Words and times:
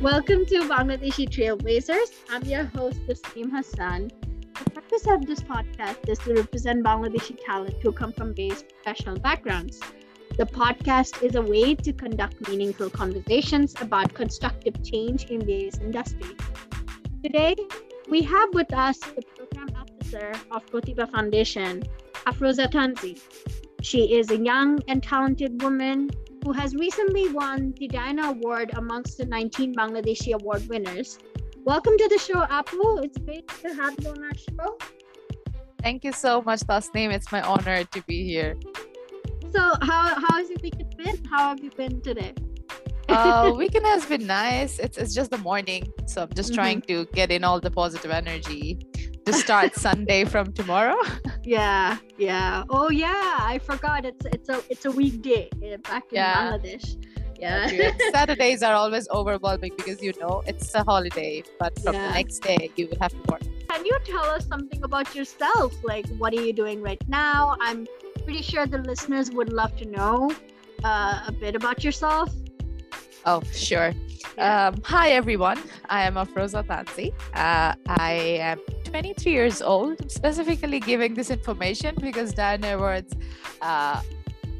Welcome 0.00 0.46
to 0.46 0.60
Bangladeshi 0.60 1.28
Trailblazers. 1.28 2.12
I'm 2.30 2.42
your 2.44 2.64
host, 2.64 3.06
Tasneem 3.06 3.50
Hassan. 3.50 4.10
The 4.64 4.70
purpose 4.70 5.06
of 5.06 5.26
this 5.26 5.40
podcast 5.40 6.08
is 6.08 6.18
to 6.20 6.32
represent 6.32 6.82
Bangladeshi 6.82 7.36
talent 7.44 7.74
who 7.82 7.92
come 7.92 8.10
from 8.10 8.34
various 8.34 8.62
professional 8.62 9.18
backgrounds. 9.18 9.78
The 10.38 10.46
podcast 10.46 11.22
is 11.22 11.34
a 11.34 11.42
way 11.42 11.74
to 11.74 11.92
conduct 11.92 12.48
meaningful 12.48 12.88
conversations 12.88 13.74
about 13.82 14.14
constructive 14.14 14.82
change 14.82 15.26
in 15.26 15.44
various 15.44 15.76
industries. 15.76 16.38
Today, 17.22 17.54
we 18.08 18.22
have 18.22 18.54
with 18.54 18.72
us 18.72 18.98
the 19.00 19.22
program 19.36 19.68
officer 19.76 20.32
of 20.50 20.64
Pratibha 20.64 21.10
Foundation, 21.10 21.82
Afroza 22.26 22.72
Tanzi. 22.72 23.20
She 23.82 24.14
is 24.14 24.30
a 24.30 24.38
young 24.38 24.80
and 24.88 25.02
talented 25.02 25.62
woman 25.62 26.08
who 26.44 26.52
has 26.52 26.74
recently 26.74 27.28
won 27.32 27.74
the 27.78 27.88
Diana 27.88 28.30
Award 28.30 28.70
amongst 28.74 29.18
the 29.18 29.26
19 29.26 29.74
Bangladeshi 29.74 30.32
award 30.32 30.66
winners. 30.68 31.18
Welcome 31.64 31.98
to 31.98 32.08
the 32.08 32.18
show, 32.18 32.40
Apu. 32.46 33.04
It's 33.04 33.18
great 33.18 33.46
to 33.62 33.74
have 33.74 33.94
you 34.00 34.10
on 34.10 34.24
our 34.24 34.34
show. 34.34 34.78
Thank 35.82 36.04
you 36.04 36.12
so 36.12 36.42
much, 36.42 36.60
Tasneem. 36.60 37.12
It's 37.12 37.30
my 37.30 37.42
honor 37.42 37.84
to 37.84 38.02
be 38.02 38.24
here. 38.24 38.56
So, 39.52 39.60
how 39.82 40.14
how 40.22 40.34
has 40.36 40.48
your 40.48 40.58
weekend 40.62 40.96
been? 40.96 41.24
How 41.24 41.48
have 41.48 41.62
you 41.62 41.70
been 41.70 42.00
today? 42.00 42.34
uh, 43.08 43.52
weekend 43.56 43.86
has 43.86 44.06
been 44.06 44.26
nice. 44.26 44.78
It's 44.78 44.96
it's 44.96 45.14
just 45.14 45.30
the 45.30 45.38
morning, 45.38 45.92
so 46.06 46.22
I'm 46.22 46.32
just 46.34 46.50
mm-hmm. 46.50 46.60
trying 46.60 46.82
to 46.82 47.06
get 47.12 47.30
in 47.30 47.44
all 47.44 47.60
the 47.60 47.70
positive 47.70 48.10
energy 48.10 48.78
to 49.24 49.32
start 49.32 49.74
Sunday 49.74 50.24
from 50.24 50.52
tomorrow. 50.52 50.96
Yeah, 51.42 51.96
yeah. 52.18 52.64
Oh 52.68 52.90
yeah, 52.90 53.38
I 53.40 53.58
forgot. 53.64 54.04
It's 54.04 54.26
it's 54.26 54.48
a 54.50 54.62
it's 54.68 54.84
a 54.84 54.90
weekday 54.90 55.48
back 55.82 56.04
in 56.12 56.16
yeah. 56.20 56.52
Bangladesh. 56.52 56.86
Yeah. 57.40 57.92
Saturdays 58.12 58.62
are 58.62 58.74
always 58.74 59.08
overwhelming 59.08 59.72
because 59.74 60.02
you 60.02 60.12
know 60.20 60.42
it's 60.46 60.74
a 60.74 60.84
holiday, 60.84 61.42
but 61.58 61.78
from 61.80 61.94
yeah. 61.94 62.08
the 62.08 62.14
next 62.14 62.40
day 62.40 62.70
you 62.76 62.88
will 62.88 62.98
have 63.00 63.12
to 63.12 63.22
work. 63.32 63.42
Can 63.70 63.86
you 63.86 63.96
tell 64.04 64.24
us 64.24 64.46
something 64.46 64.82
about 64.84 65.14
yourself? 65.14 65.72
Like, 65.82 66.06
what 66.18 66.34
are 66.34 66.42
you 66.42 66.52
doing 66.52 66.82
right 66.82 67.02
now? 67.08 67.56
I'm 67.60 67.86
pretty 68.24 68.42
sure 68.42 68.66
the 68.66 68.78
listeners 68.78 69.30
would 69.30 69.50
love 69.50 69.74
to 69.78 69.86
know 69.86 70.30
uh, 70.84 71.24
a 71.26 71.32
bit 71.32 71.56
about 71.56 71.82
yourself. 71.82 72.30
Oh, 73.26 73.42
sure. 73.52 73.92
Um, 74.38 74.80
hi, 74.84 75.10
everyone. 75.10 75.58
I 75.90 76.06
am 76.06 76.14
Afroza 76.14 76.64
Tanzi. 76.66 77.12
Uh, 77.34 77.74
I 77.86 78.12
am 78.40 78.58
23 78.84 79.30
years 79.30 79.60
old. 79.60 80.10
Specifically 80.10 80.80
giving 80.80 81.14
this 81.14 81.30
information 81.30 81.94
because 82.00 82.32
Diana 82.32 82.76
Awards 82.76 83.14
uh, 83.60 84.00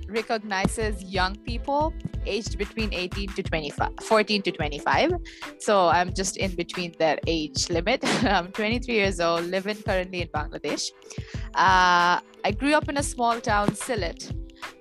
recognizes 0.09 1.03
young 1.05 1.37
people 1.37 1.95
aged 2.27 2.59
between 2.59 2.93
18 2.93 3.31
to 3.31 3.43
25, 3.43 3.93
14 4.03 4.43
to 4.43 4.53
25. 4.53 5.13
So 5.59 5.89
I'm 5.89 6.13
just 6.13 6.37
in 6.37 6.55
between 6.55 6.95
that 6.99 7.21
age 7.27 7.71
limit. 7.71 8.05
I'm 8.25 8.53
23 8.53 8.95
years 8.95 9.21
old, 9.21 9.47
living 9.47 9.77
currently 9.77 10.21
in 10.21 10.29
Bangladesh. 10.29 10.91
Uh, 11.55 12.21
I 12.45 12.51
grew 12.59 12.75
up 12.75 12.91
in 12.91 12.99
a 12.99 13.03
small 13.03 13.41
town, 13.41 13.71
Sylhet, 13.71 14.35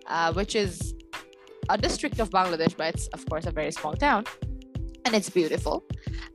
uh, 0.08 0.33
which 0.33 0.55
is 0.55 0.95
a 1.69 1.77
district 1.77 2.19
of 2.19 2.29
Bangladesh, 2.29 2.75
but 2.75 2.95
it's 2.95 3.07
of 3.07 3.25
course 3.29 3.45
a 3.45 3.51
very 3.51 3.71
small 3.71 3.93
town, 3.93 4.25
and 5.05 5.15
it's 5.15 5.29
beautiful. 5.29 5.83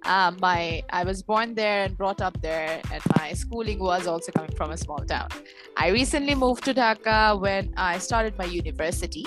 Um, 0.04 0.36
my 0.40 0.82
I 0.90 1.04
was 1.04 1.22
born 1.22 1.54
there 1.54 1.84
and 1.84 1.96
brought 1.96 2.20
up 2.20 2.40
there, 2.40 2.80
and 2.92 3.02
my 3.18 3.32
schooling 3.32 3.78
was 3.80 4.06
also 4.06 4.32
coming 4.32 4.52
from 4.52 4.70
a 4.70 4.77
small 4.77 4.98
town. 4.98 5.28
I 5.77 5.88
recently 5.88 6.34
moved 6.34 6.64
to 6.64 6.74
Dhaka 6.74 7.40
when 7.40 7.74
I 7.77 7.98
started 7.98 8.38
my 8.38 8.44
university 8.44 9.27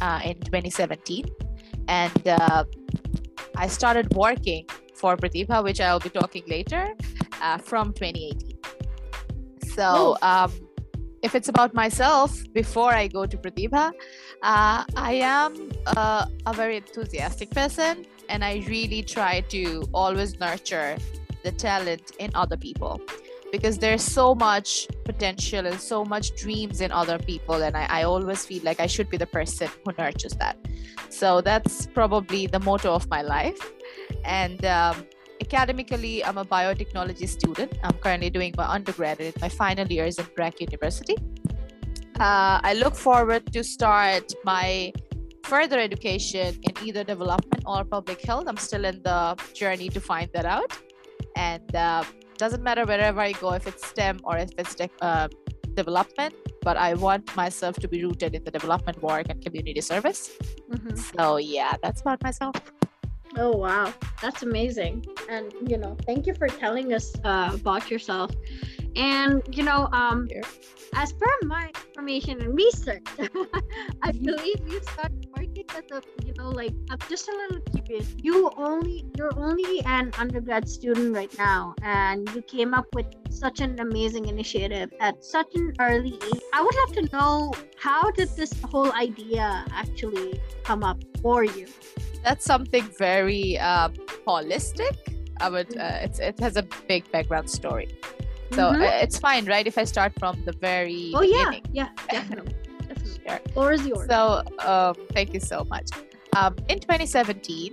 uh, 0.00 0.20
in 0.24 0.40
2017, 0.40 1.26
and 1.88 2.28
uh, 2.28 2.64
I 3.56 3.66
started 3.66 4.12
working 4.14 4.66
for 4.94 5.16
Pratibha, 5.16 5.62
which 5.62 5.80
I'll 5.80 6.00
be 6.00 6.10
talking 6.10 6.44
later, 6.46 6.94
uh, 7.42 7.58
from 7.58 7.92
2018. 7.92 8.58
So. 9.74 10.16
Oh. 10.22 10.28
Um, 10.28 10.52
if 11.22 11.36
it's 11.36 11.48
about 11.48 11.72
myself, 11.72 12.36
before 12.52 12.92
I 12.92 13.06
go 13.06 13.26
to 13.26 13.36
Pratibha, 13.36 13.92
uh, 14.42 14.84
I 14.96 15.14
am 15.22 15.70
uh, 15.86 16.26
a 16.46 16.52
very 16.52 16.76
enthusiastic 16.76 17.50
person 17.50 18.04
and 18.28 18.44
I 18.44 18.64
really 18.66 19.02
try 19.02 19.40
to 19.50 19.84
always 19.94 20.38
nurture 20.40 20.96
the 21.44 21.52
talent 21.52 22.12
in 22.18 22.30
other 22.34 22.56
people. 22.56 23.00
Because 23.52 23.78
there's 23.78 24.02
so 24.02 24.34
much 24.34 24.88
potential 25.04 25.66
and 25.66 25.78
so 25.78 26.04
much 26.04 26.34
dreams 26.36 26.80
in 26.80 26.90
other 26.90 27.18
people 27.18 27.62
and 27.62 27.76
I, 27.76 27.84
I 28.00 28.02
always 28.04 28.46
feel 28.46 28.62
like 28.64 28.80
i 28.80 28.86
should 28.86 29.10
be 29.10 29.18
the 29.18 29.26
person 29.26 29.68
who 29.84 29.92
nurtures 29.98 30.32
that. 30.34 30.56
So 31.10 31.42
that's 31.42 31.86
probably 31.86 32.46
the 32.46 32.60
motto 32.60 32.94
of 32.94 33.08
my 33.10 33.20
life. 33.20 33.72
And 34.24 34.64
um, 34.64 35.06
academically 35.40 36.24
i'm 36.24 36.38
a 36.38 36.44
biotechnology 36.44 37.28
student. 37.28 37.78
I'm 37.84 37.98
currently 37.98 38.30
doing 38.30 38.54
my 38.56 38.64
undergraduate 38.64 39.38
my 39.40 39.50
final 39.50 39.86
years 39.86 40.18
at 40.18 40.34
BRAC 40.34 40.60
university 40.60 41.16
uh, 42.20 42.60
i 42.62 42.74
look 42.74 42.94
forward 42.94 43.52
to 43.52 43.62
start 43.62 44.32
my 44.44 44.92
further 45.44 45.78
education 45.78 46.58
in 46.62 46.72
either 46.86 47.04
development 47.04 47.62
or 47.66 47.84
public 47.84 48.20
health 48.22 48.44
i'm 48.46 48.56
still 48.56 48.84
in 48.84 49.02
the 49.02 49.36
journey 49.54 49.88
to 49.88 50.00
find 50.00 50.28
that 50.32 50.44
out 50.44 50.72
and 51.36 51.74
uh, 51.74 52.04
doesn't 52.36 52.62
matter 52.62 52.84
wherever 52.84 53.20
I 53.20 53.32
go, 53.32 53.52
if 53.52 53.66
it's 53.66 53.86
STEM 53.86 54.20
or 54.24 54.36
if 54.36 54.50
it's 54.58 54.74
de- 54.74 54.90
uh, 55.00 55.28
development, 55.74 56.34
but 56.62 56.76
I 56.76 56.94
want 56.94 57.34
myself 57.36 57.76
to 57.76 57.88
be 57.88 58.04
rooted 58.04 58.34
in 58.34 58.42
the 58.44 58.50
development 58.50 59.02
work 59.02 59.26
and 59.30 59.40
community 59.44 59.80
service. 59.80 60.30
Mm-hmm. 60.70 60.96
So, 60.96 61.36
yeah, 61.36 61.76
that's 61.82 62.00
about 62.00 62.22
myself. 62.22 62.56
Oh, 63.38 63.52
wow. 63.56 63.94
That's 64.20 64.42
amazing. 64.42 65.06
And, 65.30 65.52
you 65.66 65.78
know, 65.78 65.96
thank 66.04 66.26
you 66.26 66.34
for 66.34 66.48
telling 66.48 66.92
us 66.92 67.14
uh, 67.24 67.50
about 67.54 67.90
yourself. 67.90 68.30
And, 68.96 69.42
you 69.56 69.62
know, 69.62 69.88
um, 69.92 70.28
as 70.94 71.12
per 71.14 71.32
my 71.44 71.70
information 71.92 72.40
and 72.40 72.54
research, 72.56 73.04
I 74.02 74.12
believe 74.12 74.60
you 74.66 74.80
started 74.82 75.26
working 75.36 75.64
as 75.76 75.84
a, 75.92 76.02
you 76.24 76.32
know, 76.38 76.48
like 76.48 76.72
I'm 76.90 76.98
just 77.08 77.28
a 77.28 77.32
little 77.32 77.60
curious. 77.72 78.14
You 78.22 78.50
only 78.56 79.04
you're 79.16 79.36
only 79.36 79.82
an 79.84 80.10
undergrad 80.18 80.68
student 80.68 81.14
right 81.14 81.32
now, 81.38 81.74
and 81.82 82.28
you 82.34 82.42
came 82.42 82.72
up 82.72 82.86
with 82.94 83.06
such 83.30 83.60
an 83.60 83.78
amazing 83.80 84.26
initiative 84.26 84.92
at 85.00 85.22
such 85.24 85.54
an 85.54 85.74
early 85.80 86.14
age. 86.14 86.40
I 86.52 86.62
would 86.62 86.74
love 86.74 86.92
to 86.94 87.16
know 87.16 87.52
how 87.76 88.10
did 88.12 88.28
this 88.36 88.52
whole 88.62 88.92
idea 88.92 89.64
actually 89.72 90.40
come 90.64 90.82
up 90.82 90.98
for 91.20 91.44
you? 91.44 91.66
That's 92.24 92.44
something 92.44 92.88
very 92.98 93.58
uh, 93.58 93.88
holistic. 94.26 94.96
I 95.40 95.48
would. 95.48 95.76
Uh, 95.76 95.98
it's, 96.02 96.20
it 96.20 96.38
has 96.40 96.56
a 96.56 96.62
big 96.88 97.10
background 97.10 97.50
story. 97.50 97.88
So 98.52 98.70
mm-hmm. 98.70 98.82
Uh, 98.82 99.04
it's 99.04 99.18
fine, 99.18 99.46
right? 99.46 99.66
If 99.66 99.78
I 99.78 99.84
start 99.84 100.12
from 100.18 100.44
the 100.44 100.52
very 100.52 101.12
oh 101.14 101.20
beginning. 101.20 101.64
yeah, 101.72 101.88
yeah, 102.10 102.20
definitely. 102.20 102.54
definitely. 102.88 103.20
Sure. 103.26 103.40
Floor 103.52 103.72
is 103.72 103.86
yours. 103.86 104.08
So 104.08 104.42
um, 104.58 104.94
thank 105.12 105.32
you 105.32 105.40
so 105.40 105.64
much. 105.64 105.88
Um, 106.36 106.56
in 106.68 106.78
2017, 106.78 107.72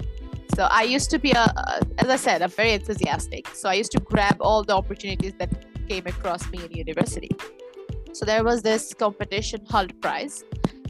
so 0.56 0.68
I 0.69 0.84
used 0.84 1.09
to 1.12 1.19
be 1.19 1.31
a, 1.31 1.53
as 1.97 2.09
I 2.09 2.16
said, 2.16 2.41
I'm 2.41 2.50
very 2.50 2.73
enthusiastic. 2.73 3.47
So 3.50 3.69
I 3.69 3.73
used 3.73 3.91
to 3.91 4.00
grab 4.00 4.38
all 4.39 4.63
the 4.63 4.75
opportunities 4.75 5.34
that 5.39 5.50
came 5.88 6.07
across 6.07 6.50
me 6.51 6.63
in 6.66 6.72
university. 6.72 7.31
So 8.13 8.25
there 8.25 8.44
was 8.44 8.62
this 8.62 8.94
competition, 8.94 9.66
Hult 9.69 10.00
Prize, 10.01 10.44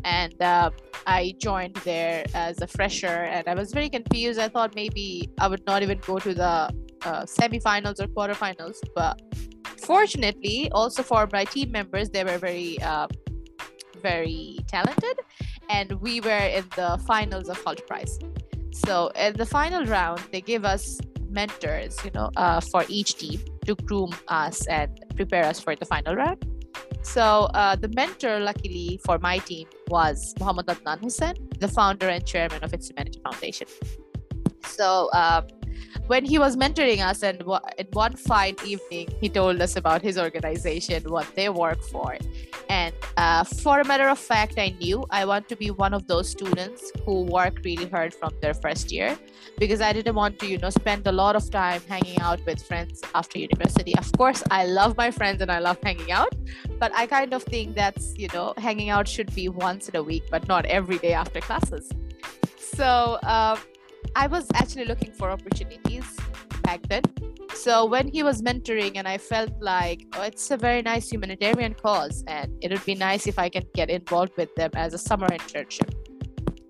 and 0.03 0.39
uh, 0.41 0.71
I 1.05 1.35
joined 1.37 1.75
there 1.77 2.25
as 2.33 2.61
a 2.61 2.67
fresher, 2.67 3.07
and 3.35 3.47
I 3.47 3.55
was 3.55 3.71
very 3.71 3.89
confused. 3.89 4.39
I 4.39 4.47
thought 4.47 4.75
maybe 4.75 5.29
I 5.39 5.47
would 5.47 5.65
not 5.65 5.83
even 5.83 5.99
go 5.99 6.19
to 6.19 6.33
the 6.33 6.73
uh, 7.05 7.23
semifinals 7.23 7.99
or 7.99 8.07
quarterfinals, 8.07 8.77
but 8.95 9.21
fortunately, 9.79 10.69
also 10.71 11.03
for 11.03 11.27
my 11.31 11.45
team 11.45 11.71
members, 11.71 12.09
they 12.09 12.23
were 12.23 12.37
very, 12.37 12.81
uh, 12.81 13.07
very 14.01 14.59
talented, 14.67 15.19
and 15.69 15.93
we 16.01 16.21
were 16.21 16.47
in 16.57 16.65
the 16.75 17.01
finals 17.07 17.49
of 17.49 17.57
Hult 17.63 17.85
Prize. 17.87 18.17
So 18.71 19.07
in 19.15 19.35
the 19.35 19.45
final 19.45 19.85
round, 19.85 20.21
they 20.31 20.41
gave 20.41 20.63
us 20.63 20.99
mentors, 21.29 21.97
you 22.03 22.11
know, 22.11 22.29
uh, 22.37 22.61
for 22.61 22.85
each 22.87 23.15
team 23.15 23.39
to 23.65 23.75
groom 23.75 24.11
us 24.27 24.65
and 24.67 24.89
prepare 25.15 25.45
us 25.45 25.59
for 25.59 25.75
the 25.75 25.85
final 25.85 26.15
round. 26.15 26.43
So 27.01 27.49
uh, 27.53 27.75
the 27.75 27.89
mentor, 27.89 28.39
luckily 28.39 28.99
for 29.05 29.19
my 29.19 29.37
team, 29.39 29.67
was 29.87 30.33
Muhammad 30.39 30.67
Adnan 30.67 30.99
Hussain, 30.99 31.35
the 31.59 31.67
founder 31.67 32.09
and 32.09 32.25
chairman 32.25 32.63
of 32.63 32.73
Its 32.73 32.89
Humanity 32.89 33.19
Foundation. 33.23 33.67
So 34.65 35.09
um, 35.13 35.45
when 36.07 36.25
he 36.25 36.39
was 36.39 36.55
mentoring 36.55 36.99
us 36.99 37.23
and 37.23 37.43
one 37.93 38.15
fine 38.15 38.55
evening 38.65 39.07
he 39.21 39.29
told 39.29 39.61
us 39.61 39.75
about 39.75 40.01
his 40.01 40.17
organization 40.17 41.03
what 41.03 41.27
they 41.35 41.49
work 41.49 41.81
for. 41.83 42.17
And 42.69 42.93
uh, 43.17 43.43
for 43.43 43.79
a 43.81 43.85
matter 43.85 44.07
of 44.07 44.19
fact 44.19 44.57
i 44.57 44.69
knew 44.81 45.05
i 45.09 45.25
want 45.25 45.47
to 45.49 45.55
be 45.55 45.71
one 45.71 45.93
of 45.93 46.07
those 46.07 46.29
students 46.29 46.91
who 47.05 47.23
work 47.23 47.59
really 47.63 47.87
hard 47.87 48.13
from 48.13 48.31
their 48.41 48.53
first 48.53 48.91
year 48.91 49.17
because 49.57 49.81
i 49.81 49.91
didn't 49.91 50.15
want 50.15 50.39
to 50.39 50.47
you 50.47 50.57
know 50.57 50.69
spend 50.69 51.05
a 51.07 51.11
lot 51.11 51.35
of 51.35 51.49
time 51.51 51.81
hanging 51.87 52.19
out 52.21 52.39
with 52.45 52.61
friends 52.61 53.01
after 53.15 53.39
university. 53.39 53.95
Of 53.97 54.11
course 54.13 54.43
i 54.51 54.65
love 54.65 54.95
my 54.97 55.11
friends 55.11 55.41
and 55.41 55.51
i 55.51 55.59
love 55.59 55.77
hanging 55.83 56.11
out 56.11 56.33
but 56.79 56.91
i 56.95 57.05
kind 57.05 57.33
of 57.33 57.43
think 57.43 57.75
that's 57.75 58.17
you 58.17 58.29
know 58.33 58.53
hanging 58.57 58.89
out 58.89 59.07
should 59.07 59.33
be 59.35 59.49
once 59.49 59.89
in 59.89 59.95
a 59.95 60.03
week 60.03 60.23
but 60.29 60.47
not 60.47 60.65
every 60.65 60.97
day 60.99 61.13
after 61.13 61.39
classes. 61.41 61.89
So 62.79 63.19
um, 63.23 63.57
I 64.15 64.27
was 64.27 64.47
actually 64.53 64.85
looking 64.85 65.11
for 65.11 65.29
opportunities 65.29 66.05
back 66.63 66.81
then. 66.87 67.03
So 67.53 67.85
when 67.85 68.07
he 68.07 68.23
was 68.23 68.41
mentoring, 68.41 68.93
and 68.95 69.07
I 69.07 69.17
felt 69.17 69.51
like, 69.59 70.05
oh, 70.15 70.23
it's 70.23 70.49
a 70.51 70.57
very 70.57 70.81
nice 70.81 71.09
humanitarian 71.11 71.73
cause, 71.73 72.23
and 72.27 72.55
it 72.61 72.71
would 72.71 72.85
be 72.85 72.95
nice 72.95 73.27
if 73.27 73.37
I 73.37 73.49
can 73.49 73.63
get 73.73 73.89
involved 73.89 74.33
with 74.37 74.53
them 74.55 74.71
as 74.75 74.93
a 74.93 74.97
summer 74.97 75.27
internship. 75.27 75.93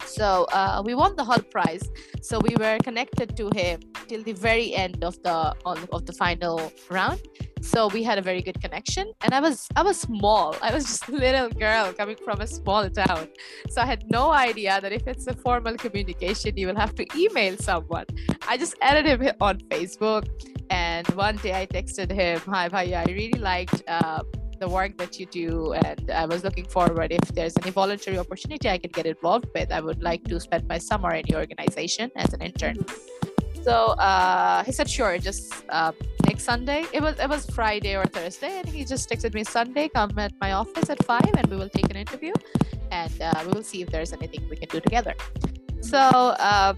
So 0.06 0.46
uh, 0.52 0.82
we 0.86 0.96
won 0.96 1.16
the 1.16 1.24
Hult 1.24 1.50
Prize. 1.52 1.90
So 2.22 2.40
we 2.40 2.56
were 2.58 2.78
connected 2.84 3.36
to 3.38 3.50
him 3.56 3.80
till 4.08 4.24
the 4.24 4.34
very 4.34 4.74
end 4.76 5.04
of 5.04 5.22
the 5.24 5.56
of 5.66 6.06
the 6.06 6.14
final 6.14 6.72
round. 6.90 7.22
So 7.62 7.88
we 7.88 8.04
had 8.04 8.18
a 8.18 8.22
very 8.22 8.42
good 8.42 8.62
connection. 8.62 9.12
And 9.22 9.34
I 9.34 9.40
was 9.40 9.68
I 9.76 9.84
was 9.84 10.00
small. 10.00 10.56
I 10.62 10.74
was 10.74 10.86
just 10.92 11.08
a 11.08 11.12
little 11.12 11.50
girl 11.50 11.94
coming 11.94 12.18
from 12.24 12.42
a 12.42 12.48
small 12.48 12.90
town. 12.90 13.28
So 13.70 13.82
I 13.82 13.86
had 13.86 14.04
no 14.10 14.32
idea 14.32 14.80
that 14.82 14.92
if 14.92 15.08
it's 15.08 15.28
a 15.28 15.34
formal 15.34 15.76
communication, 15.76 16.58
you 16.58 16.68
will 16.68 16.82
have 16.86 16.96
to 16.96 17.06
email 17.16 17.58
someone. 17.58 18.06
I 18.48 18.58
just 18.58 18.76
added 18.82 19.06
him 19.06 19.36
on 19.42 19.60
Facebook. 19.72 20.28
And 20.72 21.08
one 21.10 21.38
day 21.38 21.54
I 21.62 21.66
texted 21.66 22.12
him, 22.12 22.40
"Hi, 22.46 22.70
Bhaiya, 22.70 23.08
I 23.08 23.12
really 23.12 23.40
liked." 23.40 23.82
Uh, 23.88 24.22
the 24.60 24.68
work 24.68 24.98
that 24.98 25.20
you 25.20 25.26
do 25.26 25.74
and 25.74 26.12
i 26.12 26.26
was 26.26 26.44
looking 26.44 26.66
forward 26.66 27.12
if 27.12 27.28
there's 27.30 27.56
any 27.62 27.72
voluntary 27.72 28.18
opportunity 28.18 28.70
i 28.70 28.78
can 28.78 28.92
get 28.92 29.06
involved 29.06 29.48
with 29.56 29.72
i 29.72 29.80
would 29.80 30.02
like 30.04 30.24
to 30.26 30.40
spend 30.40 30.68
my 30.68 30.78
summer 30.78 31.12
in 31.14 31.26
your 31.28 31.40
organization 31.40 32.12
as 32.16 32.34
an 32.34 32.42
intern. 32.42 32.78
So 33.64 33.74
uh, 34.00 34.64
he 34.64 34.72
said 34.72 34.90
sure 34.90 35.18
just 35.18 35.54
uh, 35.70 35.92
next 36.26 36.44
sunday. 36.44 36.86
It 36.94 37.02
was 37.02 37.20
it 37.20 37.30
was 37.30 37.46
friday 37.50 37.96
or 37.96 38.06
thursday 38.06 38.60
and 38.60 38.68
he 38.68 38.86
just 38.86 39.10
texted 39.10 39.34
me 39.34 39.44
sunday 39.44 39.90
come 39.90 40.18
at 40.18 40.34
my 40.40 40.54
office 40.54 40.90
at 40.90 41.04
five 41.04 41.32
and 41.38 41.46
we 41.48 41.58
will 41.58 41.70
take 41.70 41.90
an 41.90 41.98
interview 41.98 42.34
and 42.92 43.22
uh, 43.22 43.34
we 43.46 43.52
will 43.52 43.64
see 43.64 43.82
if 43.82 43.90
there's 43.90 44.14
anything 44.14 44.48
we 44.50 44.56
can 44.56 44.70
do 44.70 44.80
together. 44.80 45.14
So 45.82 46.00
uh, 46.00 46.74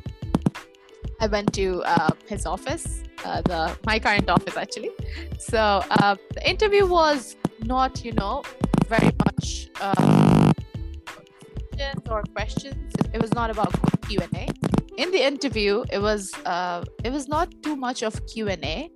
i 1.20 1.28
went 1.28 1.54
to 1.54 1.84
uh, 1.84 2.10
his 2.28 2.46
office 2.46 3.04
uh, 3.24 3.42
the 3.42 3.78
my 3.86 4.00
current 4.00 4.30
office 4.30 4.58
actually. 4.58 4.92
So 5.38 5.60
uh, 5.90 6.16
the 6.34 6.50
interview 6.50 6.86
was 6.86 7.36
not 7.66 8.04
you 8.04 8.14
know 8.14 8.44
very 8.88 9.12
much 9.26 9.70
uh, 9.80 10.54
or 12.10 12.24
questions. 12.34 12.94
It 13.14 13.22
was 13.22 13.34
not 13.34 13.50
about 13.50 13.74
q&a 14.12 14.48
in 14.98 15.12
the 15.12 15.24
interview 15.32 15.84
it 15.92 16.00
was 16.00 16.34
uh, 16.46 16.84
it 17.04 17.12
was 17.12 17.28
not 17.28 17.48
too 17.64 17.76
much 17.76 18.04
of 18.04 18.14
q&a 18.28 18.92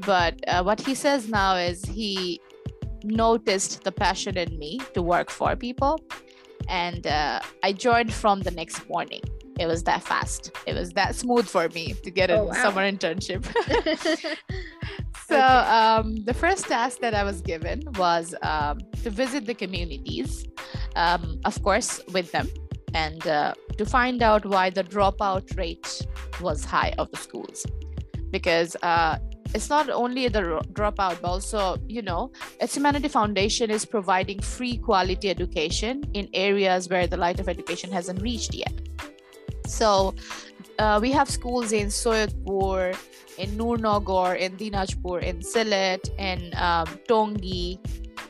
but 0.00 0.34
uh, 0.46 0.62
what 0.62 0.80
he 0.80 0.94
says 0.94 1.28
now 1.28 1.56
is 1.56 1.84
he 1.84 2.40
noticed 3.04 3.84
the 3.84 3.92
passion 3.92 4.36
in 4.36 4.58
me 4.58 4.78
to 4.94 5.00
work 5.02 5.30
for 5.30 5.56
people 5.56 5.98
and 6.68 7.06
uh, 7.06 7.40
i 7.62 7.72
joined 7.72 8.12
from 8.12 8.40
the 8.40 8.50
next 8.50 8.88
morning. 8.88 9.22
It 9.58 9.66
was 9.66 9.82
that 9.84 10.04
fast. 10.04 10.52
It 10.68 10.74
was 10.74 10.90
that 10.92 11.16
smooth 11.16 11.48
for 11.48 11.68
me 11.70 11.92
to 12.04 12.10
get 12.12 12.30
a 12.30 12.38
oh, 12.38 12.44
wow. 12.44 12.62
summer 12.62 12.82
internship 12.92 13.42
so 15.28 15.38
um, 15.38 16.16
the 16.24 16.34
first 16.34 16.66
task 16.66 17.00
that 17.00 17.14
I 17.14 17.22
was 17.22 17.40
given 17.42 17.82
was 17.98 18.34
um, 18.42 18.78
to 19.02 19.10
visit 19.10 19.44
the 19.44 19.54
communities, 19.54 20.46
um, 20.96 21.38
of 21.44 21.62
course, 21.62 22.00
with 22.12 22.32
them, 22.32 22.48
and 22.94 23.26
uh, 23.26 23.52
to 23.76 23.84
find 23.84 24.22
out 24.22 24.46
why 24.46 24.70
the 24.70 24.84
dropout 24.84 25.56
rate 25.56 26.06
was 26.40 26.64
high 26.64 26.94
of 26.98 27.10
the 27.10 27.18
schools. 27.18 27.66
Because 28.30 28.74
uh, 28.82 29.18
it's 29.54 29.68
not 29.68 29.90
only 29.90 30.28
the 30.28 30.62
dropout, 30.72 31.20
but 31.20 31.28
also, 31.28 31.76
you 31.86 32.02
know, 32.02 32.32
its 32.60 32.74
Humanity 32.74 33.08
Foundation 33.08 33.70
is 33.70 33.84
providing 33.84 34.40
free 34.40 34.76
quality 34.78 35.30
education 35.30 36.04
in 36.14 36.28
areas 36.32 36.88
where 36.88 37.06
the 37.06 37.16
light 37.16 37.40
of 37.40 37.48
education 37.48 37.90
hasn't 37.92 38.20
reached 38.22 38.54
yet. 38.54 38.72
So 39.66 40.14
uh, 40.78 40.98
we 41.00 41.10
have 41.10 41.28
schools 41.28 41.72
in 41.72 41.88
Soyotpur, 41.88 42.96
in 43.36 43.50
Noornagar, 43.50 44.38
in 44.38 44.56
Dinajpur, 44.56 45.22
in 45.22 45.40
Sylhet, 45.40 46.08
in 46.18 46.52
um, 46.56 46.86
Tongi, 47.08 47.78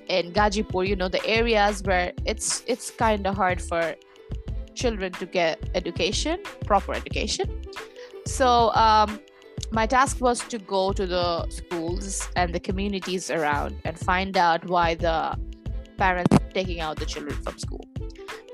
in 0.08 0.32
Gazipur. 0.32 0.86
You 0.86 0.96
know 0.96 1.08
the 1.08 1.24
areas 1.26 1.82
where 1.82 2.12
it's 2.24 2.62
it's 2.66 2.90
kind 2.90 3.26
of 3.26 3.34
hard 3.34 3.60
for 3.60 3.94
children 4.74 5.12
to 5.12 5.26
get 5.26 5.58
education, 5.74 6.38
proper 6.64 6.94
education. 6.94 7.62
So 8.26 8.72
um, 8.74 9.20
my 9.72 9.86
task 9.86 10.20
was 10.20 10.40
to 10.48 10.58
go 10.58 10.92
to 10.92 11.06
the 11.06 11.48
schools 11.50 12.28
and 12.36 12.54
the 12.54 12.60
communities 12.60 13.30
around 13.30 13.76
and 13.84 13.98
find 13.98 14.36
out 14.36 14.64
why 14.66 14.94
the 14.94 15.36
parents 15.96 16.34
are 16.36 16.50
taking 16.52 16.80
out 16.80 16.96
the 16.96 17.06
children 17.06 17.36
from 17.42 17.58
school 17.58 17.84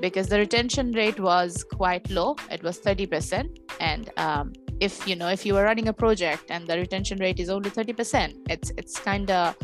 because 0.00 0.28
the 0.28 0.38
retention 0.38 0.92
rate 0.92 1.18
was 1.20 1.64
quite 1.64 2.08
low. 2.10 2.36
It 2.50 2.62
was 2.62 2.80
30% 2.80 3.58
and 3.80 4.10
um, 4.16 4.52
if 4.80 5.06
you 5.06 5.16
know 5.16 5.28
if 5.28 5.46
you 5.46 5.56
are 5.56 5.64
running 5.64 5.88
a 5.88 5.92
project 5.92 6.50
and 6.50 6.66
the 6.66 6.76
retention 6.76 7.18
rate 7.18 7.38
is 7.38 7.48
only 7.48 7.70
30% 7.70 8.34
it's 8.50 8.72
it's 8.76 8.98
kind 8.98 9.30
of 9.30 9.56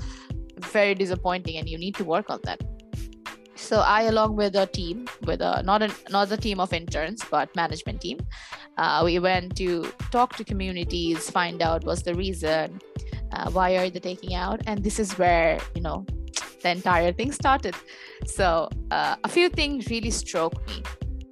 very 0.58 0.94
disappointing 0.94 1.56
and 1.56 1.68
you 1.68 1.76
need 1.76 1.94
to 1.96 2.04
work 2.04 2.30
on 2.30 2.40
that. 2.44 2.60
So 3.54 3.80
i 3.80 4.02
along 4.02 4.36
with 4.36 4.56
a 4.56 4.66
team 4.66 5.06
with 5.26 5.42
a 5.42 5.62
not 5.62 5.82
a 5.82 5.90
not 6.08 6.32
a 6.32 6.36
team 6.36 6.60
of 6.60 6.72
interns 6.72 7.22
but 7.30 7.54
management 7.54 8.00
team 8.00 8.18
uh, 8.78 9.02
we 9.04 9.18
went 9.18 9.54
to 9.56 9.92
talk 10.10 10.34
to 10.36 10.44
communities 10.44 11.28
find 11.28 11.60
out 11.60 11.84
what's 11.84 12.02
the 12.02 12.14
reason 12.14 12.80
uh, 13.32 13.50
why 13.50 13.76
are 13.76 13.88
they 13.90 14.00
taking 14.00 14.34
out? 14.34 14.60
And 14.66 14.82
this 14.82 14.98
is 14.98 15.16
where 15.18 15.58
you 15.74 15.82
know 15.82 16.04
the 16.62 16.70
entire 16.70 17.12
thing 17.12 17.32
started 17.32 17.74
so 18.24 18.68
uh, 18.90 19.16
a 19.24 19.28
few 19.28 19.48
things 19.48 19.88
really 19.90 20.10
struck 20.10 20.54
me 20.66 20.82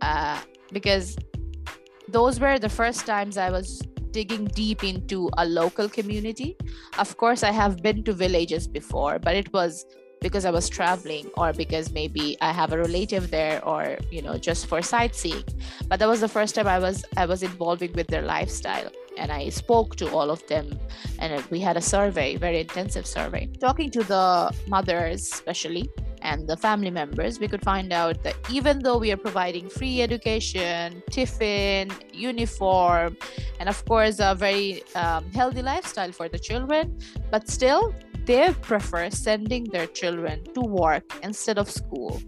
uh, 0.00 0.40
because 0.72 1.16
those 2.08 2.40
were 2.40 2.58
the 2.58 2.68
first 2.68 3.06
times 3.06 3.36
I 3.36 3.50
was 3.50 3.82
digging 4.10 4.46
deep 4.46 4.84
into 4.84 5.30
a 5.36 5.44
local 5.44 5.88
community. 5.88 6.56
Of 6.98 7.16
course, 7.16 7.42
I 7.42 7.52
have 7.52 7.82
been 7.82 8.02
to 8.04 8.12
villages 8.12 8.66
before, 8.66 9.18
but 9.18 9.36
it 9.36 9.52
was 9.52 9.84
because 10.20 10.44
I 10.44 10.50
was 10.50 10.68
traveling 10.68 11.30
or 11.36 11.52
because 11.52 11.92
maybe 11.92 12.36
I 12.40 12.52
have 12.52 12.72
a 12.72 12.78
relative 12.78 13.30
there 13.30 13.64
or 13.64 13.98
you 14.10 14.22
know 14.22 14.36
just 14.38 14.66
for 14.66 14.82
sightseeing. 14.82 15.44
But 15.88 16.00
that 16.00 16.08
was 16.08 16.20
the 16.20 16.28
first 16.28 16.54
time 16.54 16.66
I 16.66 16.78
was 16.78 17.04
I 17.16 17.26
was 17.26 17.42
involving 17.42 17.92
with 17.92 18.08
their 18.08 18.22
lifestyle 18.22 18.90
and 19.18 19.30
I 19.32 19.48
spoke 19.48 19.96
to 19.96 20.10
all 20.10 20.30
of 20.30 20.46
them 20.46 20.78
and 21.18 21.44
we 21.50 21.60
had 21.60 21.76
a 21.76 21.80
survey, 21.80 22.36
very 22.36 22.60
intensive 22.60 23.06
survey. 23.06 23.48
Talking 23.60 23.90
to 23.90 24.02
the 24.02 24.54
mothers 24.66 25.22
especially 25.32 25.90
and 26.22 26.48
the 26.48 26.56
family 26.56 26.90
members, 26.90 27.38
we 27.38 27.48
could 27.48 27.62
find 27.62 27.92
out 27.92 28.22
that 28.24 28.36
even 28.50 28.80
though 28.80 28.98
we 28.98 29.12
are 29.12 29.16
providing 29.16 29.68
free 29.68 30.02
education, 30.02 31.02
tiffin, 31.10 31.90
uniform, 32.12 33.16
and 33.60 33.68
of 33.68 33.84
course, 33.84 34.18
a 34.20 34.34
very 34.34 34.82
um, 34.94 35.30
healthy 35.32 35.62
lifestyle 35.62 36.12
for 36.12 36.28
the 36.28 36.38
children, 36.38 36.98
but 37.30 37.48
still, 37.48 37.94
they 38.28 38.52
prefer 38.60 39.08
sending 39.08 39.64
their 39.64 39.86
children 39.86 40.44
to 40.52 40.60
work 40.60 41.04
instead 41.22 41.56
of 41.58 41.70
school. 41.70 42.20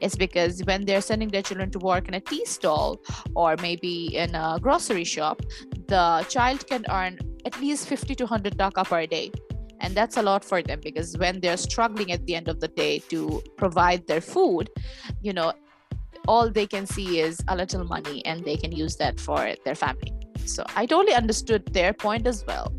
It's 0.00 0.14
because 0.14 0.62
when 0.64 0.84
they're 0.84 1.00
sending 1.00 1.28
their 1.28 1.42
children 1.42 1.70
to 1.72 1.78
work 1.78 2.08
in 2.08 2.14
a 2.14 2.20
tea 2.20 2.44
stall 2.44 3.00
or 3.34 3.56
maybe 3.60 4.16
in 4.16 4.34
a 4.34 4.58
grocery 4.60 5.04
shop, 5.04 5.42
the 5.90 6.24
child 6.28 6.66
can 6.66 6.84
earn 6.90 7.18
at 7.44 7.60
least 7.60 7.88
50 7.88 8.14
to 8.14 8.24
100 8.24 8.58
taka 8.58 8.84
per 8.84 9.06
day. 9.06 9.30
And 9.80 9.94
that's 9.94 10.16
a 10.16 10.22
lot 10.22 10.44
for 10.44 10.62
them 10.62 10.80
because 10.82 11.16
when 11.16 11.40
they're 11.40 11.56
struggling 11.56 12.12
at 12.12 12.24
the 12.26 12.34
end 12.34 12.48
of 12.48 12.60
the 12.60 12.68
day 12.68 12.98
to 13.08 13.42
provide 13.56 14.06
their 14.06 14.20
food 14.20 14.68
you 15.22 15.32
know 15.32 15.52
all 16.28 16.50
they 16.50 16.66
can 16.66 16.86
see 16.86 17.20
is 17.20 17.40
a 17.48 17.56
little 17.56 17.84
money 17.84 18.24
and 18.26 18.44
they 18.44 18.56
can 18.56 18.72
use 18.72 18.96
that 18.96 19.18
for 19.18 19.54
their 19.64 19.74
family. 19.74 20.12
So 20.44 20.64
i 20.76 20.86
totally 20.86 21.14
understood 21.14 21.66
their 21.72 21.92
point 21.92 22.26
as 22.26 22.44
well 22.46 22.72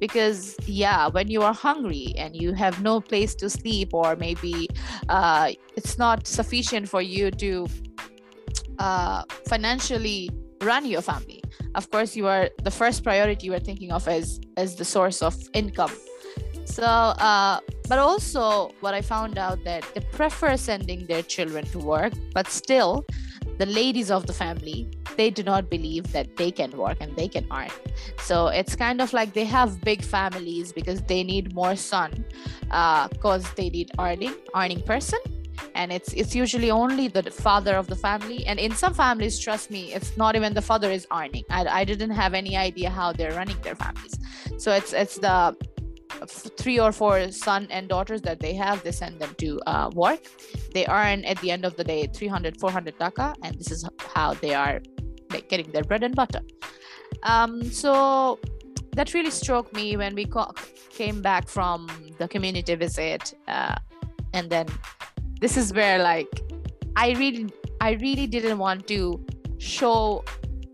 because 0.00 0.56
yeah 0.66 1.08
when 1.08 1.28
you 1.28 1.42
are 1.42 1.52
hungry 1.52 2.14
and 2.16 2.36
you 2.36 2.52
have 2.52 2.80
no 2.82 3.00
place 3.00 3.34
to 3.36 3.50
sleep 3.50 3.92
or 3.92 4.16
maybe 4.16 4.68
uh, 5.08 5.52
it's 5.76 5.98
not 5.98 6.26
sufficient 6.26 6.88
for 6.88 7.02
you 7.02 7.30
to 7.32 7.66
uh, 8.78 9.22
financially 9.46 10.30
run 10.62 10.86
your 10.86 11.02
family 11.02 11.42
of 11.74 11.90
course 11.90 12.16
you 12.16 12.26
are 12.26 12.50
the 12.62 12.70
first 12.70 13.02
priority 13.02 13.46
you 13.46 13.54
are 13.54 13.60
thinking 13.60 13.92
of 13.92 14.06
as 14.08 14.40
as 14.56 14.76
the 14.76 14.84
source 14.84 15.22
of 15.22 15.34
income 15.52 15.92
so, 16.68 16.84
uh, 16.84 17.60
but 17.88 17.98
also 17.98 18.70
what 18.80 18.92
I 18.92 19.00
found 19.00 19.38
out 19.38 19.64
that 19.64 19.84
they 19.94 20.00
prefer 20.12 20.56
sending 20.56 21.06
their 21.06 21.22
children 21.22 21.64
to 21.72 21.78
work, 21.78 22.12
but 22.34 22.46
still, 22.48 23.06
the 23.56 23.66
ladies 23.66 24.10
of 24.10 24.26
the 24.26 24.32
family 24.32 24.88
they 25.16 25.30
do 25.30 25.42
not 25.42 25.68
believe 25.68 26.12
that 26.12 26.36
they 26.36 26.52
can 26.52 26.70
work 26.76 26.98
and 27.00 27.16
they 27.16 27.26
can 27.26 27.44
earn. 27.50 27.70
So 28.20 28.46
it's 28.46 28.76
kind 28.76 29.00
of 29.00 29.12
like 29.12 29.32
they 29.32 29.44
have 29.46 29.80
big 29.80 30.02
families 30.02 30.72
because 30.72 31.02
they 31.02 31.24
need 31.24 31.52
more 31.54 31.74
son, 31.74 32.24
because 32.60 33.44
uh, 33.44 33.54
they 33.56 33.70
need 33.70 33.90
earning 33.98 34.34
earning 34.54 34.80
person 34.82 35.18
and 35.74 35.92
it's 35.92 36.12
it's 36.12 36.34
usually 36.34 36.70
only 36.70 37.08
the 37.08 37.22
father 37.30 37.74
of 37.76 37.86
the 37.86 37.96
family. 37.96 38.46
And 38.46 38.58
in 38.58 38.72
some 38.72 38.94
families 38.94 39.38
trust 39.38 39.70
me 39.70 39.92
it's 39.92 40.16
not 40.16 40.36
even 40.36 40.54
the 40.54 40.62
father 40.62 40.90
is 40.90 41.06
earning. 41.12 41.44
I, 41.50 41.66
I 41.80 41.84
didn't 41.84 42.10
have 42.10 42.34
any 42.34 42.56
idea 42.56 42.90
how 42.90 43.12
they're 43.12 43.32
running 43.32 43.60
their 43.62 43.74
families. 43.74 44.18
So 44.56 44.72
it's 44.72 44.92
it's 44.92 45.18
the 45.18 45.56
three 46.56 46.80
or 46.80 46.90
four 46.90 47.30
son 47.30 47.68
and 47.70 47.88
daughters 47.88 48.22
that 48.22 48.40
they 48.40 48.54
have 48.54 48.82
they 48.82 48.92
send 48.92 49.20
them 49.20 49.34
to 49.38 49.60
uh, 49.66 49.90
work. 49.94 50.20
They 50.74 50.86
earn 50.86 51.24
at 51.24 51.38
the 51.40 51.50
end 51.50 51.64
of 51.64 51.76
the 51.76 51.84
day 51.84 52.06
300 52.06 52.60
400 52.60 52.98
taka. 52.98 53.34
And 53.42 53.58
this 53.58 53.70
is 53.70 53.88
how 54.14 54.34
they 54.34 54.54
are 54.54 54.80
getting 55.48 55.70
their 55.72 55.84
bread 55.84 56.02
and 56.02 56.14
butter. 56.14 56.40
Um, 57.22 57.62
so 57.70 58.38
that 58.92 59.14
really 59.14 59.30
struck 59.30 59.72
me 59.72 59.96
when 59.96 60.14
we 60.14 60.24
co- 60.24 60.52
came 60.90 61.22
back 61.22 61.48
from 61.48 61.88
the 62.18 62.26
community 62.28 62.74
visit, 62.74 63.34
uh, 63.46 63.76
and 64.32 64.50
then 64.50 64.66
this 65.40 65.56
is 65.56 65.72
where 65.72 65.98
like 66.02 66.28
I 66.96 67.12
really, 67.12 67.48
I 67.80 67.92
really 67.92 68.26
didn't 68.26 68.58
want 68.58 68.88
to 68.88 69.24
show 69.58 70.24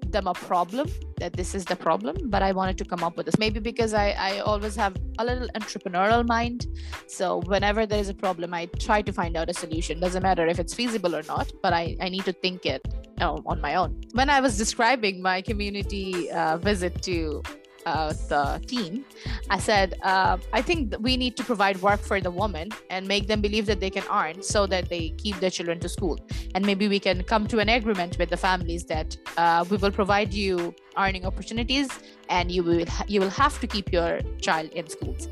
them 0.08 0.26
a 0.26 0.32
problem 0.32 0.88
that 1.18 1.32
this 1.32 1.54
is 1.54 1.64
the 1.64 1.76
problem 1.76 2.16
but 2.34 2.42
i 2.42 2.50
wanted 2.52 2.78
to 2.78 2.84
come 2.84 3.02
up 3.02 3.16
with 3.16 3.26
this. 3.26 3.38
Maybe 3.38 3.60
because 3.60 3.92
i 3.94 4.10
i 4.28 4.38
always 4.38 4.76
have 4.76 4.94
a 5.18 5.24
little 5.24 5.48
entrepreneurial 5.56 6.24
mind 6.26 6.66
so 7.06 7.40
whenever 7.52 7.84
there 7.84 7.98
is 7.98 8.08
a 8.08 8.14
problem 8.14 8.54
i 8.54 8.66
try 8.78 9.02
to 9.02 9.12
find 9.12 9.36
out 9.36 9.50
a 9.50 9.54
solution. 9.54 10.00
Doesn't 10.00 10.22
matter 10.22 10.46
if 10.46 10.58
it's 10.58 10.74
feasible 10.74 11.16
or 11.16 11.24
not 11.34 11.52
but 11.62 11.72
i 11.72 11.96
i 12.00 12.08
need 12.08 12.24
to 12.24 12.32
think 12.32 12.64
it 12.64 12.82
you 12.92 13.20
know, 13.20 13.42
on 13.46 13.60
my 13.60 13.74
own. 13.74 14.00
When 14.12 14.30
i 14.30 14.40
was 14.40 14.56
describing 14.56 15.20
my 15.20 15.42
community 15.42 16.30
uh, 16.30 16.56
visit 16.58 17.02
to 17.02 17.42
uh, 17.86 18.12
the 18.28 18.60
team, 18.66 19.04
I 19.50 19.58
said, 19.58 19.94
uh, 20.02 20.38
I 20.52 20.62
think 20.62 20.94
we 21.00 21.16
need 21.16 21.36
to 21.36 21.44
provide 21.44 21.80
work 21.82 22.00
for 22.00 22.20
the 22.20 22.30
woman 22.30 22.70
and 22.90 23.06
make 23.06 23.26
them 23.26 23.40
believe 23.40 23.66
that 23.66 23.80
they 23.80 23.90
can 23.90 24.04
earn 24.10 24.42
so 24.42 24.66
that 24.66 24.88
they 24.88 25.10
keep 25.10 25.36
their 25.40 25.50
children 25.50 25.80
to 25.80 25.88
school. 25.88 26.18
And 26.54 26.64
maybe 26.64 26.88
we 26.88 26.98
can 26.98 27.22
come 27.22 27.46
to 27.48 27.58
an 27.58 27.68
agreement 27.68 28.18
with 28.18 28.30
the 28.30 28.36
families 28.36 28.84
that 28.86 29.16
uh, 29.36 29.64
we 29.68 29.76
will 29.76 29.90
provide 29.90 30.32
you 30.32 30.74
earning 30.96 31.26
opportunities 31.26 31.88
and 32.28 32.50
you 32.50 32.62
will 32.62 32.84
you 33.06 33.20
will 33.20 33.30
have 33.30 33.60
to 33.60 33.66
keep 33.66 33.92
your 33.92 34.20
child 34.40 34.70
in 34.70 34.88
schools. 34.88 35.28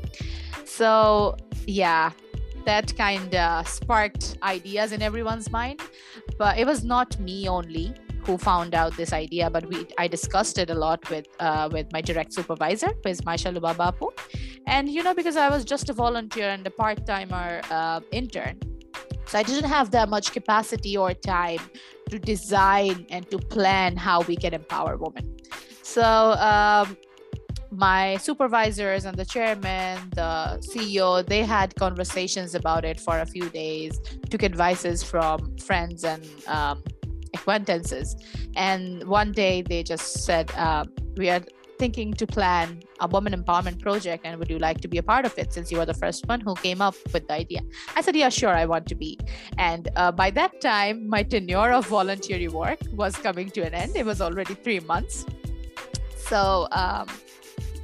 So 0.65 1.37
yeah, 1.65 2.11
that 2.65 2.95
kind 2.97 3.33
of 3.35 3.67
sparked 3.67 4.37
ideas 4.43 4.91
in 4.91 5.01
everyone's 5.01 5.51
mind, 5.51 5.81
but 6.37 6.57
it 6.57 6.65
was 6.65 6.83
not 6.83 7.19
me 7.19 7.47
only 7.47 7.93
who 8.25 8.37
found 8.37 8.73
out 8.73 8.95
this 8.97 9.13
idea, 9.13 9.49
but 9.49 9.65
we 9.67 9.87
I 9.97 10.07
discussed 10.07 10.57
it 10.57 10.69
a 10.69 10.75
lot 10.75 11.09
with 11.09 11.27
uh, 11.39 11.69
with 11.71 11.91
my 11.91 12.01
direct 12.01 12.33
supervisor, 12.33 12.91
who 13.03 13.09
is 13.09 13.21
Maisha 13.21 13.55
Lubabapu. 13.55 14.09
And 14.67 14.89
you 14.89 15.03
know, 15.03 15.13
because 15.13 15.37
I 15.37 15.49
was 15.49 15.65
just 15.65 15.89
a 15.89 15.93
volunteer 15.93 16.49
and 16.49 16.65
a 16.65 16.71
part-timer 16.71 17.61
uh, 17.69 17.99
intern, 18.11 18.59
so 19.25 19.39
I 19.39 19.43
didn't 19.43 19.69
have 19.69 19.91
that 19.91 20.09
much 20.09 20.31
capacity 20.31 20.95
or 20.97 21.13
time 21.13 21.59
to 22.09 22.19
design 22.19 23.05
and 23.09 23.29
to 23.31 23.37
plan 23.37 23.97
how 23.97 24.21
we 24.21 24.35
can 24.35 24.53
empower 24.53 24.97
women. 24.97 25.37
So 25.81 26.03
um, 26.03 26.97
my 27.71 28.17
supervisors 28.17 29.05
and 29.05 29.17
the 29.17 29.25
chairman, 29.25 29.99
the 30.15 30.61
CEO, 30.61 31.25
they 31.25 31.43
had 31.43 31.75
conversations 31.75 32.55
about 32.55 32.85
it 32.85 32.99
for 32.99 33.19
a 33.19 33.25
few 33.25 33.49
days, 33.49 33.99
took 34.29 34.43
advices 34.43 35.03
from 35.03 35.57
friends 35.57 36.03
and 36.03 36.23
um, 36.47 36.83
acquaintances. 37.43 38.15
And 38.55 39.03
one 39.07 39.31
day 39.31 39.61
they 39.61 39.83
just 39.83 40.23
said, 40.23 40.51
uh, 40.55 40.85
We 41.17 41.29
are 41.29 41.41
thinking 41.79 42.13
to 42.13 42.27
plan 42.27 42.81
a 42.99 43.07
woman 43.07 43.33
empowerment 43.33 43.81
project 43.81 44.25
and 44.25 44.37
would 44.39 44.49
you 44.49 44.59
like 44.59 44.79
to 44.79 44.87
be 44.87 44.99
a 44.99 45.03
part 45.03 45.25
of 45.25 45.37
it 45.37 45.51
since 45.51 45.71
you 45.71 45.77
were 45.77 45.85
the 45.85 45.93
first 45.93 46.25
one 46.27 46.39
who 46.39 46.53
came 46.55 46.81
up 46.81 46.95
with 47.11 47.27
the 47.27 47.33
idea? 47.33 47.61
I 47.95 48.01
said 48.01 48.15
yeah 48.15 48.29
sure 48.29 48.55
i 48.55 48.65
want 48.65 48.85
to 48.87 48.95
be. 48.95 49.19
And 49.57 49.89
uh, 49.95 50.11
by 50.11 50.29
that 50.31 50.61
time 50.61 51.09
my 51.09 51.23
tenure 51.23 51.71
of 51.71 51.87
voluntary 51.87 52.47
work 52.47 52.79
was 52.93 53.15
coming 53.17 53.49
to 53.51 53.61
an 53.61 53.73
end. 53.73 53.95
It 53.95 54.05
was 54.05 54.21
already 54.21 54.53
three 54.53 54.79
months. 54.81 55.25
So 56.15 56.67
um, 56.71 57.07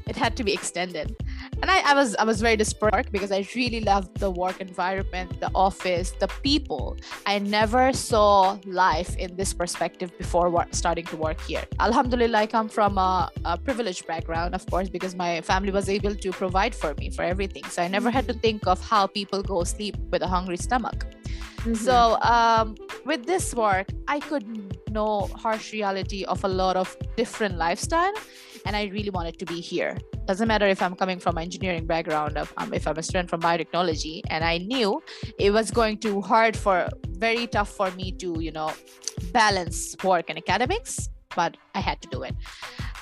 it 0.07 0.15
had 0.15 0.37
to 0.37 0.43
be 0.43 0.53
extended 0.53 1.15
and 1.61 1.69
I, 1.69 1.91
I, 1.91 1.93
was 1.93 2.15
I 2.15 2.23
was 2.23 2.41
very 2.41 2.55
desperate 2.55 3.11
because 3.11 3.31
I 3.31 3.45
really 3.55 3.81
loved 3.81 4.17
the 4.17 4.31
work 4.31 4.61
environment, 4.61 5.39
the 5.39 5.51
office, 5.53 6.11
the 6.11 6.27
people. 6.41 6.97
I 7.25 7.39
never 7.39 7.91
saw 7.91 8.57
life 8.65 9.17
in 9.17 9.35
this 9.35 9.53
perspective 9.53 10.17
before 10.17 10.49
work, 10.49 10.69
starting 10.71 11.05
to 11.05 11.17
work 11.17 11.39
here. 11.41 11.63
Alhamdulillah, 11.79 12.39
I 12.39 12.47
come 12.47 12.69
from 12.69 12.97
a, 12.97 13.29
a, 13.45 13.57
privileged 13.57 14.07
background, 14.07 14.55
of 14.55 14.65
course, 14.67 14.89
because 14.89 15.15
my 15.15 15.41
family 15.41 15.71
was 15.71 15.89
able 15.89 16.15
to 16.15 16.31
provide 16.31 16.73
for 16.73 16.93
me 16.95 17.09
for 17.09 17.23
everything. 17.23 17.65
So 17.65 17.81
I 17.81 17.87
never 17.87 18.09
had 18.09 18.27
to 18.27 18.33
think 18.33 18.65
of 18.65 18.79
how 18.81 19.07
people 19.07 19.43
go 19.43 19.63
sleep 19.63 19.97
with 20.11 20.21
a 20.21 20.27
hungry 20.27 20.57
stomach. 20.57 21.05
Mm-hmm. 21.57 21.73
So 21.73 22.17
um, 22.21 22.75
with 23.05 23.25
this 23.25 23.53
work, 23.53 23.89
I 24.07 24.21
could 24.21 24.47
know 24.91 25.27
harsh 25.35 25.73
reality 25.73 26.23
of 26.23 26.43
a 26.45 26.47
lot 26.47 26.77
of 26.77 26.95
different 27.17 27.57
lifestyle, 27.57 28.13
and 28.65 28.77
I 28.77 28.85
really 28.85 29.09
wanted 29.09 29.37
to 29.39 29.45
be 29.45 29.59
here 29.59 29.97
doesn't 30.29 30.48
matter 30.48 30.67
if 30.67 30.81
i'm 30.86 30.95
coming 30.95 31.19
from 31.19 31.38
an 31.38 31.43
engineering 31.43 31.86
background 31.88 32.38
um, 32.38 32.74
if 32.79 32.88
i'm 32.88 32.98
a 32.98 33.03
student 33.03 33.29
from 33.29 33.41
biotechnology 33.41 34.21
and 34.29 34.43
i 34.43 34.57
knew 34.71 35.01
it 35.39 35.51
was 35.51 35.71
going 35.71 35.98
to 35.98 36.21
hard 36.21 36.55
for 36.55 36.88
very 37.25 37.48
tough 37.48 37.71
for 37.79 37.89
me 37.91 38.12
to 38.12 38.39
you 38.39 38.51
know 38.51 38.71
balance 39.31 39.95
work 40.03 40.29
and 40.29 40.38
academics 40.38 41.09
but 41.36 41.57
i 41.74 41.79
had 41.79 42.00
to 42.03 42.07
do 42.09 42.21
it 42.24 42.36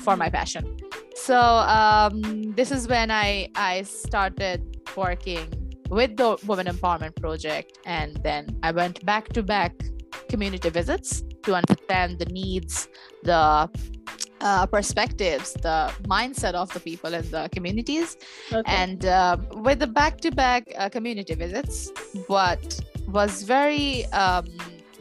for 0.07 0.15
my 0.15 0.29
passion. 0.29 0.77
So 1.15 1.38
um, 1.38 2.53
this 2.55 2.72
is 2.72 2.88
when 2.88 3.12
i 3.12 3.50
i 3.55 3.81
started 3.81 4.60
working 4.96 5.48
with 5.89 6.15
the 6.15 6.38
women 6.46 6.67
empowerment 6.67 7.15
project 7.15 7.77
and 7.86 8.12
then 8.24 8.43
i 8.63 8.72
went 8.72 9.05
back 9.05 9.29
to 9.29 9.43
back 9.43 9.74
community 10.29 10.69
visits 10.69 11.24
to 11.43 11.55
understand 11.55 12.19
the 12.19 12.25
needs 12.25 12.88
the 13.24 13.69
uh, 14.41 14.65
perspectives, 14.65 15.53
the 15.53 15.93
mindset 16.03 16.53
of 16.53 16.71
the 16.74 16.79
people 16.79 17.13
in 17.13 17.29
the 17.31 17.50
communities. 17.51 18.17
Okay. 18.51 18.71
And 18.71 19.05
uh, 19.05 19.38
with 19.53 19.79
the 19.79 19.88
back 19.88 20.21
to 20.21 20.31
back 20.31 20.65
community 20.91 21.36
visits, 21.36 21.91
what 22.27 22.79
was 23.07 23.43
very, 23.43 24.05
um, 24.07 24.45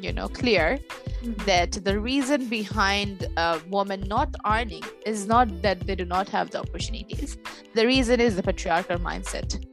you 0.01 0.13
know, 0.13 0.29
clear 0.29 0.79
mm-hmm. 1.23 1.33
that 1.45 1.73
the 1.73 1.99
reason 1.99 2.47
behind 2.49 3.27
a 3.37 3.61
woman 3.69 4.01
not 4.09 4.35
earning 4.47 4.83
is 5.05 5.27
not 5.27 5.63
that 5.63 5.81
they 5.81 5.95
do 5.95 6.05
not 6.05 6.29
have 6.29 6.51
the 6.51 6.61
opportunities. 6.61 7.39
The 7.75 7.87
reason 7.87 8.21
is 8.21 8.37
the 8.37 8.43
patriarchal 8.43 8.99
mindset. 8.99 9.65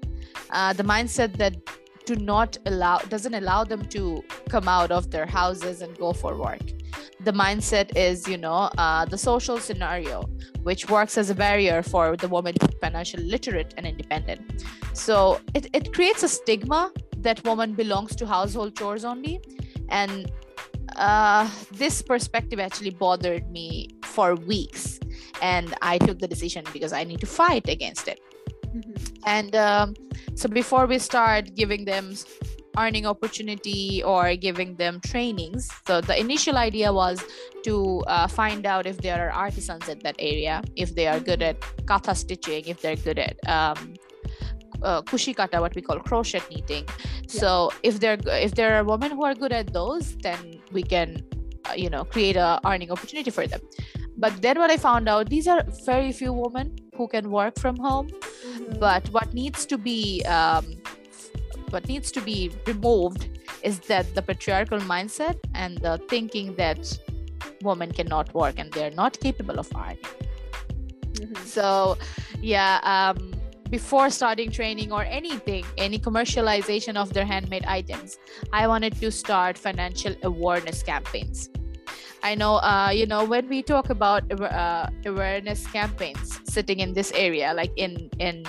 Uh, 0.50 0.74
the 0.74 0.84
mindset 0.84 1.38
that 1.38 1.56
do 2.06 2.16
not 2.16 2.58
allow 2.66 2.98
doesn't 3.00 3.34
allow 3.34 3.64
them 3.64 3.86
to 3.88 4.24
come 4.50 4.68
out 4.68 4.92
of 4.92 5.12
their 5.12 5.26
houses 5.26 5.82
and 5.82 5.98
go 5.98 6.14
for 6.14 6.38
work. 6.38 6.62
The 7.22 7.32
mindset 7.32 7.96
is 7.96 8.28
you 8.28 8.38
know 8.38 8.70
uh, 8.78 9.06
the 9.06 9.18
social 9.18 9.58
scenario 9.60 10.30
which 10.64 10.90
works 10.90 11.18
as 11.18 11.30
a 11.30 11.36
barrier 11.36 11.84
for 11.84 12.16
the 12.18 12.28
woman 12.28 12.54
to 12.56 12.68
be 12.68 12.76
financially 12.82 13.26
literate 13.26 13.74
and 13.78 13.86
independent. 13.86 14.66
So 14.94 15.42
it, 15.54 15.68
it 15.74 15.94
creates 15.94 16.24
a 16.24 16.30
stigma 16.30 16.92
that 17.18 17.44
woman 17.44 17.74
belongs 17.74 18.16
to 18.18 18.26
household 18.26 18.78
chores 18.78 19.04
only. 19.04 19.42
And 19.90 20.32
uh, 20.96 21.50
this 21.72 22.02
perspective 22.02 22.60
actually 22.60 22.92
bothered 22.92 23.52
me 23.52 23.90
for 24.04 24.36
weeks. 24.36 25.00
And 25.42 25.74
i 25.82 25.98
took 25.98 26.20
the 26.20 26.28
decision 26.28 26.64
because 26.72 26.94
i 26.94 27.04
need 27.04 27.20
to 27.20 27.26
fight 27.26 27.68
against 27.68 28.08
it. 28.08 28.20
Mm-hmm. 28.74 29.04
and 29.28 29.56
um, 29.56 29.94
so 30.36 30.50
before 30.50 30.86
we 30.86 31.00
start 31.00 31.56
giving 31.56 31.86
them 31.86 32.16
earning 32.78 33.06
opportunity 33.06 34.02
or 34.04 34.36
giving 34.36 34.76
them 34.76 35.00
trainings. 35.02 35.70
So 35.88 36.02
the 36.02 36.20
initial 36.20 36.58
idea 36.58 36.92
was 36.92 37.24
to 37.64 38.00
uh, 38.08 38.28
find 38.28 38.66
out 38.66 38.88
if 38.88 38.98
there 38.98 39.30
are 39.30 39.32
artisans 39.32 39.88
in 39.88 40.00
that 40.00 40.16
area, 40.20 40.64
if 40.76 40.96
they 40.96 41.08
are 41.08 41.20
good 41.20 41.42
at 41.42 41.60
katha 41.86 42.16
stitching, 42.16 42.66
if 42.66 42.82
they're 42.82 42.96
good 42.96 43.20
at 43.20 43.38
um, 43.48 43.94
uh, 44.82 45.02
kushikata, 45.04 45.60
what 45.62 45.76
we 45.76 45.82
call 45.82 46.00
crochet 46.00 46.42
knitting. 46.50 46.86
Yeah. 46.88 47.28
So 47.28 47.72
if 47.84 48.00
there 48.00 48.18
if 48.26 48.56
there 48.56 48.76
are 48.76 48.84
women 48.84 49.12
who 49.12 49.24
are 49.24 49.36
good 49.36 49.54
at 49.54 49.72
those, 49.72 50.16
then 50.18 50.60
we 50.72 50.84
can 50.84 51.24
uh, 51.70 51.74
you 51.74 51.90
know 51.90 52.04
create 52.04 52.36
a 52.36 52.60
earning 52.66 52.92
opportunity 52.92 53.30
for 53.30 53.48
them. 53.48 53.62
But 54.18 54.42
then 54.42 54.60
what 54.60 54.70
I 54.70 54.78
found 54.78 55.10
out, 55.10 55.30
these 55.30 55.48
are 55.48 55.64
very 55.86 56.12
few 56.12 56.34
women 56.34 56.76
who 56.96 57.08
can 57.08 57.30
work 57.32 57.60
from 57.60 57.78
home. 57.78 58.10
Mm-hmm. 58.10 58.80
But 58.80 59.08
what 59.10 59.34
needs 59.34 59.66
to 59.68 59.78
be 59.78 60.24
um, 60.26 60.66
what 61.70 61.88
needs 61.88 62.12
to 62.12 62.22
be 62.22 62.52
removed 62.68 63.30
is 63.64 63.80
that 63.92 64.14
the 64.14 64.22
patriarchal 64.22 64.80
mindset 64.80 65.38
and 65.56 65.78
the 65.80 65.98
thinking 66.10 66.54
that 66.56 67.00
women 67.62 67.92
cannot 67.92 68.34
work 68.34 68.60
and 68.60 68.72
they're 68.74 68.92
not 68.92 69.20
capable 69.20 69.58
of 69.58 69.70
art 69.76 69.98
Mm-hmm. 71.14 71.46
So, 71.46 71.98
yeah, 72.42 72.80
um, 72.84 73.34
before 73.70 74.10
starting 74.10 74.52
training 74.52 74.92
or 74.92 75.04
anything, 75.04 75.66
any 75.78 76.00
commercialization 76.00 76.96
of 76.96 77.14
their 77.14 77.26
handmade 77.26 77.66
items, 77.66 78.18
I 78.52 78.68
wanted 78.68 79.00
to 79.00 79.12
start 79.12 79.58
financial 79.58 80.16
awareness 80.24 80.84
campaigns. 80.84 81.50
I 82.24 82.36
know, 82.36 82.56
uh, 82.56 82.90
you 82.94 83.06
know, 83.06 83.26
when 83.26 83.50
we 83.50 83.62
talk 83.62 83.90
about 83.90 84.24
uh, 84.42 84.88
awareness 85.06 85.68
campaigns 85.68 86.40
sitting 86.46 86.80
in 86.80 86.94
this 86.94 87.12
area, 87.12 87.54
like 87.54 87.72
in 87.76 88.10
in 88.18 88.46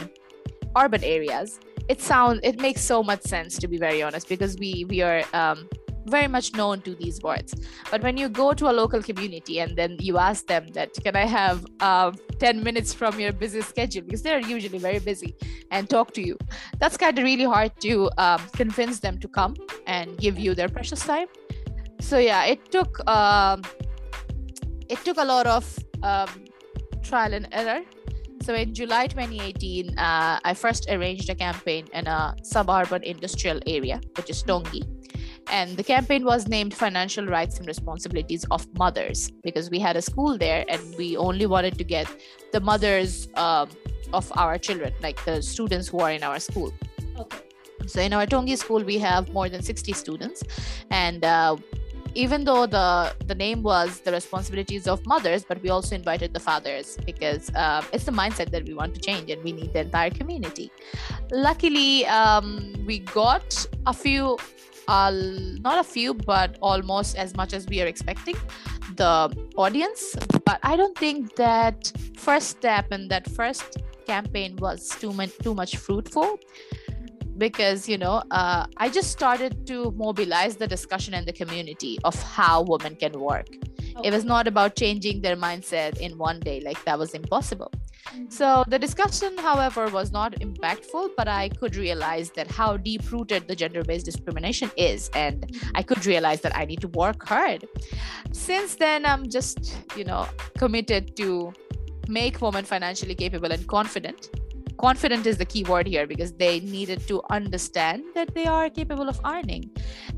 urban 0.77 1.03
areas, 1.03 1.59
it 1.89 2.01
sounds 2.01 2.39
it 2.45 2.61
makes 2.61 2.83
so 2.83 3.03
much 3.03 3.23
sense 3.23 3.59
to 3.59 3.67
be 3.67 3.77
very 3.77 4.01
honest 4.01 4.29
because 4.29 4.57
we 4.59 4.87
we 4.89 5.03
are 5.03 5.25
um, 5.33 5.69
very 6.07 6.29
much 6.29 6.55
known 6.55 6.83
to 6.83 6.95
these 6.95 7.21
words. 7.23 7.53
But 7.91 8.03
when 8.03 8.17
you 8.17 8.29
go 8.29 8.53
to 8.53 8.71
a 8.71 8.75
local 8.81 9.03
community 9.03 9.59
and 9.59 9.77
then 9.77 9.97
you 9.99 10.19
ask 10.19 10.47
them 10.47 10.69
that 10.75 10.95
can 11.03 11.17
i 11.17 11.25
have 11.25 11.67
uh, 11.81 12.13
10 12.39 12.63
minutes 12.63 12.95
from 12.95 13.19
your 13.19 13.33
busy 13.33 13.61
schedule? 13.63 14.03
Because 14.03 14.23
they're 14.23 14.41
usually 14.41 14.79
very 14.79 15.01
busy 15.01 15.35
and 15.73 15.91
talk 15.91 16.13
to 16.15 16.23
you. 16.23 16.37
That's 16.79 16.97
kind 16.97 17.19
of 17.19 17.25
really 17.25 17.45
hard 17.45 17.73
to 17.81 18.11
um, 18.19 18.41
convince 18.53 19.01
them 19.01 19.19
to 19.19 19.29
come 19.29 19.57
and 19.87 20.17
give 20.19 20.39
you 20.39 20.55
their 20.55 20.69
precious 20.69 21.05
time 21.05 21.27
so 22.05 22.19
yeah 22.19 22.45
it 22.45 22.61
took 22.71 22.93
um, 23.09 23.63
it 24.89 24.99
took 25.05 25.17
a 25.17 25.25
lot 25.25 25.47
of 25.47 25.65
um, 26.03 26.29
trial 27.03 27.35
and 27.35 27.49
error. 27.53 27.83
So 28.43 28.55
in 28.55 28.75
July 28.75 29.07
2018, 29.07 29.99
uh, 29.99 30.39
I 30.45 30.55
first 30.55 30.87
arranged 30.91 31.31
a 31.31 31.35
campaign 31.35 31.87
in 31.95 32.07
a 32.07 32.35
suburban 32.43 33.03
industrial 33.03 33.61
area, 33.67 34.01
which 34.17 34.29
is 34.29 34.43
Tongi. 34.43 34.83
And 35.51 35.77
the 35.77 35.85
campaign 35.85 36.25
was 36.25 36.47
named 36.49 36.75
Financial 36.75 37.27
Rights 37.27 37.59
and 37.59 37.67
Responsibilities 37.67 38.45
of 38.51 38.67
Mothers 38.79 39.31
because 39.43 39.71
we 39.71 39.79
had 39.79 39.97
a 39.97 40.03
school 40.03 40.37
there 40.37 40.65
and 40.69 40.81
we 40.99 41.17
only 41.17 41.47
wanted 41.47 41.79
to 41.79 41.85
get 41.85 42.07
the 42.53 42.61
mothers 42.61 43.29
um, 43.37 43.69
of 44.13 44.31
our 44.37 44.59
children, 44.59 44.93
like 45.03 45.23
the 45.25 45.43
students 45.43 45.89
who 45.89 46.01
are 46.01 46.13
in 46.13 46.23
our 46.23 46.39
school. 46.39 46.73
Okay. 47.19 47.39
So 47.87 48.01
in 48.01 48.13
our 48.13 48.27
Tongi 48.27 48.57
school, 48.57 48.83
we 48.83 48.99
have 48.99 49.33
more 49.33 49.49
than 49.49 49.63
60 49.63 49.93
students, 49.93 50.43
and 50.91 51.25
uh, 51.25 51.57
even 52.15 52.45
though 52.45 52.67
the 52.67 53.15
the 53.27 53.35
name 53.35 53.63
was 53.63 54.01
the 54.01 54.13
responsibilities 54.13 54.87
of 54.87 55.05
mothers, 55.07 55.45
but 55.45 55.61
we 55.63 55.71
also 55.71 55.95
invited 55.95 56.33
the 56.33 56.41
fathers 56.41 56.97
because 57.05 57.51
uh, 57.55 57.83
it's 57.93 58.05
the 58.05 58.13
mindset 58.13 58.51
that 58.51 58.65
we 58.65 58.75
want 58.75 58.95
to 58.95 59.01
change, 59.01 59.31
and 59.31 59.43
we 59.43 59.53
need 59.53 59.73
the 59.73 59.81
entire 59.81 60.11
community. 60.11 60.71
Luckily, 61.33 62.07
um, 62.07 62.73
we 62.87 63.01
got 63.01 63.67
a 63.87 63.93
few, 63.93 64.39
uh, 64.89 65.11
not 65.61 65.79
a 65.79 65.85
few, 65.85 66.15
but 66.15 66.57
almost 66.61 67.17
as 67.17 67.35
much 67.37 67.53
as 67.53 67.67
we 67.67 67.83
are 67.83 67.87
expecting 67.87 68.37
the 68.97 69.35
audience. 69.57 70.17
But 70.45 70.61
I 70.63 70.77
don't 70.77 70.97
think 70.97 71.35
that 71.37 71.93
first 72.17 72.49
step 72.51 72.93
and 72.93 73.11
that 73.11 73.31
first 73.31 73.79
campaign 74.07 74.57
was 74.57 74.89
too 75.01 75.13
much 75.13 75.37
too 75.39 75.55
much 75.55 75.77
fruitful 75.77 76.39
because 77.39 77.89
you 77.89 77.99
know 77.99 78.23
uh, 78.31 78.67
i 78.77 78.89
just 78.89 79.11
started 79.11 79.67
to 79.67 79.91
mobilize 79.93 80.57
the 80.57 80.67
discussion 80.67 81.15
in 81.15 81.25
the 81.25 81.33
community 81.33 81.99
of 82.05 82.15
how 82.23 82.63
women 82.63 82.95
can 82.95 83.19
work 83.19 83.49
okay. 83.49 84.09
it 84.09 84.13
was 84.13 84.25
not 84.25 84.47
about 84.47 84.77
changing 84.77 85.21
their 85.21 85.37
mindset 85.37 85.99
in 85.99 86.17
one 86.19 86.41
day 86.41 86.61
like 86.61 86.83
that 86.85 86.99
was 86.99 87.15
impossible 87.15 87.71
mm-hmm. 87.73 88.25
so 88.29 88.65
the 88.69 88.79
discussion 88.79 89.37
however 89.39 89.89
was 89.89 90.13
not 90.13 90.33
impactful 90.41 91.11
but 91.17 91.29
i 91.29 91.49
could 91.49 91.77
realize 91.77 92.31
that 92.31 92.51
how 92.51 92.77
deep 92.77 93.11
rooted 93.11 93.49
the 93.49 93.57
gender 93.57 93.83
based 93.83 94.05
discrimination 94.05 94.71
is 94.77 95.11
and 95.15 95.43
mm-hmm. 95.43 95.71
i 95.75 95.83
could 95.83 96.05
realize 96.07 96.41
that 96.41 96.57
i 96.57 96.65
need 96.65 96.81
to 96.81 96.89
work 96.89 97.27
hard 97.27 97.67
since 98.33 98.77
then 98.77 99.05
i'm 99.05 99.29
just 99.29 99.77
you 99.97 100.05
know 100.05 100.27
committed 100.59 101.17
to 101.17 101.53
make 102.09 102.41
women 102.41 102.65
financially 102.65 103.15
capable 103.15 103.51
and 103.51 103.67
confident 103.67 104.31
confident 104.79 105.27
is 105.27 105.39
the 105.39 105.45
key 105.45 105.65
word 105.65 105.87
here 105.87 106.07
because 106.07 106.33
they 106.33 106.61
needed 106.61 107.07
to 107.09 107.23
understand 107.31 108.05
that 108.15 108.35
they 108.35 108.47
are 108.47 108.69
capable 108.71 109.09
of 109.09 109.21
earning. 109.25 109.71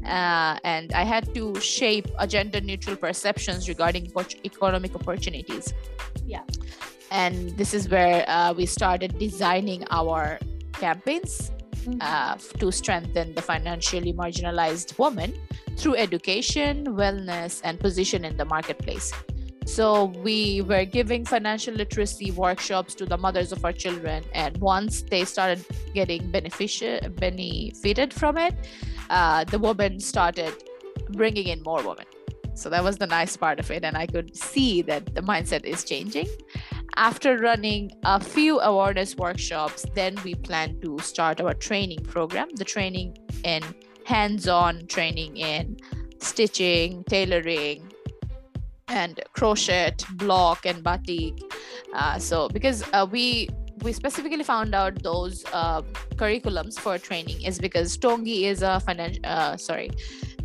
Uh, 0.04 0.58
and 0.64 0.92
i 0.92 1.02
had 1.02 1.34
to 1.34 1.58
shape 1.60 2.06
a 2.18 2.26
gender 2.26 2.60
neutral 2.60 2.96
perceptions 2.96 3.68
regarding 3.68 4.10
economic 4.44 4.94
opportunities. 4.94 5.74
Yeah. 6.26 6.42
And 7.10 7.56
this 7.56 7.74
is 7.74 7.88
where 7.88 8.24
uh, 8.28 8.52
we 8.52 8.66
started 8.66 9.18
designing 9.18 9.84
our 9.90 10.38
campaigns 10.72 11.52
mm-hmm. 11.86 11.98
uh, 12.00 12.36
to 12.58 12.72
strengthen 12.72 13.34
the 13.34 13.42
financially 13.42 14.12
marginalized 14.12 14.98
woman 14.98 15.34
through 15.76 15.96
education 15.96 16.86
wellness 16.86 17.60
and 17.64 17.78
position 17.78 18.24
in 18.24 18.36
the 18.36 18.44
marketplace 18.44 19.12
so 19.66 20.06
we 20.24 20.62
were 20.62 20.84
giving 20.84 21.24
financial 21.24 21.74
literacy 21.74 22.30
workshops 22.30 22.94
to 22.94 23.04
the 23.04 23.18
mothers 23.18 23.52
of 23.52 23.64
our 23.64 23.72
children, 23.72 24.24
and 24.32 24.56
once 24.58 25.02
they 25.02 25.24
started 25.24 25.64
getting 25.92 26.22
beneficia- 26.32 27.14
benefited 27.20 28.14
from 28.14 28.38
it, 28.38 28.54
uh, 29.10 29.44
the 29.44 29.58
women 29.58 30.00
started 30.00 30.54
bringing 31.10 31.48
in 31.48 31.62
more 31.62 31.82
women. 31.82 32.06
So 32.54 32.70
that 32.70 32.82
was 32.82 32.96
the 32.96 33.06
nice 33.06 33.36
part 33.36 33.60
of 33.60 33.70
it, 33.70 33.84
and 33.84 33.96
I 33.98 34.06
could 34.06 34.34
see 34.34 34.82
that 34.82 35.14
the 35.14 35.20
mindset 35.20 35.64
is 35.64 35.84
changing. 35.84 36.28
After 36.96 37.36
running 37.36 37.90
a 38.04 38.18
few 38.18 38.60
awareness 38.60 39.16
workshops, 39.16 39.84
then 39.94 40.16
we 40.24 40.34
plan 40.34 40.80
to 40.80 40.98
start 41.00 41.42
our 41.42 41.52
training 41.52 42.02
program. 42.04 42.48
The 42.54 42.64
training 42.64 43.18
in 43.44 43.62
hands-on 44.04 44.86
training 44.86 45.36
in 45.36 45.76
stitching, 46.20 47.04
tailoring, 47.04 47.92
and 48.88 49.20
crochet 49.32 49.94
block 50.12 50.64
and 50.66 50.82
batik. 50.82 51.40
Uh, 51.92 52.18
so 52.18 52.48
because 52.48 52.84
uh, 52.92 53.06
we 53.10 53.48
we 53.82 53.92
specifically 53.92 54.42
found 54.42 54.74
out 54.74 55.02
those 55.02 55.44
uh, 55.52 55.82
curriculums 56.16 56.78
for 56.78 56.98
training 56.98 57.42
is 57.42 57.58
because 57.58 57.98
tongi 57.98 58.42
is 58.44 58.62
a 58.62 58.80
financial 58.80 59.20
uh, 59.24 59.56
sorry 59.56 59.90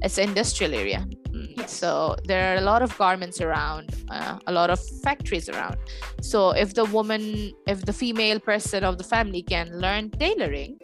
it's 0.02 0.18
an 0.18 0.30
industrial 0.30 0.74
area. 0.74 1.06
Mm, 1.30 1.58
yes. 1.58 1.72
so 1.72 2.16
there 2.26 2.54
are 2.54 2.58
a 2.58 2.62
lot 2.62 2.82
of 2.82 2.98
garments 2.98 3.40
around 3.40 3.94
uh, 4.10 4.40
a 4.48 4.52
lot 4.52 4.70
of 4.70 4.80
factories 5.04 5.48
around. 5.48 5.78
So 6.22 6.52
if 6.52 6.74
the 6.74 6.86
woman 6.86 7.54
if 7.68 7.86
the 7.86 7.94
female 7.94 8.40
person 8.40 8.84
of 8.84 8.98
the 8.98 9.04
family 9.04 9.44
can 9.44 9.80
learn 9.80 10.10
tailoring 10.10 10.80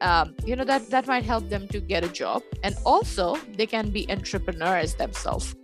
um, 0.00 0.34
you 0.44 0.56
know 0.56 0.64
that 0.64 0.88
that 0.90 1.06
might 1.06 1.24
help 1.24 1.48
them 1.48 1.68
to 1.68 1.80
get 1.80 2.04
a 2.04 2.08
job. 2.08 2.42
And 2.62 2.74
also 2.84 3.36
they 3.56 3.66
can 3.66 3.90
be 3.90 4.10
entrepreneurs 4.10 4.94
themselves 4.94 5.54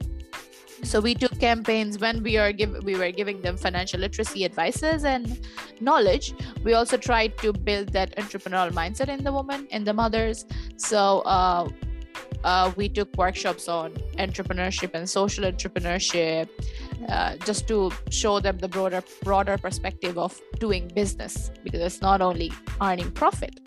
so 0.82 1.00
we 1.00 1.14
took 1.14 1.38
campaigns 1.38 1.98
when 1.98 2.22
we 2.22 2.36
are 2.36 2.52
give 2.52 2.82
we 2.84 2.96
were 2.96 3.10
giving 3.10 3.40
them 3.42 3.56
financial 3.56 4.00
literacy 4.00 4.44
advices 4.44 5.04
and 5.04 5.40
knowledge. 5.80 6.34
We 6.64 6.74
also 6.74 6.96
tried 6.96 7.36
to 7.38 7.52
build 7.52 7.88
that 7.90 8.16
entrepreneurial 8.16 8.72
mindset 8.72 9.08
in 9.08 9.24
the 9.24 9.32
women 9.32 9.66
in 9.70 9.84
the 9.84 9.92
mothers. 9.92 10.44
So 10.76 11.20
uh, 11.20 11.68
uh, 12.44 12.72
we 12.76 12.88
took 12.88 13.14
workshops 13.16 13.68
on 13.68 13.92
entrepreneurship 14.18 14.94
and 14.94 15.08
social 15.08 15.44
entrepreneurship 15.44 16.48
uh, 17.08 17.36
just 17.44 17.66
to 17.68 17.90
show 18.10 18.38
them 18.40 18.58
the 18.58 18.68
broader 18.68 19.02
broader 19.22 19.58
perspective 19.58 20.16
of 20.16 20.40
doing 20.58 20.88
business 20.94 21.50
because 21.64 21.80
it's 21.80 22.00
not 22.00 22.20
only 22.20 22.52
earning 22.80 23.10
profit. 23.10 23.60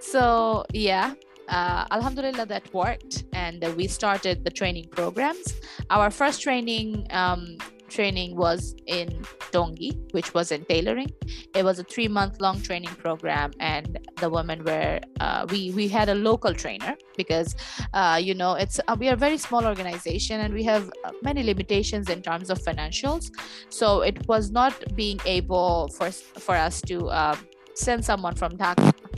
So 0.00 0.64
yeah 0.72 1.14
uh, 1.50 1.84
alhamdulillah 1.90 2.46
that 2.46 2.72
worked 2.72 3.24
and 3.32 3.64
we 3.76 3.86
started 3.86 4.44
the 4.44 4.50
training 4.50 4.86
programs 4.90 5.54
our 5.90 6.10
first 6.10 6.40
training 6.42 7.06
um, 7.10 7.56
training 7.90 8.36
was 8.36 8.74
in 8.86 9.08
Tongi, 9.52 9.92
which 10.12 10.32
was 10.32 10.52
in 10.52 10.64
tailoring. 10.64 11.10
It 11.54 11.64
was 11.64 11.78
a 11.78 11.84
three 11.84 12.08
month 12.08 12.40
long 12.40 12.62
training 12.62 12.94
program, 13.04 13.50
and 13.60 13.98
the 14.20 14.30
women 14.30 14.64
were 14.64 15.00
uh, 15.20 15.46
we 15.50 15.72
we 15.72 15.88
had 15.88 16.08
a 16.08 16.14
local 16.14 16.54
trainer 16.54 16.96
because 17.16 17.54
uh, 17.92 18.18
you 18.22 18.34
know 18.34 18.54
it's 18.54 18.80
uh, 18.88 18.96
we 18.98 19.08
are 19.08 19.14
a 19.14 19.22
very 19.28 19.38
small 19.38 19.66
organization 19.66 20.40
and 20.40 20.54
we 20.54 20.62
have 20.62 20.90
uh, 21.04 21.12
many 21.22 21.42
limitations 21.42 22.08
in 22.08 22.22
terms 22.22 22.48
of 22.48 22.58
financials. 22.60 23.30
So 23.68 24.00
it 24.02 24.26
was 24.28 24.50
not 24.50 24.74
being 24.94 25.20
able 25.26 25.88
for 25.88 26.10
for 26.10 26.54
us 26.54 26.80
to 26.82 27.08
uh, 27.08 27.36
send 27.74 28.04
someone 28.04 28.34
from 28.34 28.52
Dhaka 28.56 29.09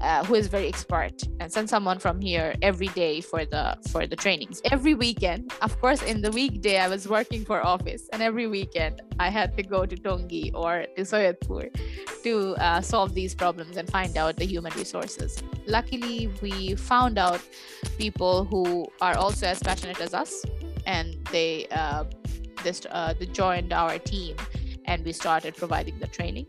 uh, 0.00 0.24
who 0.24 0.34
is 0.34 0.46
very 0.46 0.68
expert 0.68 1.22
and 1.40 1.52
send 1.52 1.68
someone 1.68 1.98
from 1.98 2.20
here 2.20 2.54
every 2.62 2.88
day 2.88 3.20
for 3.20 3.44
the 3.44 3.76
for 3.90 4.06
the 4.06 4.16
trainings. 4.16 4.60
Every 4.70 4.94
weekend 4.94 5.52
of 5.62 5.80
course 5.80 6.02
in 6.02 6.22
the 6.22 6.30
weekday 6.30 6.78
i 6.78 6.88
was 6.88 7.08
working 7.08 7.44
for 7.44 7.64
office 7.64 8.08
and 8.12 8.22
every 8.22 8.46
weekend 8.46 9.02
i 9.18 9.28
had 9.28 9.56
to 9.56 9.62
go 9.62 9.86
to 9.86 9.96
tongi 9.96 10.50
or 10.54 10.86
to 10.96 11.02
soyatpur 11.02 11.70
to 12.22 12.54
uh, 12.56 12.80
solve 12.80 13.14
these 13.14 13.34
problems 13.34 13.76
and 13.76 13.88
find 13.90 14.16
out 14.16 14.36
the 14.36 14.44
human 14.44 14.72
resources. 14.74 15.42
Luckily 15.66 16.30
we 16.42 16.74
found 16.74 17.18
out 17.18 17.40
people 17.96 18.44
who 18.44 18.86
are 19.00 19.16
also 19.16 19.46
as 19.46 19.62
passionate 19.62 20.00
as 20.00 20.14
us 20.14 20.44
and 20.86 21.16
they 21.30 21.66
uh, 21.70 22.04
this 22.64 22.82
uh, 22.90 23.14
they 23.18 23.26
joined 23.26 23.72
our 23.72 23.98
team 23.98 24.36
and 24.86 25.04
we 25.04 25.12
started 25.12 25.56
providing 25.56 25.98
the 25.98 26.06
training 26.06 26.46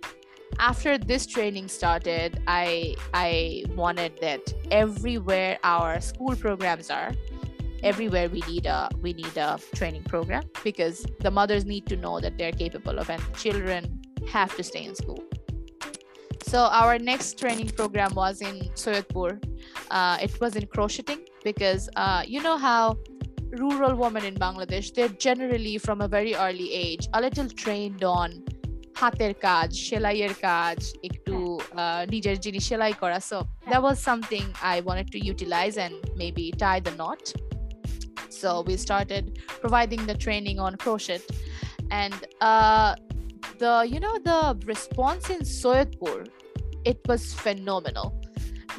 after 0.59 0.97
this 0.97 1.25
training 1.25 1.67
started 1.67 2.41
i 2.47 2.93
i 3.13 3.63
wanted 3.75 4.11
that 4.21 4.53
everywhere 4.71 5.57
our 5.63 6.01
school 6.01 6.35
programs 6.35 6.89
are 6.89 7.11
everywhere 7.83 8.29
we 8.29 8.41
need 8.41 8.65
a 8.65 8.89
we 9.01 9.13
need 9.13 9.37
a 9.37 9.59
training 9.73 10.03
program 10.03 10.43
because 10.63 11.05
the 11.21 11.31
mothers 11.31 11.65
need 11.65 11.85
to 11.85 11.95
know 11.95 12.19
that 12.19 12.37
they're 12.37 12.51
capable 12.51 12.99
of 12.99 13.09
and 13.09 13.21
children 13.33 14.01
have 14.27 14.55
to 14.55 14.63
stay 14.63 14.83
in 14.83 14.95
school. 14.95 15.23
So 16.43 16.59
our 16.59 16.99
next 16.99 17.39
training 17.39 17.69
program 17.69 18.13
was 18.15 18.41
in 18.41 18.59
soyatpur 18.75 19.41
uh, 19.91 20.17
it 20.21 20.39
was 20.41 20.55
in 20.55 20.65
crocheting 20.67 21.19
because 21.43 21.89
uh, 21.95 22.23
you 22.27 22.41
know 22.41 22.57
how 22.57 22.97
rural 23.51 23.95
women 23.95 24.25
in 24.25 24.35
bangladesh 24.35 24.93
they're 24.93 25.09
generally 25.09 25.77
from 25.77 26.01
a 26.01 26.07
very 26.07 26.35
early 26.35 26.71
age 26.71 27.07
a 27.13 27.21
little 27.21 27.49
trained 27.49 28.03
on 28.03 28.43
হাতের 29.00 29.34
কাজ 29.48 29.68
সেলাইয়ের 29.86 30.34
কাজ 30.48 30.78
একটু 31.08 31.34
নিজের 32.14 32.36
জিনিস 32.44 32.64
সেলাই 32.70 32.92
করা 33.02 33.18
so 33.30 33.38
that 33.70 33.80
was 33.86 33.96
something 34.10 34.46
I 34.74 34.76
wanted 34.88 35.08
to 35.14 35.18
utilize 35.32 35.76
and 35.84 35.94
maybe 36.20 36.44
tie 36.62 36.80
the 36.88 36.94
knot 37.00 37.22
so 38.40 38.48
we 38.68 38.74
started 38.86 39.24
providing 39.62 40.02
the 40.10 40.16
training 40.24 40.58
on 40.66 40.72
crochet 40.82 41.22
and 42.02 42.14
uh, 42.50 42.90
the 43.62 43.74
you 43.92 44.00
know 44.04 44.16
the 44.30 44.40
response 44.72 45.24
in 45.34 45.40
Soyatpur 45.40 46.18
it 46.84 46.98
was 47.10 47.22
phenomenal 47.44 48.08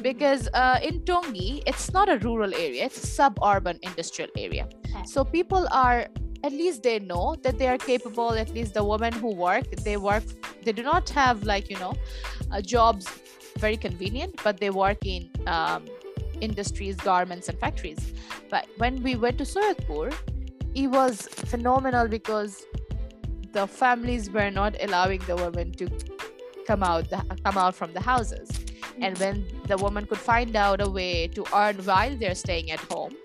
because 0.08 0.42
uh, 0.62 0.78
in 0.88 0.94
Tongi 1.08 1.62
it's 1.70 1.86
not 1.96 2.06
a 2.14 2.18
rural 2.18 2.52
area 2.66 2.80
it's 2.88 3.00
a 3.02 3.08
suburban 3.18 3.76
industrial 3.82 4.30
area 4.46 4.64
so 5.12 5.18
people 5.24 5.64
are 5.70 6.00
at 6.43 6.51
least 6.51 6.83
they 6.83 6.99
know 6.99 7.35
that 7.43 7.57
they 7.57 7.67
are 7.67 7.77
capable 7.77 8.33
at 8.33 8.49
least 8.49 8.73
the 8.73 8.83
women 8.83 9.13
who 9.13 9.33
work 9.33 9.69
they 9.83 9.97
work 9.97 10.23
they 10.63 10.71
do 10.71 10.83
not 10.83 11.09
have 11.09 11.43
like 11.43 11.69
you 11.69 11.77
know 11.77 11.93
uh, 12.51 12.61
jobs 12.61 13.07
very 13.57 13.77
convenient 13.77 14.39
but 14.43 14.57
they 14.59 14.69
work 14.69 15.05
in 15.05 15.29
um, 15.47 15.85
industries 16.41 16.95
garments 16.95 17.47
and 17.47 17.57
factories. 17.59 18.13
But 18.49 18.67
when 18.77 19.01
we 19.03 19.15
went 19.15 19.37
to 19.37 19.43
soyadpur 19.43 20.13
it 20.73 20.87
was 20.87 21.21
phenomenal 21.51 22.07
because 22.07 22.65
the 23.51 23.67
families 23.67 24.29
were 24.29 24.49
not 24.49 24.75
allowing 24.81 25.19
the 25.27 25.35
women 25.35 25.71
to 25.73 25.89
come 26.65 26.83
out 26.83 27.09
the, 27.09 27.23
come 27.43 27.57
out 27.57 27.75
from 27.75 27.93
the 27.93 28.01
houses. 28.01 28.49
And 28.99 29.17
when 29.17 29.45
the 29.67 29.77
woman 29.77 30.05
could 30.05 30.17
find 30.17 30.55
out 30.55 30.81
a 30.81 30.89
way 30.89 31.27
to 31.27 31.45
earn 31.53 31.77
while 31.77 32.15
they're 32.15 32.35
staying 32.35 32.71
at 32.71 32.79
home 32.79 33.15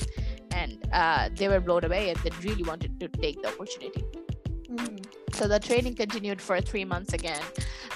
and 0.61 0.73
uh, 0.93 1.29
they 1.39 1.49
were 1.53 1.61
blown 1.69 1.85
away 1.89 2.03
and 2.11 2.19
they 2.25 2.33
really 2.49 2.67
wanted 2.71 2.93
to 3.01 3.09
take 3.25 3.37
the 3.43 3.49
opportunity. 3.55 4.05
Mhm. 4.67 4.95
so 5.39 5.47
the 5.51 5.59
training 5.67 5.95
continued 5.99 6.41
for 6.47 6.57
three 6.71 6.85
months 6.93 7.13
again. 7.19 7.45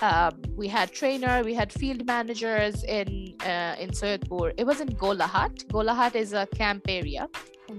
Um, 0.09 0.35
we 0.61 0.67
had 0.75 0.93
trainer 0.99 1.33
we 1.49 1.55
had 1.61 1.73
field 1.81 2.03
managers 2.11 2.77
in 2.99 3.09
uh, 3.53 3.75
in 3.85 3.89
soyadpur 4.01 4.47
it 4.63 4.67
was 4.71 4.79
in 4.85 4.91
golahat. 5.03 5.55
Golahat 5.75 6.15
is 6.23 6.31
a 6.43 6.45
camp 6.61 6.83
area. 7.01 7.25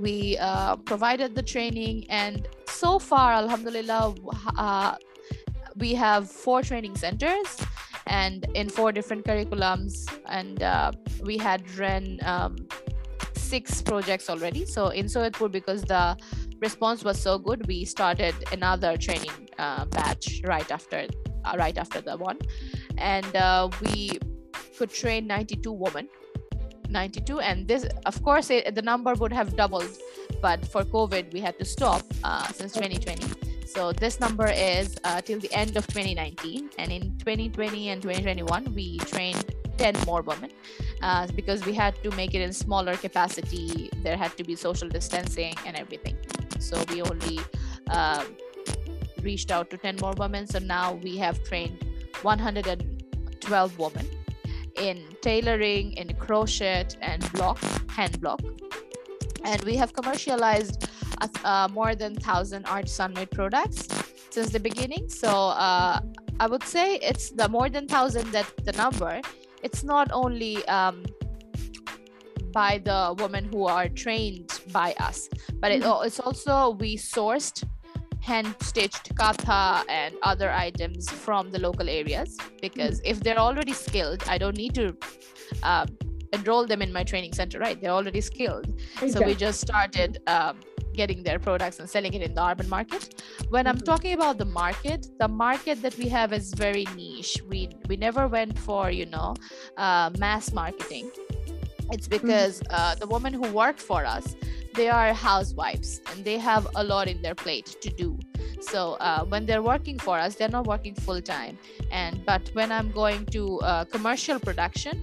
We 0.08 0.18
uh, 0.50 0.76
provided 0.92 1.30
the 1.40 1.46
training 1.54 1.98
and 2.24 2.38
so 2.82 2.92
far 3.10 3.30
alhamdulillah 3.44 4.04
uh, 4.66 4.92
we 5.84 5.94
have 6.06 6.30
four 6.30 6.60
training 6.70 6.96
centers 7.06 7.52
and 8.08 8.46
in 8.54 8.70
four 8.70 8.92
different 8.92 9.26
curriculums. 9.26 9.94
And 10.26 10.62
uh, 10.62 10.92
we 11.24 11.38
had 11.38 11.62
run 11.78 12.20
um, 12.24 12.56
six 13.36 13.82
projects 13.82 14.30
already. 14.30 14.66
So 14.66 14.90
in 14.90 15.06
soyadpur 15.06 15.52
because 15.52 15.84
the 15.84 16.18
response 16.62 17.04
was 17.04 17.20
so 17.20 17.38
good 17.38 17.66
we 17.68 17.86
started 17.86 18.36
another 18.52 18.98
training 18.98 19.50
uh, 19.58 19.86
batch 19.86 20.42
right 20.46 20.70
after 20.72 21.08
uh, 21.46 21.56
right 21.58 21.78
after 21.78 22.02
the 22.02 22.18
one. 22.18 22.40
And 22.98 23.36
uh, 23.36 23.70
we 23.82 24.20
could 24.78 24.92
train 24.92 25.28
92 25.28 25.72
women. 25.72 26.08
92 26.92 27.40
and 27.40 27.68
this 27.68 27.86
of 28.06 28.22
course 28.22 28.50
it, 28.50 28.76
the 28.76 28.82
number 28.82 29.14
would 29.14 29.32
have 29.32 29.56
doubled 29.56 29.98
but 30.42 30.66
for 30.68 30.84
covid 30.84 31.32
we 31.32 31.40
had 31.40 31.58
to 31.58 31.64
stop 31.64 32.04
uh, 32.26 32.46
since 32.52 32.74
2020 32.74 33.26
so 33.66 33.94
this 33.94 34.20
number 34.20 34.48
is 34.48 34.98
uh, 35.06 35.22
till 35.22 35.40
the 35.40 35.52
end 35.54 35.78
of 35.78 35.88
2019 35.88 36.70
and 36.78 36.92
in 36.92 37.18
2020 37.20 37.90
and 37.90 38.02
2021 38.02 38.74
we 38.76 38.98
trained 39.00 39.56
10 39.82 39.96
more 40.06 40.22
women 40.22 40.52
uh, 41.02 41.26
because 41.36 41.66
we 41.66 41.74
had 41.74 41.96
to 42.04 42.12
make 42.12 42.36
it 42.36 42.42
in 42.42 42.54
smaller 42.54 42.96
capacity. 42.96 43.90
There 44.04 44.16
had 44.16 44.38
to 44.38 44.44
be 44.44 44.56
social 44.56 44.88
distancing 44.88 45.56
and 45.66 45.76
everything. 45.76 46.18
So 46.60 46.84
we 46.90 47.02
only 47.02 47.40
um, 47.90 48.26
reached 49.24 49.50
out 49.50 49.72
to 49.72 49.78
10 49.78 49.98
more 50.00 50.14
women. 50.20 50.46
So 50.46 50.60
now 50.60 50.94
we 50.94 51.18
have 51.18 51.44
trained 51.44 51.84
112 52.22 53.80
women 53.80 54.08
in 54.76 55.04
tailoring 55.22 55.94
in 55.94 56.14
crochet 56.16 56.86
and 57.02 57.32
block 57.34 57.58
hand 57.90 58.22
block. 58.22 58.42
And 59.44 59.64
we 59.64 59.76
have 59.78 59.94
commercialized 59.94 60.88
uh, 61.20 61.28
uh, 61.44 61.68
more 61.72 61.96
than 61.96 62.14
1000 62.14 62.68
artisan 62.68 63.14
made 63.14 63.32
products 63.32 63.88
since 64.30 64.52
the 64.52 64.60
beginning. 64.60 65.10
So 65.10 65.30
uh, 65.30 66.02
i 66.42 66.48
would 66.48 66.64
say 66.64 66.96
it's 67.10 67.30
the 67.40 67.48
more 67.48 67.70
than 67.70 67.86
1000 67.86 68.32
that 68.32 68.48
the 68.66 68.72
number 68.74 69.22
it's 69.64 69.84
not 69.84 70.10
only 70.12 70.66
um, 70.68 71.04
by 72.54 72.80
the 72.84 73.16
women 73.20 73.46
who 73.46 73.66
are 73.66 73.88
trained 73.90 74.60
by 74.72 74.94
us 75.00 75.30
but 75.60 75.72
it, 75.72 75.82
Mhm. 75.84 76.06
it's 76.06 76.20
also 76.20 76.72
we 76.84 76.98
sourced 76.98 77.64
hand 78.22 78.56
stitched 78.62 79.16
katha 79.16 79.84
and 79.90 80.16
other 80.22 80.50
items 80.52 81.10
from 81.10 81.50
the 81.54 81.60
local 81.60 81.90
areas 81.90 82.38
because 82.62 83.02
if 83.04 83.20
they're 83.22 83.40
already 83.40 83.74
skilled 83.74 84.22
i 84.28 84.38
don't 84.38 84.58
need 84.58 84.76
to 84.76 84.88
um, 85.64 85.88
enroll 86.34 86.66
them 86.66 86.82
in 86.82 86.92
my 86.94 87.04
training 87.04 87.34
center 87.34 87.60
right? 87.60 87.82
They're 87.82 87.92
already 88.02 88.22
skilled. 88.22 88.68
So 89.14 89.22
we 89.22 89.36
just 89.36 89.60
started 89.60 90.20
um, 90.28 90.60
getting 90.94 91.24
their 91.24 91.40
products 91.40 91.80
and 91.80 91.90
selling 91.90 92.14
it 92.14 92.22
in 92.22 92.34
the 92.34 92.44
urban 92.46 92.70
market. 92.70 93.04
When 93.50 93.68
i'm 93.68 93.78
Mhm. 93.80 93.86
talking 93.92 94.14
about 94.20 94.38
the 94.38 94.46
market 94.64 95.08
the 95.20 95.28
market 95.28 95.82
that 95.82 95.96
we 95.98 96.08
have 96.18 96.34
is 96.34 96.54
very 96.66 96.86
niche. 96.96 97.34
We 97.50 97.60
we 97.90 97.96
never 98.08 98.28
went 98.28 98.58
for 98.68 98.84
you 98.92 99.06
know 99.06 99.30
uh, 99.78 100.10
mass 100.18 100.52
marketing. 100.54 101.12
It's 101.94 102.08
because 102.08 102.62
uh, 102.70 102.96
the 102.96 103.08
women 103.08 103.34
who 103.34 103.48
work 103.64 103.78
for 103.78 104.02
us 104.06 104.36
they 104.74 104.88
are 104.88 105.14
housewives 105.14 106.00
and 106.10 106.24
they 106.24 106.38
have 106.38 106.66
a 106.76 106.84
lot 106.84 107.06
in 107.14 107.22
their 107.22 107.36
plate 107.36 107.68
to 107.82 107.90
do. 108.04 108.18
So 108.62 108.80
uh, 109.08 109.26
when 109.32 109.46
they're 109.46 109.64
working 109.74 109.98
for 110.00 110.16
us 110.18 110.36
they're 110.36 110.56
not 110.60 110.66
working 110.68 110.96
full 110.96 111.22
time. 111.22 111.56
And 111.92 112.14
but 112.26 112.44
when 112.58 112.70
i'm 112.78 112.90
going 113.04 113.26
to 113.38 113.42
uh, 113.72 113.84
commercial 113.96 114.38
production 114.40 114.96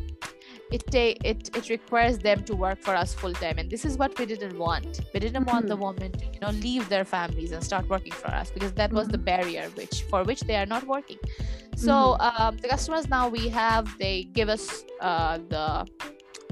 it 0.71 0.87
take 0.89 1.19
it 1.25 1.57
it 1.57 1.69
requires 1.69 2.19
them 2.19 2.45
to 2.45 2.55
work 2.55 2.81
for 2.81 2.95
us 2.95 3.15
full 3.15 3.33
time 3.33 3.59
and 3.59 3.71
this 3.71 3.85
is 3.85 3.97
what 3.97 4.19
we 4.19 4.27
didn't 4.27 4.59
want. 4.59 5.01
We 5.15 5.21
didn't 5.21 5.45
want 5.45 5.67
the 5.67 5.77
hmm. 5.77 5.85
women 5.85 6.13
to 6.13 6.25
you 6.25 6.41
know 6.41 6.51
leave 6.51 6.89
their 6.89 7.05
families 7.05 7.53
and 7.53 7.63
start 7.63 7.89
working 7.89 8.13
for 8.13 8.29
us 8.29 8.51
because 8.51 8.73
that 8.73 8.93
was 8.93 9.09
the 9.09 9.19
hmm. 9.19 9.25
barrier 9.25 9.69
which 9.75 10.03
for 10.11 10.25
which 10.25 10.41
they 10.41 10.57
are 10.57 10.67
not 10.67 10.87
working. 10.87 11.19
So 11.77 12.17
hmm. 12.21 12.43
um, 12.43 12.57
the 12.59 12.69
customers 12.69 13.09
now 13.09 13.29
we 13.29 13.49
have 13.49 13.87
they 13.99 14.25
give 14.25 14.49
us 14.49 14.85
uh, 15.01 15.39
the 15.49 15.87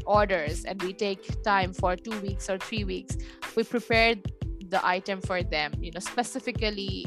orders 0.06 0.64
and 0.64 0.80
we 0.82 0.92
take 0.92 1.42
time 1.42 1.72
for 1.72 1.96
two 1.96 2.18
weeks 2.20 2.48
or 2.48 2.58
three 2.58 2.84
weeks. 2.84 3.18
We 3.56 3.64
prepare 3.64 4.14
the 4.70 4.84
item 4.86 5.20
for 5.20 5.42
them 5.42 5.72
you 5.80 5.90
know 5.92 6.00
specifically 6.00 7.06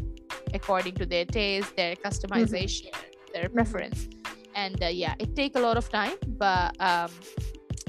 according 0.54 0.95
to 0.95 1.06
their 1.06 1.26
taste 1.26 1.76
their 1.76 1.95
customization 1.95 2.93
their 3.34 3.50
preference 3.50 4.08
and 4.62 4.84
uh, 4.84 4.88
yeah 5.04 5.13
it 5.24 5.36
take 5.41 5.56
a 5.62 5.63
lot 5.67 5.78
of 5.82 5.89
time 6.00 6.17
but 6.43 6.76
um, 6.89 7.10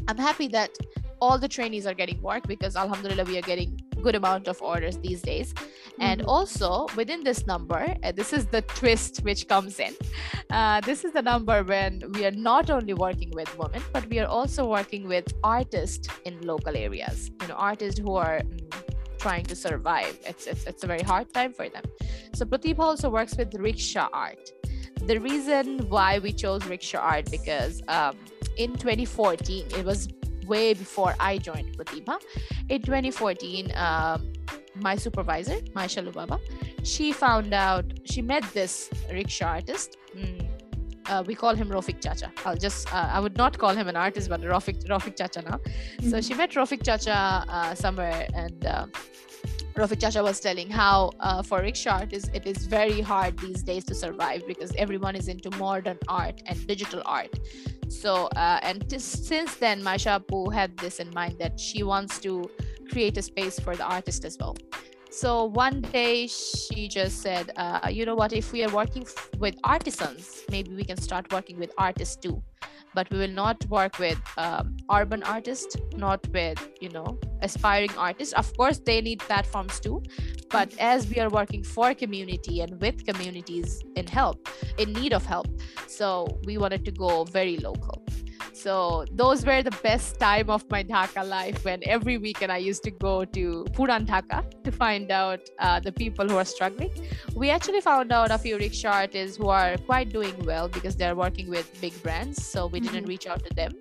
i'm 0.08 0.20
happy 0.28 0.48
that 0.48 0.70
all 1.20 1.38
the 1.38 1.48
trainees 1.56 1.86
are 1.86 1.94
getting 2.02 2.20
work 2.22 2.46
because 2.46 2.76
alhamdulillah 2.76 3.24
we 3.24 3.36
are 3.40 3.46
getting 3.52 3.78
good 4.02 4.14
amount 4.14 4.48
of 4.48 4.60
orders 4.62 4.96
these 5.06 5.20
days. 5.20 5.48
And 6.08 6.22
Mhm. 6.22 6.28
also 6.34 6.68
within 7.00 7.20
this 7.28 7.40
number 7.46 7.80
uh, 8.02 8.12
this 8.20 8.32
is 8.38 8.46
the 8.46 8.62
twist 8.78 9.20
which 9.28 9.42
comes 9.52 9.74
in. 9.86 9.92
Uh, 10.58 10.80
this 10.88 11.04
is 11.04 11.12
the 11.18 11.24
number 11.32 11.62
when 11.72 11.92
we 12.14 12.24
are 12.28 12.36
not 12.50 12.70
only 12.76 12.94
working 12.94 13.30
with 13.40 13.50
women 13.62 13.82
but 13.96 14.08
we 14.12 14.18
are 14.22 14.30
also 14.38 14.62
working 14.76 15.02
with 15.14 15.26
artists 15.44 16.08
in 16.24 16.40
local 16.52 16.74
areas. 16.86 17.30
You 17.42 17.48
know 17.48 17.58
artists 17.72 18.00
who 18.00 18.14
are 18.26 18.40
mm, 18.40 18.80
trying 19.24 19.44
to 19.52 19.56
survive. 19.66 20.14
It's, 20.30 20.46
it's 20.52 20.64
it's 20.70 20.82
a 20.86 20.88
very 20.94 21.04
hard 21.12 21.26
time 21.38 21.52
for 21.52 21.68
them. 21.74 21.84
So 22.38 22.46
Pratibha 22.50 22.84
also 22.90 23.08
works 23.18 23.36
with 23.36 23.54
rickshaw 23.68 24.08
art 24.26 24.44
the 25.06 25.18
reason 25.20 25.78
why 25.88 26.18
we 26.18 26.32
chose 26.32 26.64
rickshaw 26.66 26.98
art 27.00 27.30
because 27.30 27.82
um, 27.88 28.16
in 28.56 28.72
2014 28.76 29.66
it 29.78 29.84
was 29.84 30.08
way 30.46 30.74
before 30.74 31.14
i 31.20 31.38
joined 31.38 31.76
pratibha 31.78 32.18
in 32.68 32.82
2014 32.82 33.72
um, 33.76 34.32
my 34.76 34.96
supervisor 34.96 35.56
maisha 35.78 36.04
lubaba 36.06 36.38
she 36.82 37.12
found 37.12 37.52
out 37.54 37.84
she 38.04 38.20
met 38.22 38.44
this 38.54 38.90
rickshaw 39.12 39.48
artist 39.58 39.96
Mm, 40.16 40.44
uh, 41.06 41.22
we 41.24 41.36
call 41.36 41.54
him 41.54 41.68
Rofik 41.68 42.00
Chacha. 42.02 42.32
I'll 42.44 42.56
just, 42.56 42.92
uh, 42.92 43.08
I 43.12 43.20
would 43.20 43.36
not 43.36 43.56
call 43.58 43.74
him 43.76 43.86
an 43.86 43.94
artist, 43.94 44.28
but 44.28 44.40
Rofik, 44.40 44.84
Rofik 44.88 45.16
Chacha 45.16 45.40
now. 45.42 45.60
So 46.10 46.16
Mhm. 46.16 46.26
she 46.26 46.34
met 46.34 46.50
Rofik 46.50 46.82
Chacha 46.84 47.44
uh, 47.48 47.74
somewhere, 47.76 48.26
and 48.34 48.66
Rofik 49.74 50.00
Chacha 50.00 50.22
was 50.22 50.40
telling 50.40 50.68
how 50.68 51.10
uh, 51.20 51.42
for 51.42 51.60
rickshaw 51.62 52.00
artists, 52.00 52.28
it 52.34 52.46
is 52.46 52.66
very 52.66 53.00
hard 53.00 53.38
these 53.38 53.62
days 53.62 53.84
to 53.84 53.94
survive 53.94 54.46
because 54.46 54.74
everyone 54.76 55.14
is 55.16 55.28
into 55.28 55.50
modern 55.56 55.98
art 56.08 56.42
and 56.46 56.66
digital 56.66 57.02
art. 57.06 57.32
So, 57.88 58.26
uh, 58.36 58.58
and 58.62 58.88
t- 58.90 58.98
since 58.98 59.54
then, 59.56 59.82
Maisha 59.82 60.20
Apu 60.20 60.52
had 60.52 60.76
this 60.76 60.98
in 60.98 61.10
mind 61.14 61.38
that 61.38 61.58
she 61.58 61.82
wants 61.82 62.18
to 62.20 62.50
create 62.90 63.16
a 63.16 63.22
space 63.22 63.58
for 63.60 63.76
the 63.76 63.84
artist 63.84 64.24
as 64.24 64.36
well. 64.38 64.56
So 65.10 65.44
one 65.44 65.80
day 65.80 66.26
she 66.26 66.86
just 66.88 67.20
said, 67.20 67.50
uh, 67.56 67.88
you 67.90 68.06
know 68.06 68.14
what, 68.14 68.32
if 68.32 68.52
we 68.52 68.64
are 68.64 68.70
working 68.70 69.02
f- 69.02 69.28
with 69.38 69.56
artisans, 69.64 70.42
maybe 70.50 70.74
we 70.74 70.84
can 70.84 70.96
start 70.96 71.32
working 71.32 71.58
with 71.58 71.72
artists 71.78 72.16
too. 72.16 72.42
But 72.94 73.10
we 73.10 73.18
will 73.18 73.28
not 73.28 73.64
work 73.66 73.98
with 73.98 74.20
um, 74.36 74.76
urban 74.92 75.22
artists, 75.22 75.76
not 75.96 76.26
with, 76.28 76.68
you 76.80 76.88
know, 76.88 77.18
aspiring 77.42 77.90
artists. 77.96 78.34
Of 78.34 78.56
course, 78.56 78.78
they 78.78 79.00
need 79.00 79.20
platforms 79.20 79.78
too. 79.80 80.02
But 80.50 80.76
as 80.78 81.08
we 81.08 81.20
are 81.20 81.28
working 81.28 81.62
for 81.62 81.94
community 81.94 82.60
and 82.60 82.80
with 82.80 83.06
communities 83.06 83.82
in 83.94 84.06
help, 84.06 84.48
in 84.78 84.92
need 84.92 85.12
of 85.12 85.24
help, 85.24 85.46
so 85.86 86.40
we 86.44 86.58
wanted 86.58 86.84
to 86.84 86.90
go 86.90 87.24
very 87.24 87.56
local. 87.58 88.02
So 88.62 89.04
those 89.10 89.44
were 89.46 89.62
the 89.62 89.76
best 89.82 90.20
time 90.20 90.50
of 90.50 90.64
my 90.70 90.82
Dhaka 90.84 91.26
life 91.26 91.64
when 91.64 91.80
every 91.86 92.18
weekend 92.18 92.52
I 92.52 92.58
used 92.58 92.82
to 92.84 92.90
go 92.90 93.24
to 93.24 93.64
Puran 93.72 94.06
Dhaka 94.06 94.40
to 94.64 94.70
find 94.72 95.10
out 95.10 95.40
uh, 95.58 95.80
the 95.80 95.92
people 95.92 96.28
who 96.28 96.36
are 96.36 96.44
struggling. 96.44 96.90
We 97.34 97.48
actually 97.50 97.80
found 97.80 98.12
out 98.12 98.30
a 98.30 98.38
few 98.38 98.58
rickshaw 98.58 98.92
artists 99.04 99.36
who 99.38 99.48
are 99.48 99.76
quite 99.78 100.10
doing 100.12 100.34
well 100.44 100.68
because 100.68 100.94
they're 100.96 101.14
working 101.16 101.48
with 101.48 101.66
big 101.80 101.94
brands. 102.02 102.44
So 102.44 102.66
we 102.66 102.80
didn't 102.80 103.04
Mhm. 103.04 103.08
reach 103.14 103.26
out 103.26 103.42
to 103.48 103.54
them. 103.62 103.72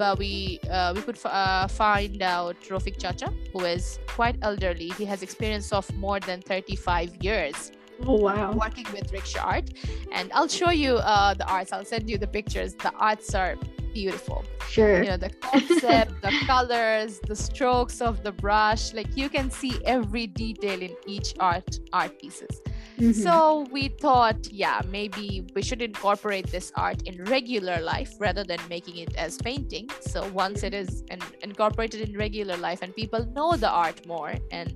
but 0.00 0.16
we 0.18 0.60
uh, 0.70 0.92
we 0.96 1.00
could 1.06 1.16
f- 1.16 1.26
uh, 1.26 1.66
find 1.66 2.22
out 2.22 2.56
Rofik 2.72 2.98
Chacha, 3.02 3.28
who 3.52 3.60
is 3.70 3.98
quite 4.16 4.36
elderly. 4.48 4.90
He 4.98 5.04
has 5.12 5.22
experience 5.28 5.72
of 5.78 5.84
more 6.04 6.20
than 6.20 6.40
35 6.50 7.16
years 7.28 7.72
Oh 8.06 8.18
wow. 8.26 8.52
working 8.52 8.86
with 8.92 9.10
rickshaw 9.16 9.42
art, 9.54 9.70
and 10.12 10.30
I'll 10.36 10.46
show 10.60 10.70
you 10.84 10.92
uh, 11.14 11.34
the 11.40 11.46
arts. 11.56 11.72
I'll 11.72 11.84
send 11.94 12.08
you 12.12 12.16
the 12.24 12.28
pictures. 12.38 12.74
The 12.86 12.92
arts 13.10 13.34
are 13.34 13.56
beautiful. 14.02 14.44
Sure. 14.68 15.02
You 15.02 15.10
know 15.10 15.16
the 15.16 15.30
concept, 15.50 16.12
the 16.26 16.32
colors, 16.46 17.20
the 17.30 17.36
strokes 17.36 18.00
of 18.00 18.22
the 18.22 18.32
brush. 18.32 18.92
Like 18.98 19.10
you 19.16 19.28
can 19.28 19.50
see 19.50 19.72
every 19.84 20.26
detail 20.26 20.80
in 20.88 20.94
each 21.14 21.34
art 21.52 21.70
art 21.92 22.12
pieces. 22.20 22.54
Mhm. 22.98 23.14
So 23.24 23.32
we 23.76 23.82
thought, 24.04 24.40
yeah, 24.64 24.78
maybe 24.98 25.26
we 25.54 25.62
should 25.62 25.82
incorporate 25.82 26.46
this 26.56 26.68
art 26.86 27.00
in 27.10 27.14
regular 27.36 27.78
life 27.80 28.12
rather 28.26 28.44
than 28.50 28.60
making 28.68 28.96
it 29.04 29.12
as 29.26 29.38
painting. 29.50 29.86
So 30.12 30.18
once 30.44 30.58
it 30.68 30.74
is 30.82 30.90
in, 31.12 31.20
incorporated 31.48 32.00
in 32.08 32.16
regular 32.16 32.56
life 32.68 32.80
and 32.82 32.90
people 33.02 33.22
know 33.36 33.50
the 33.64 33.70
art 33.70 33.98
more, 34.06 34.34
and 34.50 34.68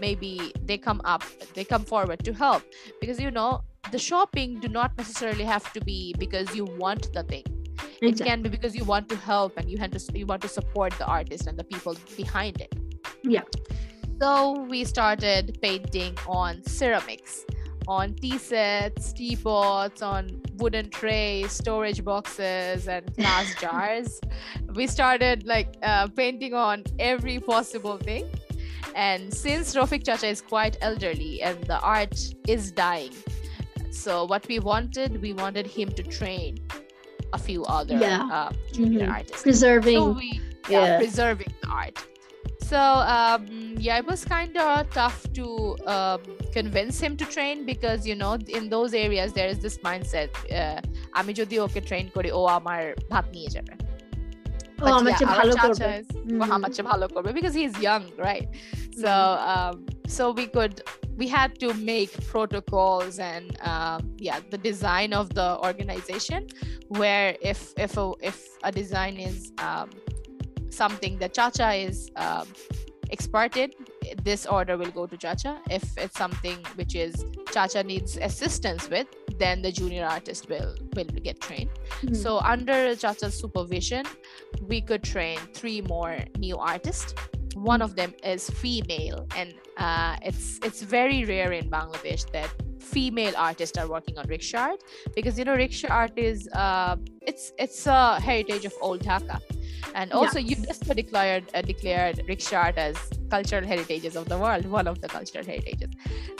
maybe 0.00 0.52
they 0.68 0.78
come 0.88 1.00
up, 1.04 1.22
they 1.54 1.64
come 1.64 1.84
forward 1.94 2.20
to 2.28 2.32
help, 2.44 2.62
because 3.00 3.18
you 3.24 3.30
know 3.30 3.50
the 3.90 3.98
shopping 3.98 4.60
do 4.60 4.68
not 4.68 4.90
necessarily 5.02 5.44
have 5.44 5.72
to 5.72 5.80
be 5.80 6.14
because 6.18 6.54
you 6.54 6.64
want 6.84 7.12
the 7.12 7.24
thing. 7.32 7.44
It 8.00 8.18
can 8.18 8.42
be 8.42 8.48
because 8.48 8.74
you 8.74 8.84
want 8.84 9.08
to 9.10 9.16
help 9.16 9.56
and 9.56 9.70
you 9.70 9.78
want 9.78 9.92
to 9.92 10.18
you 10.18 10.26
want 10.26 10.42
to 10.42 10.48
support 10.48 10.92
the 10.98 11.06
artist 11.06 11.46
and 11.46 11.58
the 11.58 11.64
people 11.64 11.96
behind 12.16 12.60
it. 12.60 12.74
Yeah. 13.22 13.42
So 14.20 14.60
we 14.68 14.84
started 14.84 15.58
painting 15.62 16.16
on 16.26 16.62
ceramics, 16.64 17.44
on 17.88 18.14
tea 18.14 18.38
sets, 18.38 19.12
teapots, 19.12 20.02
on 20.02 20.40
wooden 20.56 20.90
trays, 20.90 21.52
storage 21.52 22.04
boxes, 22.04 22.88
and 22.88 23.14
glass 23.16 23.54
jars. 23.60 24.20
We 24.74 24.86
started 24.86 25.46
like 25.46 25.76
uh, 25.82 26.08
painting 26.08 26.54
on 26.54 26.84
every 26.98 27.40
possible 27.40 27.98
thing. 27.98 28.28
And 28.94 29.32
since 29.32 29.74
Rofik 29.74 30.04
Chacha 30.04 30.26
is 30.26 30.40
quite 30.40 30.76
elderly 30.82 31.42
and 31.42 31.62
the 31.64 31.80
art 31.80 32.16
is 32.46 32.70
dying, 32.70 33.14
so 33.90 34.24
what 34.24 34.46
we 34.48 34.58
wanted, 34.58 35.20
we 35.20 35.32
wanted 35.32 35.66
him 35.66 35.90
to 35.92 36.02
train 36.02 36.58
a 37.37 37.39
few 37.47 37.61
other 37.77 37.97
Yeah. 38.05 38.35
uh, 38.37 38.49
junior 38.77 39.07
Mhm. 39.07 39.15
artists 39.17 39.43
Preserving. 39.47 39.97
so 39.99 40.03
we 40.21 40.29
yeah, 40.73 40.85
yeah. 40.85 40.97
preserving 41.01 41.51
the 41.63 41.69
art 41.83 41.97
so 42.71 42.79
um, 43.15 43.41
yeah 43.85 43.97
it 44.01 44.05
was 44.11 44.21
kind 44.35 44.53
of 44.65 44.71
tough 44.99 45.19
to 45.37 45.45
um, 45.95 46.21
convince 46.57 46.95
him 47.05 47.13
to 47.21 47.25
train 47.35 47.55
because 47.71 47.99
you 48.09 48.15
know 48.21 48.33
in 48.59 48.63
those 48.75 48.91
areas 49.05 49.29
there 49.37 49.49
is 49.53 49.59
this 49.65 49.75
mindset 49.87 50.29
uh, 50.59 50.79
আমি 51.19 51.31
যদি 51.41 51.55
ওকে 51.65 51.81
train 51.89 52.05
করি 52.15 52.29
ও 52.39 52.41
আমার 52.59 52.81
ভাত 53.11 53.25
নিয়ে 53.35 53.49
যাবে 53.55 53.73
ও 54.81 54.85
But 54.85 54.91
আমার 54.99 55.11
yeah, 55.11 55.19
চেয়ে 55.19 55.29
our 55.31 55.37
ভালো 55.41 55.53
Chacha 55.57 55.65
করবে 55.67 55.89
is- 56.01 56.11
Mhm. 56.27 56.39
ও 56.41 56.43
আমার 56.57 56.69
চেয়ে 56.75 56.87
ভালো 56.91 57.05
করবে 57.13 57.29
because 57.37 57.55
he's 57.59 57.75
young 57.89 58.03
right 58.29 58.47
so 59.03 59.11
um, 59.53 59.75
so 60.16 60.30
we 60.40 60.46
could 60.56 60.74
we 61.20 61.26
had 61.38 61.50
to 61.62 61.68
make 61.92 62.10
protocols 62.32 63.18
and 63.18 63.46
um, 63.72 64.00
yeah 64.28 64.38
the 64.50 64.58
design 64.58 65.12
of 65.20 65.26
the 65.38 65.48
organization 65.68 66.46
where 66.88 67.36
if 67.52 67.60
if 67.86 67.96
a, 67.96 68.06
if 68.30 68.38
a 68.64 68.72
design 68.80 69.16
is 69.30 69.52
um, 69.58 69.88
something 70.70 71.18
that 71.18 71.32
Chacha 71.34 71.72
is 71.74 72.10
um, 72.16 72.46
expert 73.10 73.56
in 73.56 73.70
this 74.28 74.46
order 74.46 74.76
will 74.76 74.90
go 75.00 75.06
to 75.06 75.16
Chacha 75.16 75.52
if 75.70 75.84
it's 75.96 76.16
something 76.24 76.58
which 76.76 76.94
is 76.94 77.24
Chacha 77.52 77.82
needs 77.82 78.16
assistance 78.16 78.88
with 78.88 79.06
then 79.38 79.62
the 79.62 79.72
junior 79.72 80.04
artist 80.04 80.48
will 80.48 80.74
will 80.96 81.10
get 81.28 81.40
trained 81.40 81.70
Mhm. 82.02 82.16
so 82.24 82.38
under 82.54 82.78
Chacha's 82.96 83.34
supervision, 83.42 84.04
we 84.70 84.80
could 84.88 85.02
train 85.02 85.38
three 85.54 85.80
more 85.94 86.16
new 86.38 86.56
artists. 86.58 87.14
One 87.54 87.80
of 87.86 87.96
them 87.96 88.12
is 88.32 88.48
female, 88.62 89.20
and 89.36 89.54
uh, 89.82 90.16
it's 90.28 90.60
it's 90.66 90.80
very 90.82 91.24
rare 91.24 91.52
in 91.52 91.68
Bangladesh 91.68 92.30
that 92.32 92.50
female 92.80 93.34
artists 93.36 93.76
are 93.78 93.88
working 93.88 94.16
on 94.18 94.26
rickshaw 94.28 94.64
art 94.68 94.80
because 95.16 95.38
you 95.38 95.44
know 95.44 95.54
rickshaw 95.54 95.92
art 96.00 96.16
is 96.16 96.48
uh, 96.62 96.96
it's 97.20 97.52
it's 97.58 97.86
a 97.86 98.20
heritage 98.20 98.64
of 98.64 98.74
old 98.80 99.00
Dhaka, 99.02 99.38
and 99.94 100.12
also 100.12 100.38
UNESCO 100.38 100.94
declared 101.02 101.44
uh, 101.54 101.62
declared 101.62 102.22
rickshaw 102.28 102.62
art 102.66 102.78
as 102.78 102.96
cultural 103.30 103.66
heritages 103.66 104.14
of 104.14 104.28
the 104.28 104.38
world, 104.38 104.66
one 104.66 104.86
of 104.86 105.00
the 105.00 105.08
cultural 105.08 105.44
heritages. 105.44 105.90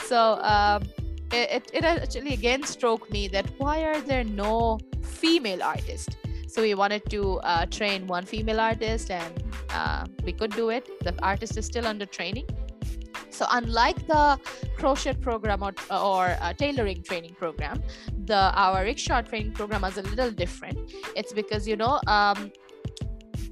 So. 0.05 0.19
Um, 0.53 0.83
it, 1.31 1.49
it, 1.57 1.71
it 1.73 1.83
actually 1.83 2.33
again 2.35 2.61
struck 2.61 3.09
me 3.09 3.27
that 3.27 3.47
why 3.57 3.83
are 3.83 3.99
there 4.01 4.23
no 4.23 4.77
female 5.01 5.63
artists 5.63 6.15
so 6.47 6.61
we 6.61 6.75
wanted 6.75 7.03
to 7.09 7.39
uh, 7.39 7.65
train 7.65 8.05
one 8.05 8.23
female 8.23 8.59
artist 8.59 9.09
and 9.09 9.43
uh, 9.71 10.05
we 10.23 10.31
could 10.31 10.51
do 10.51 10.69
it 10.69 10.87
the 11.03 11.13
artist 11.23 11.57
is 11.57 11.65
still 11.65 11.87
under 11.87 12.05
training 12.05 12.45
so 13.29 13.45
unlike 13.51 14.05
the 14.07 14.39
crochet 14.77 15.13
program 15.13 15.63
or, 15.63 15.73
or 15.91 16.35
uh, 16.39 16.53
tailoring 16.53 17.01
training 17.03 17.35
program 17.35 17.81
the 18.25 18.51
our 18.55 18.83
rickshaw 18.83 19.21
training 19.21 19.51
program 19.51 19.83
is 19.83 19.97
a 19.97 20.01
little 20.03 20.31
different. 20.31 20.77
It's 21.15 21.33
because 21.33 21.67
you 21.67 21.75
know 21.75 21.99
um, 22.07 22.51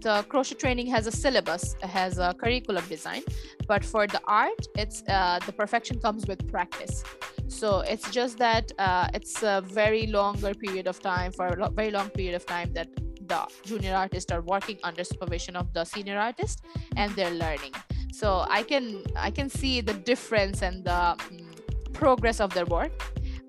the 0.01 0.25
crochet 0.29 0.55
training 0.55 0.87
has 0.87 1.07
a 1.07 1.11
syllabus 1.11 1.75
has 1.81 2.17
a 2.17 2.33
curriculum 2.33 2.83
design 2.89 3.21
but 3.67 3.85
for 3.85 4.07
the 4.07 4.21
art 4.25 4.67
it's 4.75 5.03
uh, 5.07 5.39
the 5.45 5.51
perfection 5.51 5.99
comes 5.99 6.25
with 6.27 6.49
practice. 6.51 7.03
So 7.47 7.81
it's 7.81 8.09
just 8.11 8.37
that 8.37 8.71
uh, 8.79 9.09
it's 9.13 9.43
a 9.43 9.61
very 9.61 10.07
longer 10.07 10.53
period 10.53 10.87
of 10.87 11.01
time 11.01 11.31
for 11.31 11.47
a 11.47 11.69
very 11.69 11.91
long 11.91 12.09
period 12.09 12.35
of 12.35 12.45
time 12.45 12.73
that 12.73 12.87
the 13.27 13.47
junior 13.63 13.93
artists 13.93 14.31
are 14.31 14.41
working 14.41 14.77
under 14.83 15.03
supervision 15.03 15.55
of 15.55 15.71
the 15.73 15.83
senior 15.85 16.17
artist 16.17 16.63
and 16.95 17.11
they're 17.15 17.37
learning 17.45 17.73
so 18.11 18.45
i 18.49 18.61
can 18.63 19.03
i 19.15 19.31
can 19.31 19.49
see 19.49 19.81
the 19.81 19.93
difference 19.93 20.61
and 20.61 20.83
the 20.85 21.15
mm, 21.31 21.93
progress 21.93 22.39
of 22.39 22.53
their 22.53 22.65
work 22.65 22.91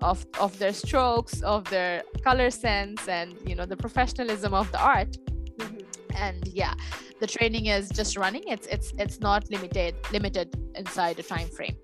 of 0.01 0.25
of 0.39 0.57
their 0.59 0.73
strokes 0.73 1.41
of 1.41 1.63
their 1.69 2.03
color 2.23 2.49
sense 2.49 3.07
and 3.07 3.33
you 3.47 3.55
know 3.55 3.65
the 3.65 3.77
professionalism 3.77 4.53
of 4.53 4.71
the 4.71 4.79
art 4.79 5.17
Mhm. 5.57 5.81
and 6.15 6.47
yeah 6.47 6.73
the 7.19 7.27
training 7.27 7.65
is 7.67 7.89
just 7.89 8.17
running 8.17 8.43
it's 8.47 8.67
it's 8.67 8.93
it's 8.97 9.19
not 9.19 9.49
limited 9.51 9.93
limited 10.11 10.47
inside 10.75 11.19
a 11.19 11.23
time 11.23 11.47
frame 11.57 11.77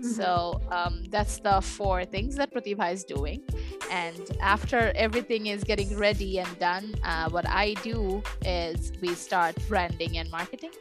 Mhm. 0.00 0.04
so 0.18 0.60
um, 0.78 0.94
that's 1.14 1.38
the 1.46 1.60
four 1.60 2.04
things 2.04 2.34
that 2.36 2.48
Pratibha 2.52 2.86
is 2.92 3.04
doing. 3.04 3.40
And 3.90 4.22
after 4.40 4.80
everything 4.96 5.42
is 5.54 5.62
getting 5.64 5.90
ready 6.06 6.38
and 6.42 6.52
done, 6.58 6.86
uh, 7.04 7.28
what 7.34 7.46
I 7.46 7.74
do 7.90 8.22
is 8.44 8.90
we 9.02 9.10
start 9.14 9.54
branding 9.68 10.16
and 10.18 10.28
marketing. 10.30 10.72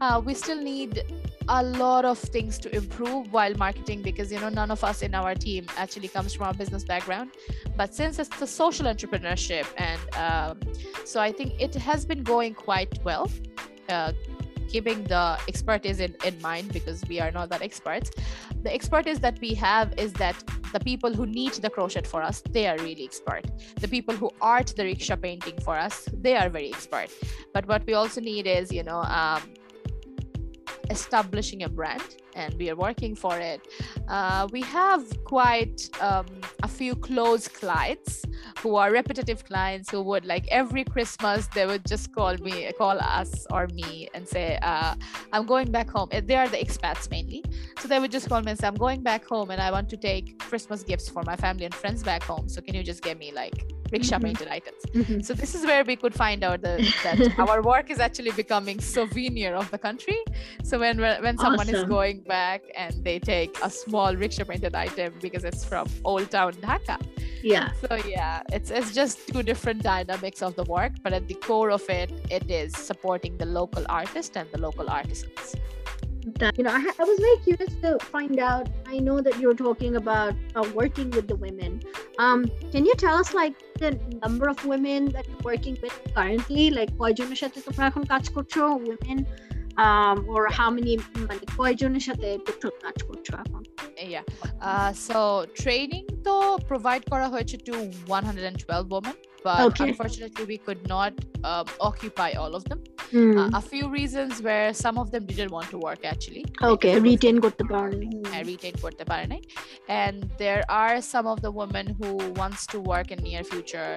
Uh, 0.00 0.20
we 0.24 0.34
still 0.34 0.60
need 0.60 1.02
a 1.48 1.62
lot 1.62 2.04
of 2.04 2.18
things 2.18 2.58
to 2.58 2.74
improve 2.74 3.32
while 3.32 3.54
marketing 3.54 4.02
because 4.02 4.32
you 4.32 4.40
know 4.40 4.48
none 4.48 4.70
of 4.70 4.82
us 4.82 5.02
in 5.02 5.14
our 5.14 5.34
team 5.34 5.64
actually 5.76 6.08
comes 6.08 6.34
from 6.34 6.48
a 6.48 6.54
business 6.54 6.84
background. 6.84 7.30
But 7.76 7.94
since 7.94 8.18
it's 8.18 8.36
the 8.38 8.46
social 8.46 8.86
entrepreneurship 8.86 9.66
and 9.76 10.00
um, 10.16 10.60
so 11.04 11.20
i 11.20 11.30
think 11.30 11.54
it 11.60 11.74
has 11.74 12.04
been 12.04 12.22
going 12.22 12.54
quite 12.54 12.98
well 13.04 13.30
uh, 13.88 14.12
keeping 14.68 15.04
the 15.04 15.38
expertise 15.48 16.00
in, 16.00 16.14
in 16.24 16.40
mind 16.40 16.72
because 16.72 17.02
we 17.08 17.20
are 17.20 17.30
not 17.30 17.48
that 17.50 17.62
experts. 17.62 18.10
The 18.62 18.72
expertise 18.72 19.20
that 19.20 19.38
we 19.40 19.54
have 19.54 19.94
is 19.96 20.12
that 20.14 20.36
the 20.72 20.80
people 20.80 21.14
who 21.14 21.26
need 21.26 21.52
the 21.54 21.70
crochet 21.70 22.02
for 22.02 22.22
us 22.22 22.42
they 22.50 22.66
are 22.66 22.76
really 22.78 23.04
expert. 23.04 23.44
The 23.80 23.88
people 23.88 24.14
who 24.14 24.30
art 24.40 24.74
the 24.76 24.84
rickshaw 24.84 25.16
painting 25.16 25.58
for 25.64 25.76
us 25.76 26.08
they 26.12 26.36
are 26.36 26.48
very 26.48 26.68
expert. 26.68 27.08
But 27.54 27.66
what 27.68 27.86
we 27.86 27.94
also 27.94 28.20
need 28.20 28.46
is 28.46 28.72
you 28.72 28.82
know 28.82 29.02
um, 29.02 29.42
establishing 30.90 31.62
a 31.62 31.68
brand 31.68 32.16
and 32.34 32.54
we 32.58 32.70
are 32.70 32.76
working 32.76 33.14
for 33.14 33.38
it. 33.38 33.60
Uh, 34.08 34.46
we 34.52 34.60
have 34.62 35.02
quite 35.24 35.88
um, 36.00 36.26
a 36.62 36.68
few 36.68 36.94
close 36.94 37.48
clients 37.48 38.24
who 38.58 38.76
are 38.76 38.90
repetitive 38.90 39.44
clients 39.44 39.90
who 39.90 40.02
would 40.02 40.24
like 40.24 40.46
every 40.48 40.84
christmas 40.84 41.46
they 41.48 41.66
would 41.66 41.84
just 41.86 42.12
call 42.14 42.36
me 42.38 42.70
call 42.78 42.98
us 43.00 43.46
or 43.50 43.66
me 43.68 44.08
and 44.14 44.28
say 44.28 44.58
uh, 44.62 44.94
i'm 45.32 45.46
going 45.46 45.70
back 45.70 45.88
home. 45.88 46.08
They 46.10 46.36
are 46.36 46.48
the 46.48 46.58
expats 46.58 47.10
mainly. 47.10 47.44
So 47.80 47.88
they 47.88 47.98
would 47.98 48.10
just 48.10 48.28
call 48.28 48.42
me 48.42 48.50
and 48.50 48.58
say 48.58 48.66
i'm 48.66 48.74
going 48.74 49.02
back 49.02 49.24
home 49.24 49.50
and 49.50 49.60
i 49.60 49.70
want 49.70 49.88
to 49.90 49.96
take 49.96 50.38
christmas 50.38 50.82
gifts 50.82 51.08
for 51.08 51.22
my 51.22 51.36
family 51.36 51.64
and 51.64 51.74
friends 51.74 52.02
back 52.02 52.22
home. 52.22 52.48
So 52.48 52.60
can 52.60 52.74
you 52.74 52.82
just 52.82 53.02
get 53.02 53.18
me 53.18 53.32
like 53.32 53.75
rickshaw 53.92 54.18
Mhm. 54.18 54.24
painted 54.26 54.48
items 54.56 54.82
Mhm. 54.94 55.24
so 55.26 55.34
this 55.42 55.54
is 55.58 55.64
where 55.70 55.84
we 55.90 55.96
could 56.02 56.14
find 56.14 56.44
out 56.48 56.58
the, 56.66 56.74
that 57.04 57.18
our 57.44 57.58
work 57.62 57.90
is 57.94 57.98
actually 58.06 58.32
becoming 58.42 58.78
souvenir 58.80 59.52
of 59.62 59.70
the 59.74 59.78
country 59.86 60.18
so 60.70 60.78
when 60.84 60.98
when 61.26 61.36
someone 61.44 61.68
is 61.76 61.84
going 61.96 62.20
back 62.36 62.62
and 62.84 62.92
they 63.08 63.18
take 63.18 63.52
a 63.68 63.70
small 63.82 64.14
rickshaw 64.24 64.44
painted 64.52 64.74
item 64.74 65.12
because 65.26 65.44
it's 65.50 65.64
from 65.72 65.86
old 66.04 66.30
town 66.36 66.52
dhaka 66.66 66.96
Yeah. 67.54 67.66
so 67.84 67.94
yeah 68.16 68.56
it's 68.56 68.70
it's 68.78 68.92
just 69.00 69.16
two 69.32 69.42
different 69.50 69.80
dynamics 69.92 70.40
of 70.46 70.52
the 70.60 70.64
work 70.76 70.92
but 71.04 71.12
at 71.18 71.24
the 71.30 71.36
core 71.48 71.70
of 71.78 71.84
it 72.00 72.10
it 72.38 72.46
is 72.62 72.70
supporting 72.90 73.32
the 73.42 73.48
local 73.60 73.84
artist 74.00 74.36
and 74.40 74.48
the 74.54 74.60
local 74.68 74.86
artisans 74.98 75.48
That, 76.39 76.57
you 76.57 76.63
know, 76.65 76.71
I, 76.71 76.79
ha- 76.79 76.97
I 76.99 77.03
was 77.03 77.19
very 77.19 77.37
curious 77.47 77.73
to 77.83 77.89
find 78.13 78.39
out. 78.39 78.65
I 78.93 78.99
know 78.99 79.21
that 79.21 79.39
you're 79.39 79.59
talking 79.67 79.95
about 79.95 80.33
uh, 80.55 80.65
working 80.73 81.09
with 81.09 81.27
the 81.27 81.35
women. 81.35 81.81
Um, 82.19 82.39
can 82.71 82.85
you 82.85 82.93
tell 83.03 83.15
us 83.15 83.33
like 83.33 83.55
the 83.83 83.91
number 84.23 84.47
of 84.47 84.63
women 84.65 84.99
that 85.15 85.27
you're 85.27 85.45
working 85.51 85.75
with 85.83 85.95
currently? 86.15 86.63
Like 86.77 86.91
কয়জনের 87.01 87.39
সাথে 87.43 87.59
তোমরা 87.67 87.83
এখন 87.89 88.03
কাজ 88.13 88.23
করছো 88.35 88.61
women 88.89 89.17
um, 89.83 90.17
or 90.33 90.43
how 90.59 90.69
many 90.77 90.93
মানে 91.29 91.43
কয়জনের 91.59 92.03
সাথে 92.07 92.27
total 92.47 92.71
কাজ 92.85 92.97
করছো 93.07 93.31
এখন? 93.43 93.61
Yeah. 94.15 94.25
Uh, 94.69 94.91
so 95.07 95.17
training 95.63 96.05
to 96.25 96.33
provide 96.69 97.03
করা 97.11 97.27
হয়েছে 97.33 97.55
to 97.67 97.73
112 98.07 98.95
women, 98.95 99.15
but 99.45 99.59
Okay. 99.67 99.85
unfortunately 99.89 100.43
we 100.53 100.57
could 100.65 100.81
not 100.95 101.13
um, 101.51 101.65
occupy 101.89 102.31
all 102.41 102.53
of 102.59 102.63
them. 102.69 102.79
Hmm. 103.13 103.37
Uh, 103.39 103.49
a 103.61 103.61
few 103.71 103.85
reasons 103.99 104.31
where 104.47 104.67
some 104.85 104.95
of 105.03 105.07
them 105.13 105.23
didn't 105.31 105.51
want 105.57 105.67
to 105.73 105.77
work 105.87 106.01
actually. 106.13 106.43
okay, 106.71 106.91
because 106.91 106.97
it 106.97 107.01
was- 107.01 107.11
retain 107.11 107.35
করতে 107.45 107.63
পারোনি। 107.71 108.07
uh, 108.33 108.41
retain 108.51 108.75
করতে 108.85 109.03
পারে 109.11 109.25
নাই 109.33 109.41
and 110.03 110.15
there 110.43 110.63
are 110.83 110.95
some 111.13 111.25
of 111.33 111.37
the 111.45 111.51
women 111.61 111.85
who 111.97 112.09
wants 112.41 112.61
to 112.73 112.77
work 112.93 113.07
in 113.13 113.19
near 113.29 113.43
future 113.53 113.95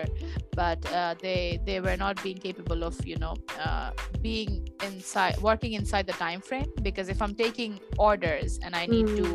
but 0.60 0.80
uh, 0.98 1.12
they 1.24 1.42
they 1.68 1.78
were 1.86 1.98
not 2.04 2.14
being 2.26 2.40
capable 2.48 2.80
of 2.88 2.94
you 3.12 3.18
know 3.22 3.34
uh, 3.66 3.88
being 4.26 4.52
inside 4.88 5.34
working 5.50 5.72
inside 5.80 6.04
the 6.12 6.18
time 6.26 6.40
frame 6.48 6.70
because 6.88 7.06
if 7.14 7.18
i'm 7.24 7.34
taking 7.46 7.72
orders 8.10 8.50
and 8.64 8.70
i 8.82 8.84
need 8.94 9.08
to 9.20 9.26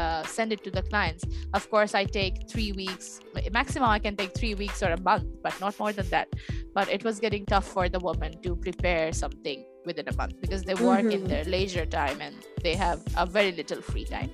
uh, 0.00 0.22
send 0.36 0.48
it 0.54 0.60
to 0.66 0.70
the 0.78 0.84
clients 0.90 1.22
of 1.58 1.62
course 1.72 1.92
i 2.02 2.04
take 2.20 2.34
three 2.52 2.70
weeks 2.82 3.06
maximum 3.58 3.88
i 3.98 4.00
can 4.06 4.14
take 4.20 4.32
three 4.40 4.54
weeks 4.62 4.78
or 4.86 4.90
a 4.98 5.00
month 5.10 5.26
but 5.44 5.54
not 5.64 5.72
more 5.82 5.92
than 5.98 6.08
that 6.16 6.28
but 6.76 6.86
it 6.96 7.02
was 7.08 7.16
getting 7.24 7.44
tough 7.52 7.66
for 7.76 7.84
the 7.94 8.00
woman 8.08 8.30
to 8.44 8.50
prepare 8.66 9.06
something 9.22 9.58
within 9.88 10.06
a 10.12 10.16
month 10.20 10.34
because 10.44 10.62
they 10.68 10.76
work 10.90 11.06
in 11.16 11.20
Mhm. 11.22 11.28
their 11.32 11.44
leisure 11.54 11.86
time 12.00 12.18
and 12.26 12.34
they 12.66 12.74
have 12.86 12.98
a 13.22 13.26
very 13.36 13.52
little 13.60 13.82
free 13.90 14.06
time 14.16 14.30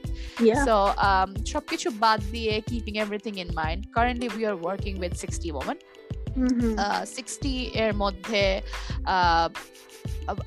Yeah. 0.49 0.65
so 0.67 0.75
um 1.09 1.31
সবকিছু 1.53 1.89
বাদ 2.05 2.21
দিয়ে 2.35 2.55
keeping 2.71 2.97
everything 3.05 3.37
in 3.45 3.49
mind 3.63 3.81
currently 3.97 4.29
we 4.39 4.43
are 4.51 4.59
working 4.71 4.97
with 5.03 5.13
60 5.25 5.51
women 5.59 5.79
Mhm. 6.49 6.71
uh, 6.83 7.03
60 7.19 7.55
এর 7.83 7.93
মধ্যে 8.03 8.43
uh, 9.15 9.47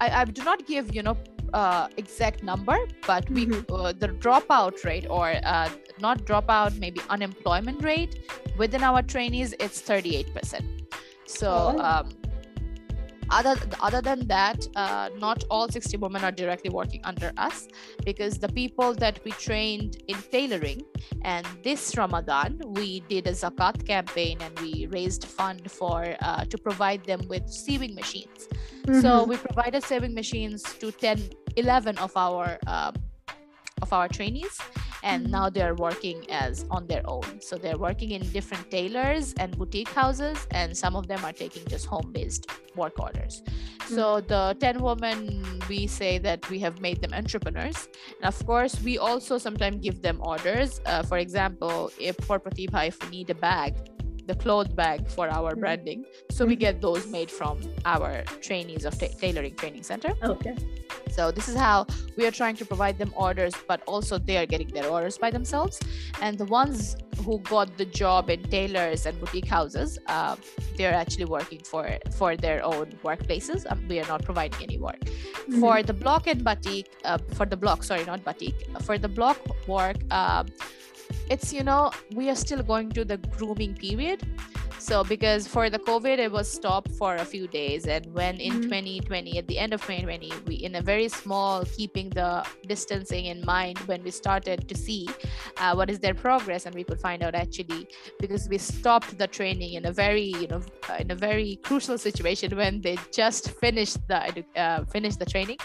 I, 0.04 0.08
I 0.19 0.21
do 0.38 0.43
not 0.49 0.60
give 0.71 0.86
you 0.97 1.04
know 1.08 1.15
uh, 1.52 1.88
exact 1.96 2.42
number 2.42 2.76
but 3.06 3.28
we 3.30 3.46
Mhm. 3.46 3.64
uh, 3.72 3.92
the 3.92 4.09
dropout 4.09 4.85
rate 4.85 5.06
or 5.09 5.35
uh, 5.44 5.68
not 6.00 6.18
dropout 6.28 6.78
maybe 6.78 7.00
unemployment 7.11 7.82
rate 7.82 8.12
within 8.59 8.82
our 8.82 9.02
trainees 9.02 9.54
it's 9.61 9.80
38% 9.82 10.64
so 11.26 11.48
Oh. 11.50 11.78
um, 11.88 12.09
other 13.30 13.56
other 13.80 14.00
than 14.00 14.26
that 14.28 14.66
uh, 14.76 15.08
not 15.18 15.44
all 15.50 15.68
60 15.68 15.96
women 15.96 16.22
are 16.24 16.32
directly 16.32 16.70
working 16.70 17.00
under 17.04 17.32
us 17.36 17.66
because 18.04 18.38
the 18.38 18.48
people 18.48 18.94
that 18.94 19.18
we 19.24 19.30
trained 19.32 20.02
in 20.08 20.16
tailoring 20.30 20.82
and 21.22 21.46
this 21.64 21.96
ramadan 21.96 22.60
we 22.78 23.00
did 23.00 23.26
a 23.26 23.32
zakat 23.32 23.86
campaign 23.86 24.38
and 24.40 24.58
we 24.60 24.86
raised 24.86 25.24
fund 25.24 25.70
for 25.70 26.14
uh, 26.22 26.44
to 26.44 26.56
provide 26.58 27.02
them 27.04 27.20
with 27.28 27.48
sewing 27.48 27.94
machines 27.94 28.48
so 29.02 29.10
Mhm. 29.24 29.28
we 29.28 29.36
provided 29.36 29.82
sewing 29.82 30.14
machines 30.14 30.62
to 30.80 30.92
10 30.92 31.18
11 31.56 31.98
of 31.98 32.12
our 32.16 32.58
um, 32.66 32.94
of 33.82 33.92
our 33.92 34.08
trainees 34.08 34.58
and 35.02 35.26
Mhm. 35.26 35.30
now 35.30 35.50
they're 35.50 35.74
working 35.74 36.24
as 36.30 36.64
on 36.70 36.87
their 36.87 37.02
own. 37.09 37.40
So 37.40 37.56
they're 37.56 37.78
working 37.78 38.11
in 38.12 38.22
different 38.32 38.70
tailors 38.70 39.35
and 39.38 39.56
boutique 39.56 39.88
houses 39.88 40.46
and 40.50 40.76
some 40.76 40.96
of 40.96 41.06
them 41.06 41.24
are 41.24 41.32
taking 41.32 41.64
just 41.68 41.87
home 41.87 42.12
based 42.12 42.46
work 42.76 42.98
orders. 42.98 43.42
So 43.88 44.20
the 44.20 44.56
10 44.61 44.82
women 44.82 45.42
we 45.68 45.87
say 45.87 46.18
that 46.18 46.48
we 46.50 46.59
have 46.61 46.80
made 46.80 47.00
them 47.00 47.12
entrepreneurs. 47.14 47.88
And 48.20 48.26
of 48.28 48.38
course 48.46 48.80
we 48.82 48.98
also 48.98 49.38
sometimes 49.38 49.76
give 49.82 50.02
them 50.02 50.20
orders. 50.22 50.80
Uh, 50.87 51.02
for 51.02 51.18
example 51.18 51.90
if 51.98 52.16
for 52.26 52.38
pratibha 52.38 52.87
if 52.88 52.96
we 53.02 53.09
need 53.11 53.30
a 53.30 53.35
bag 53.35 53.74
the 54.26 54.34
cloth 54.34 54.74
bag 54.74 55.06
for 55.16 55.28
our 55.38 55.54
Mhm. 55.54 55.60
branding 55.60 56.00
so 56.36 56.44
we 56.44 56.56
Mhm. 56.56 56.60
get 56.66 56.80
those 56.80 57.06
made 57.16 57.30
from 57.30 57.58
our 57.84 58.10
trainees 58.46 58.84
of 58.84 58.98
ta- 59.00 59.14
tailoring 59.22 59.54
training 59.62 59.82
center 59.90 60.12
Okay. 60.32 60.54
so 61.16 61.30
this 61.30 61.48
is 61.48 61.56
how 61.56 61.86
we 62.16 62.26
are 62.28 62.34
trying 62.40 62.56
to 62.62 62.64
provide 62.72 62.96
them 63.02 63.12
orders 63.16 63.54
but 63.68 63.80
also 63.86 64.18
they 64.18 64.36
are 64.42 64.46
getting 64.54 64.68
their 64.78 64.88
orders 64.96 65.16
by 65.24 65.30
themselves 65.30 65.78
and 66.20 66.38
the 66.38 66.48
ones 66.60 66.96
who 67.24 67.38
got 67.54 67.68
the 67.78 67.86
job 68.02 68.28
in 68.34 68.42
tailors 68.56 69.06
and 69.06 69.18
boutique 69.20 69.46
houses 69.58 69.98
uh, 70.14 70.34
they're 70.76 70.94
actually 71.02 71.24
working 71.38 71.60
for 71.72 71.84
for 72.18 72.30
their 72.36 72.58
own 72.72 72.86
workplaces 73.08 73.60
um, 73.70 73.78
we 73.88 73.98
are 74.02 74.08
not 74.14 74.22
providing 74.30 74.60
any 74.68 74.78
work 74.88 75.00
Mhm. 75.04 75.60
for 75.60 75.82
the 75.90 75.96
block 76.04 76.26
and 76.26 76.42
batik 76.48 76.86
uh, 77.04 77.18
for 77.38 77.46
the 77.46 77.56
block 77.64 77.84
sorry 77.90 78.04
not 78.12 78.22
batik 78.28 78.56
for 78.88 78.98
the 78.98 79.08
block 79.18 79.38
work 79.76 79.96
um, 80.20 80.46
it's 81.31 81.53
you 81.53 81.62
know 81.62 81.90
we 82.14 82.29
are 82.31 82.35
still 82.37 82.62
going 82.62 82.90
to 82.92 83.05
the 83.05 83.19
grooming 83.19 83.75
period. 83.75 84.23
So 84.79 85.03
because 85.03 85.49
for 85.49 85.69
the 85.69 85.79
covid 85.81 86.19
it 86.19 86.31
was 86.31 86.47
stopped 86.53 86.92
for 86.92 87.16
a 87.16 87.25
few 87.25 87.49
days. 87.49 87.87
And 87.87 88.07
when 88.14 88.37
in 88.38 88.53
Mhm. 88.53 88.62
2020 88.69 89.38
at 89.38 89.47
the 89.49 89.59
end 89.59 89.73
of 89.75 89.81
2020 89.83 90.31
we 90.47 90.57
in 90.57 90.77
a 90.77 90.83
very 90.83 91.09
small 91.09 91.64
keeping 91.77 92.11
the 92.11 92.45
distancing 92.69 93.25
in 93.27 93.45
mind 93.45 93.79
when 93.90 94.03
we 94.05 94.11
started 94.12 94.69
to 94.69 94.77
see 94.77 95.09
uh, 95.57 95.73
what 95.75 95.90
is 95.90 95.99
their 95.99 96.14
progress 96.14 96.66
and 96.66 96.75
we 96.75 96.85
could 96.85 97.01
find 97.01 97.23
out 97.25 97.35
actually 97.35 97.88
because 98.21 98.49
we 98.49 98.59
stopped 98.59 99.19
the 99.19 99.27
training 99.27 99.73
in 99.73 99.87
a 99.87 99.92
very 99.92 100.29
you 100.42 100.47
know 100.47 100.62
in 101.01 101.11
a 101.11 101.16
very 101.16 101.57
crucial 101.64 101.99
situation 101.99 102.55
when 102.57 102.81
they 102.81 102.97
just 103.12 103.51
finished 103.64 103.99
the 104.09 104.45
uh, 104.57 104.85
finished 104.85 105.19
the 105.19 105.27
training 105.35 105.59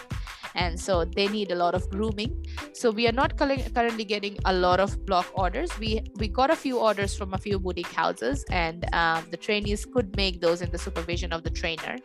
and 0.55 0.79
so 0.79 1.05
they 1.05 1.27
need 1.27 1.51
a 1.51 1.55
lot 1.55 1.73
of 1.75 1.89
grooming. 1.89 2.45
So 2.73 2.91
we 2.91 3.07
are 3.07 3.11
not 3.11 3.37
currently 3.37 4.05
getting 4.05 4.37
a 4.45 4.53
lot 4.53 4.79
of 4.79 5.05
block 5.05 5.27
orders. 5.33 5.69
We 5.79 6.01
we 6.17 6.27
got 6.27 6.49
a 6.51 6.55
few 6.55 6.77
orders 6.79 7.15
from 7.15 7.33
a 7.33 7.37
few 7.37 7.59
boutique 7.59 7.91
houses 7.91 8.43
and 8.49 8.85
um, 8.93 9.25
the 9.31 9.37
trainees 9.37 9.85
could 9.85 10.15
make 10.15 10.41
those 10.41 10.61
in 10.61 10.71
the 10.71 10.77
supervision 10.77 11.31
of 11.33 11.43
the 11.43 11.49
trainer. 11.49 11.97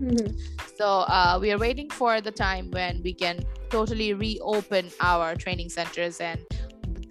Mhm. 0.00 0.32
so 0.78 0.86
uh, 1.16 1.38
we 1.40 1.52
are 1.52 1.58
waiting 1.58 1.90
for 1.90 2.22
the 2.22 2.30
time 2.30 2.70
when 2.70 3.02
we 3.02 3.12
can 3.12 3.44
totally 3.68 4.14
reopen 4.14 4.88
our 5.00 5.34
training 5.36 5.68
centers 5.68 6.20
and 6.20 6.40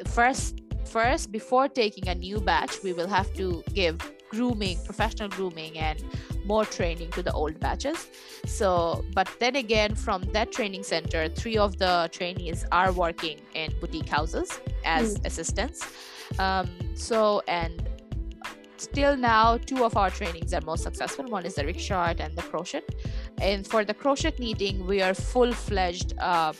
first 0.07 0.61
first 0.85 1.31
before 1.31 1.67
taking 1.67 2.07
a 2.07 2.15
new 2.15 2.39
batch 2.39 2.81
we 2.83 2.93
will 2.93 3.07
have 3.07 3.31
to 3.35 3.63
give 3.75 3.95
grooming 4.31 4.77
professional 4.85 5.29
grooming 5.29 5.77
and 5.77 6.03
more 6.53 6.65
training 6.77 7.09
to 7.17 7.21
the 7.27 7.33
old 7.41 7.55
batches. 7.65 7.99
So 8.59 8.69
but 9.19 9.29
then 9.43 9.55
again 9.65 9.91
from 10.05 10.19
that 10.35 10.47
training 10.57 10.83
center 10.93 11.21
three 11.41 11.57
of 11.65 11.77
the 11.83 11.93
trainees 12.17 12.65
are 12.71 12.91
working 13.05 13.37
in 13.61 13.67
boutique 13.79 14.11
houses 14.17 14.49
as 14.97 15.05
assistants. 15.29 15.79
Um, 16.45 16.67
so 16.95 17.21
and 17.47 17.73
still 18.77 19.15
now 19.17 19.57
two 19.71 19.83
of 19.87 19.93
our 20.01 20.11
trainings 20.19 20.53
are 20.57 20.65
most 20.71 20.83
successful. 20.89 21.25
One 21.37 21.45
is 21.49 21.55
the 21.59 21.65
rickshaw 21.71 22.13
and 22.25 22.31
the 22.39 22.45
crochet. 22.51 22.83
And 23.49 23.67
for 23.71 23.81
the 23.89 23.95
crochet 24.01 24.33
knitting 24.39 24.77
we 24.91 24.97
are 25.07 25.13
full-fledged 25.13 26.09
uh, 26.19 26.53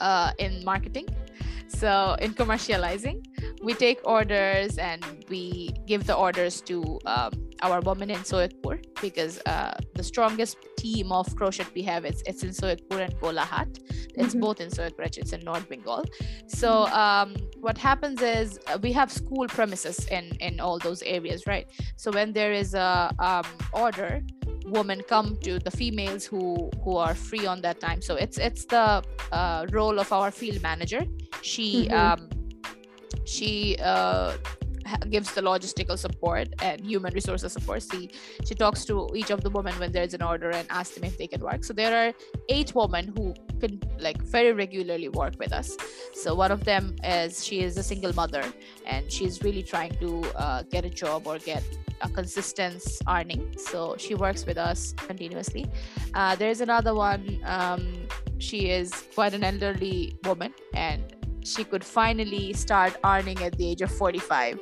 uh, 0.00 0.32
in 0.38 0.52
marketing 0.64 1.08
so 1.70 2.16
in 2.20 2.34
commercializing 2.34 3.24
we 3.62 3.74
take 3.74 4.00
orders 4.04 4.78
and 4.78 5.04
we 5.28 5.70
give 5.86 6.06
the 6.06 6.14
orders 6.14 6.60
to 6.62 6.98
um, 7.06 7.32
our 7.62 7.80
women 7.80 8.10
in 8.10 8.18
Soyatpur 8.20 8.82
because 9.00 9.38
uh, 9.46 9.74
the 9.94 10.02
strongest 10.02 10.56
team 10.76 11.12
of 11.12 11.34
crochet 11.36 11.66
we 11.74 11.82
have 11.82 12.04
is 12.06 12.22
it's 12.26 12.42
in 12.42 12.50
Soyatpur 12.50 13.04
and 13.04 13.14
Golahat. 13.20 13.78
It's 14.14 14.34
Mhm. 14.34 14.40
both 14.40 14.60
in 14.60 14.68
actually, 14.68 15.22
it's 15.22 15.32
in 15.32 15.42
North 15.44 15.68
Bengal. 15.68 16.04
So 16.46 16.86
um, 16.86 17.36
what 17.60 17.76
happens 17.78 18.22
is 18.22 18.58
uh, 18.66 18.78
we 18.82 18.92
have 18.92 19.12
school 19.12 19.46
premises 19.48 20.06
in 20.06 20.24
in 20.40 20.58
all 20.60 20.78
those 20.78 21.02
areas, 21.02 21.46
right? 21.46 21.66
So 21.96 22.10
when 22.10 22.32
there 22.32 22.52
is 22.52 22.74
a 22.74 23.12
um, 23.18 23.44
order, 23.72 24.22
women 24.70 25.02
come 25.02 25.36
to 25.46 25.58
the 25.58 25.70
females 25.70 26.24
who 26.24 26.70
who 26.84 26.96
are 26.96 27.14
free 27.14 27.46
on 27.46 27.60
that 27.62 27.80
time. 27.80 28.00
So 28.02 28.14
it's 28.16 28.38
it's 28.38 28.64
the 28.66 29.02
uh, 29.32 29.66
role 29.72 29.98
of 29.98 30.12
our 30.12 30.30
field 30.30 30.60
manager. 30.62 31.02
She 31.42 31.88
Mhm. 31.88 31.94
um, 32.02 32.20
she 33.24 33.76
uh, 33.82 34.32
gives 35.10 35.32
the 35.32 35.40
logistical 35.40 35.98
support 35.98 36.48
and 36.62 36.80
human 36.80 37.12
resources 37.14 37.52
support. 37.52 37.82
She 37.90 38.10
she 38.44 38.54
talks 38.54 38.84
to 38.86 39.08
each 39.14 39.30
of 39.30 39.42
the 39.42 39.50
women 39.50 39.74
when 39.78 39.92
there's 39.92 40.14
an 40.14 40.22
order 40.22 40.50
and 40.50 40.66
asks 40.70 40.94
them 40.94 41.04
if 41.04 41.18
they 41.18 41.26
can 41.26 41.40
work. 41.40 41.64
So 41.64 41.72
there 41.72 42.08
are 42.08 42.12
eight 42.48 42.74
women 42.74 43.12
who 43.16 43.34
can 43.60 43.80
like 43.98 44.20
very 44.22 44.52
regularly 44.52 45.08
work 45.08 45.34
with 45.38 45.52
us. 45.52 45.76
So 46.14 46.34
one 46.34 46.50
of 46.50 46.64
them 46.64 46.96
is 47.04 47.44
she 47.44 47.60
is 47.60 47.76
a 47.76 47.82
single 47.82 48.14
mother 48.14 48.44
and 48.86 49.10
she's 49.10 49.42
really 49.42 49.62
trying 49.62 49.96
to 49.98 50.24
uh, 50.36 50.62
get 50.64 50.84
a 50.84 50.90
job 50.90 51.26
or 51.26 51.38
get 51.38 51.62
a 52.00 52.08
consistent 52.08 52.82
earning. 53.08 53.54
So 53.58 53.96
she 53.98 54.14
works 54.14 54.46
with 54.46 54.58
us 54.58 54.94
continuously. 54.96 55.66
Uh, 56.14 56.34
there's 56.36 56.60
another 56.60 56.94
one. 56.94 57.40
Um, 57.44 57.92
she 58.38 58.70
is 58.70 58.90
quite 59.14 59.34
an 59.34 59.44
elderly 59.44 60.16
woman 60.24 60.54
and 60.74 61.14
she 61.44 61.64
could 61.64 61.84
finally 61.84 62.52
start 62.52 62.96
earning 63.04 63.42
at 63.42 63.56
the 63.56 63.70
age 63.70 63.82
of 63.82 63.90
45 63.90 64.58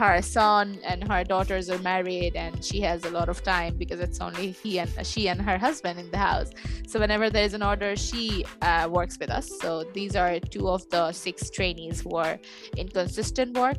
her 0.00 0.22
son 0.22 0.78
and 0.82 1.06
her 1.12 1.22
daughters 1.24 1.68
are 1.68 1.78
married 1.80 2.34
and 2.34 2.64
she 2.64 2.80
has 2.80 3.04
a 3.04 3.10
lot 3.10 3.28
of 3.28 3.42
time 3.42 3.76
because 3.76 4.00
it's 4.00 4.20
only 4.20 4.52
he 4.52 4.78
and 4.78 4.90
she 5.06 5.28
and 5.28 5.42
her 5.42 5.58
husband 5.58 5.98
in 5.98 6.10
the 6.10 6.16
house. 6.16 6.50
So 6.86 6.98
whenever 6.98 7.28
there's 7.28 7.52
an 7.52 7.62
order 7.62 7.94
she 7.96 8.46
uh, 8.62 8.88
works 8.90 9.18
with 9.18 9.30
us. 9.30 9.50
So 9.60 9.84
these 9.92 10.16
are 10.16 10.40
two 10.40 10.68
of 10.70 10.88
the 10.88 11.12
six 11.12 11.50
trainees 11.50 12.00
who 12.00 12.16
are 12.16 12.38
in 12.78 12.88
consistent 12.88 13.58
work. 13.58 13.78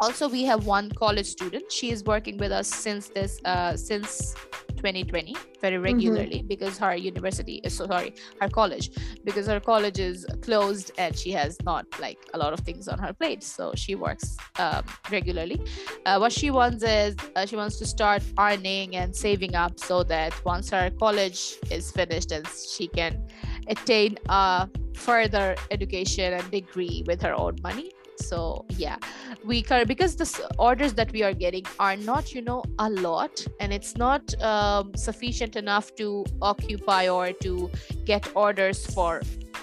Also 0.00 0.28
we 0.28 0.42
have 0.42 0.66
one 0.66 0.90
college 0.90 1.26
student. 1.26 1.70
She 1.70 1.90
is 1.90 2.02
working 2.02 2.36
with 2.36 2.50
us 2.50 2.66
since 2.66 3.08
this 3.08 3.38
uh, 3.44 3.76
since 3.76 4.34
2020 4.82 5.36
very 5.60 5.78
Mm-hmm. 5.82 5.84
regularly 5.84 6.42
because 6.42 6.78
her 6.78 6.94
university 6.94 7.60
is 7.64 7.76
so 7.76 7.86
sorry 7.86 8.14
her 8.40 8.48
college 8.48 8.90
because 9.24 9.46
her 9.46 9.60
college 9.60 9.98
is 9.98 10.26
closed 10.42 10.90
and 10.98 11.16
she 11.16 11.30
has 11.32 11.56
not 11.64 11.86
like 12.00 12.18
a 12.34 12.38
lot 12.38 12.52
of 12.52 12.60
things 12.60 12.88
on 12.88 12.98
her 12.98 13.12
plate 13.12 13.42
so 13.42 13.72
she 13.74 13.94
works 13.94 14.36
um, 14.58 14.84
regularly 15.10 15.60
uh, 16.06 16.18
what 16.18 16.32
she 16.32 16.50
wants 16.50 16.82
is 16.82 17.16
uh, 17.36 17.46
she 17.46 17.56
wants 17.56 17.78
to 17.78 17.86
start 17.86 18.22
earning 18.38 18.96
and 18.96 19.14
saving 19.14 19.54
up 19.54 19.78
so 19.78 20.02
that 20.02 20.32
once 20.44 20.70
her 20.70 20.90
college 20.98 21.56
is 21.70 21.90
finished 21.90 22.32
and 22.32 22.46
she 22.76 22.86
can 22.88 23.26
attain 23.68 24.18
a 24.28 24.68
further 24.94 25.56
education 25.70 26.32
and 26.34 26.50
degree 26.50 27.02
with 27.06 27.20
her 27.22 27.34
own 27.34 27.56
money 27.62 27.92
so 28.28 28.64
yeah 28.84 28.96
we 29.44 29.62
cur- 29.62 29.84
because 29.84 30.16
the 30.16 30.28
orders 30.58 30.92
that 30.94 31.10
we 31.12 31.22
are 31.22 31.34
getting 31.44 31.64
are 31.78 31.96
not 31.96 32.34
you 32.34 32.42
know 32.42 32.62
a 32.78 32.88
lot 32.90 33.44
and 33.60 33.72
it's 33.72 33.96
not 33.96 34.22
um, 34.42 34.92
sufficient 34.94 35.56
enough 35.56 35.94
to 35.96 36.24
occupy 36.40 37.08
or 37.08 37.32
to 37.46 37.70
get 38.04 38.28
orders 38.34 38.86
for 38.94 39.20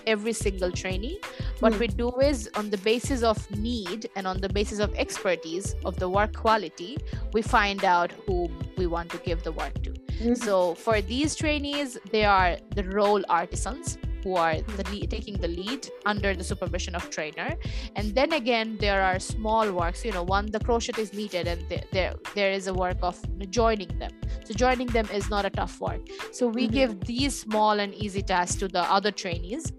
every 0.07 0.33
single 0.33 0.71
trainee 0.71 1.19
what 1.59 1.73
Hmm. 1.73 1.79
we 1.79 1.87
do 1.87 2.09
is 2.21 2.49
on 2.55 2.69
the 2.69 2.77
basis 2.77 3.21
of 3.21 3.37
need 3.57 4.09
and 4.15 4.25
on 4.27 4.37
the 4.39 4.49
basis 4.49 4.79
of 4.79 4.93
expertise 4.95 5.75
of 5.85 5.97
the 6.03 6.07
work 6.17 6.33
quality 6.35 6.97
we 7.33 7.41
find 7.41 7.83
out 7.83 8.11
who 8.25 8.37
we 8.77 8.87
want 8.87 9.09
to 9.11 9.17
give 9.29 9.43
the 9.43 9.51
work 9.61 9.73
to 9.83 9.91
Mhm. 10.19 10.37
so 10.45 10.55
for 10.85 11.01
these 11.01 11.35
trainees 11.41 11.97
they 12.13 12.23
are 12.25 12.57
the 12.75 12.83
role 12.99 13.23
artisans 13.41 13.97
who 14.23 14.35
are 14.35 14.55
the 14.61 14.83
lead, 14.91 15.09
taking 15.09 15.35
the 15.37 15.47
lead 15.47 15.87
under 16.05 16.35
the 16.35 16.43
supervision 16.43 16.95
of 16.95 17.09
trainer. 17.09 17.55
And 17.95 18.13
then 18.15 18.33
again 18.33 18.77
there 18.79 19.01
are 19.01 19.19
small 19.19 19.71
works 19.71 20.03
you 20.05 20.11
know 20.11 20.23
one 20.23 20.45
the 20.47 20.59
crochet 20.59 20.93
is 21.01 21.13
needed 21.13 21.47
and 21.47 21.61
there 21.69 21.83
there, 21.91 22.13
there 22.35 22.51
is 22.51 22.67
a 22.67 22.73
work 22.73 22.97
of 23.01 23.17
joining 23.49 23.91
them. 23.99 24.11
So 24.45 24.53
joining 24.53 24.87
them 24.87 25.07
is 25.13 25.29
not 25.29 25.45
a 25.45 25.49
tough 25.49 25.79
work. 25.81 26.01
So 26.31 26.47
we 26.47 26.67
Mhm. 26.67 26.71
give 26.79 26.99
these 27.01 27.33
small 27.39 27.79
and 27.79 27.93
easy 27.93 28.21
tasks 28.21 28.57
to 28.59 28.67
the 28.67 28.83
other 28.97 29.11
trainees 29.11 29.71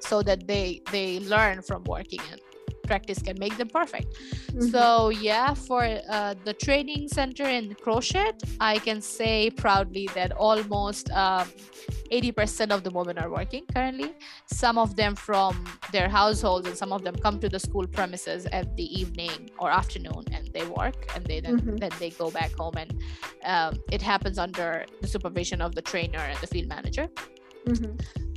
so 0.00 0.22
that 0.22 0.46
they 0.46 0.80
they 0.92 1.20
learn 1.20 1.62
from 1.62 1.84
working 1.84 2.20
and 2.32 2.40
practice 2.90 3.18
can 3.28 3.36
make 3.44 3.54
them 3.60 3.70
perfect 3.80 4.08
Mhm. 4.16 4.70
so 4.72 4.82
yeah 5.28 5.48
for 5.68 5.82
uh, 6.16 6.34
the 6.46 6.54
training 6.66 7.02
center 7.18 7.46
in 7.58 7.64
crochet 7.84 8.30
i 8.72 8.74
can 8.86 8.98
say 9.18 9.36
proudly 9.64 10.06
that 10.18 10.30
almost 10.48 11.04
um, 11.24 11.46
80% 12.10 12.72
of 12.76 12.80
the 12.86 12.90
women 12.98 13.16
are 13.22 13.30
working 13.38 13.62
currently 13.74 14.10
some 14.62 14.76
of 14.84 14.88
them 15.00 15.12
from 15.28 15.52
their 15.94 16.08
households 16.20 16.64
and 16.68 16.76
some 16.82 16.92
of 16.96 17.00
them 17.06 17.14
come 17.24 17.36
to 17.44 17.48
the 17.54 17.60
school 17.66 17.86
premises 17.96 18.40
at 18.58 18.66
the 18.80 18.86
evening 19.00 19.38
or 19.62 19.68
afternoon 19.80 20.22
and 20.36 20.44
they 20.56 20.64
work 20.80 20.98
and 21.14 21.20
they 21.30 21.38
then, 21.46 21.56
Mhm. 21.60 21.76
then 21.82 21.92
they 22.02 22.10
go 22.22 22.26
back 22.38 22.50
home 22.62 22.76
and 22.82 22.90
um, 23.52 23.72
it 23.96 24.02
happens 24.12 24.36
under 24.46 24.70
the 25.02 25.08
supervision 25.14 25.58
of 25.66 25.70
the 25.78 25.84
trainer 25.92 26.22
and 26.30 26.38
the 26.44 26.50
field 26.52 26.68
manager 26.76 27.06
Mhm. 27.72 27.90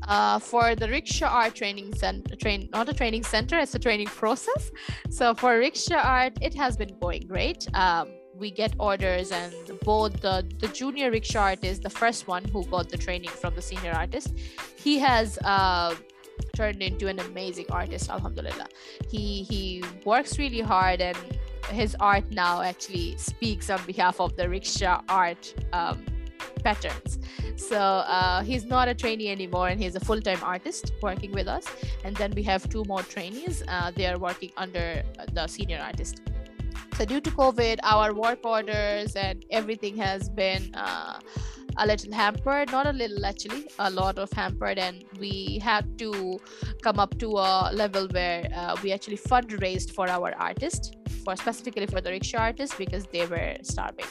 Uh, 0.08 0.40
for 0.40 0.76
the 0.76 0.88
rickshaw 0.88 1.28
art 1.28 1.56
training 1.56 1.94
center 1.96 2.36
train 2.36 2.70
not 2.72 2.90
a 2.90 2.94
training 2.94 3.24
center 3.24 3.60
it's 3.60 3.76
a 3.76 3.80
training 3.80 4.08
process. 4.08 4.72
So 5.10 5.34
for 5.34 5.58
rickshaw 5.58 6.02
art 6.02 6.34
it 6.42 6.54
has 6.56 6.78
been 6.78 6.98
going 7.00 7.28
great. 7.28 7.68
Um, 7.76 8.10
we 8.36 8.50
get 8.50 8.74
orders 8.80 9.32
and 9.32 9.54
both 9.84 10.20
the 10.22 10.46
the 10.60 10.68
junior 10.70 11.12
rickshaw 11.12 11.42
artist 11.52 11.84
the 11.84 11.90
first 11.90 12.28
one 12.28 12.44
who 12.46 12.66
got 12.66 12.90
the 12.90 12.98
training 12.98 13.30
from 13.30 13.54
the 13.56 13.62
senior 13.62 13.92
artist 13.92 14.34
he 14.76 14.98
has 14.98 15.38
uh, 15.46 15.94
turned 16.56 16.82
into 16.82 17.08
an 17.08 17.20
amazing 17.20 17.66
artist 17.70 18.10
alhamdulillah. 18.10 18.68
He 19.10 19.44
he 19.44 19.84
works 20.06 20.40
really 20.40 20.62
hard 20.62 21.02
and 21.02 21.18
his 21.70 21.96
art 22.00 22.30
now 22.32 22.62
actually 22.62 23.16
speaks 23.18 23.70
on 23.70 23.84
behalf 23.86 24.20
of 24.20 24.36
the 24.36 24.50
rickshaw 24.50 25.02
art 25.08 25.54
um, 25.72 26.04
patterns 26.64 27.20
so 27.56 27.78
uh, 27.78 28.44
he's 28.44 28.66
not 28.66 28.88
a 28.88 28.94
trainee 28.94 29.30
anymore 29.30 29.70
and 29.70 29.82
he's 29.82 29.96
a 29.96 30.00
full-time 30.00 30.40
artist 30.44 30.92
working 31.02 31.32
with 31.32 31.48
us. 31.48 31.66
And 32.04 32.16
then 32.16 32.32
we 32.36 32.44
have 32.44 32.68
two 32.70 32.84
more 32.86 33.04
trainees. 33.04 33.64
Uh, 33.68 33.92
they 33.92 34.08
are 34.08 34.18
working 34.18 34.52
under 34.58 35.04
the 35.34 35.48
senior 35.48 35.80
artist. 35.80 36.22
So 36.98 37.06
due 37.06 37.22
to 37.22 37.32
covid 37.32 37.80
our 37.84 38.14
work 38.14 38.40
orders 38.44 39.16
and 39.16 39.44
everything 39.50 39.98
has 39.98 40.30
been 40.30 40.74
uh, 40.76 41.20
a 41.78 41.88
little 41.88 42.14
hampered. 42.14 42.72
Not 42.72 42.86
a 42.86 42.92
little 42.92 43.26
actually 43.26 43.68
a 43.80 43.90
lot 43.90 44.18
of 44.20 44.32
hampered. 44.32 44.78
And 44.78 45.04
we 45.20 45.60
had 45.64 45.98
to 46.00 46.40
come 46.82 47.00
up 47.00 47.18
to 47.20 47.30
a 47.38 47.72
level 47.74 48.08
where 48.10 48.48
uh, 48.56 48.76
we 48.84 48.92
actually 48.92 49.18
fundraised 49.18 49.92
for 49.94 50.08
our 50.10 50.36
artist 50.38 50.98
for 51.24 51.36
specifically 51.36 51.86
for 51.86 52.02
the 52.02 52.12
rickshaw 52.12 52.40
artists 52.40 52.76
because 52.76 53.06
they 53.08 53.26
were 53.26 53.56
starving. 53.62 54.06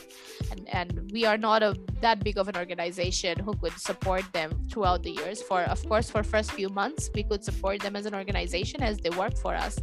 And 0.51 0.69
and 0.73 1.11
we 1.13 1.25
are 1.25 1.39
not 1.39 1.63
a 1.63 1.77
that 2.01 2.25
big 2.25 2.39
of 2.39 2.49
an 2.49 2.57
organization 2.57 3.39
who 3.39 3.55
could 3.55 3.79
support 3.79 4.25
them 4.33 4.51
throughout 4.71 5.03
the 5.03 5.11
years. 5.11 5.43
For 5.43 5.63
of 5.63 5.85
course 5.89 6.11
for 6.11 6.23
first 6.23 6.53
few 6.53 6.69
months 6.69 7.11
we 7.15 7.23
could 7.23 7.45
support 7.45 7.81
them 7.81 7.97
as 7.97 8.07
an 8.07 8.15
organization 8.15 8.83
as 8.83 8.99
they 8.99 9.11
work 9.11 9.37
for 9.37 9.55
us. 9.55 9.79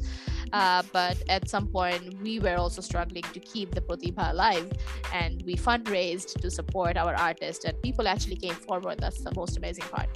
Uh, 0.51 0.81
but 0.91 1.21
at 1.29 1.47
some 1.47 1.67
point 1.67 2.21
we 2.21 2.39
were 2.39 2.55
also 2.55 2.81
struggling 2.81 3.23
to 3.33 3.39
keep 3.39 3.75
the 3.75 3.81
Pratibha 3.81 4.31
alive. 4.31 4.71
And 5.13 5.43
we 5.45 5.55
fundraised 5.55 6.41
to 6.41 6.49
support 6.49 6.97
our 6.97 7.15
artists 7.15 7.65
and 7.65 7.79
people 7.81 8.07
actually 8.07 8.37
came 8.37 8.55
forward. 8.55 8.99
That's 8.99 9.21
the 9.23 9.33
most 9.35 9.57
amazing 9.57 9.85
part. 9.85 10.09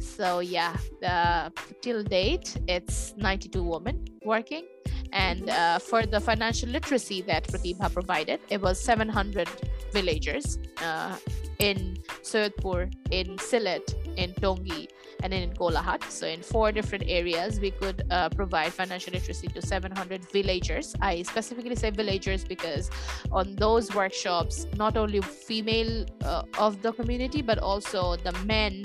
So 0.00 0.40
yeah 0.40 0.76
uh, 1.06 1.50
till 1.80 2.02
date 2.02 2.56
it's 2.66 3.14
92 3.16 3.62
women 3.62 4.04
working 4.24 4.66
and 5.12 5.50
uh, 5.50 5.78
for 5.78 6.04
the 6.04 6.20
financial 6.20 6.68
literacy 6.68 7.22
that 7.22 7.46
Pratibha 7.46 7.92
provided 7.92 8.40
it 8.48 8.60
was 8.60 8.80
700 8.80 9.48
villagers 9.92 10.58
uh, 10.78 11.16
in 11.58 11.96
Soyotpur, 12.22 12.92
in 13.10 13.36
Sylhet, 13.36 13.94
in 14.16 14.32
Tongi, 14.34 14.88
and 15.22 15.32
in 15.32 15.50
Kolahat. 15.54 16.02
So, 16.10 16.26
in 16.26 16.42
four 16.42 16.72
different 16.72 17.04
areas, 17.06 17.60
we 17.60 17.70
could 17.70 18.02
uh, 18.10 18.28
provide 18.30 18.72
financial 18.72 19.12
literacy 19.12 19.48
to 19.48 19.62
700 19.62 20.24
villagers. 20.32 20.94
I 21.00 21.22
specifically 21.22 21.76
say 21.76 21.90
villagers 21.90 22.44
because 22.44 22.90
on 23.30 23.54
those 23.56 23.94
workshops, 23.94 24.66
not 24.76 24.96
only 24.96 25.20
female 25.20 26.06
uh, 26.24 26.42
of 26.58 26.82
the 26.82 26.92
community, 26.92 27.42
but 27.42 27.58
also 27.58 28.16
the 28.16 28.32
men, 28.44 28.84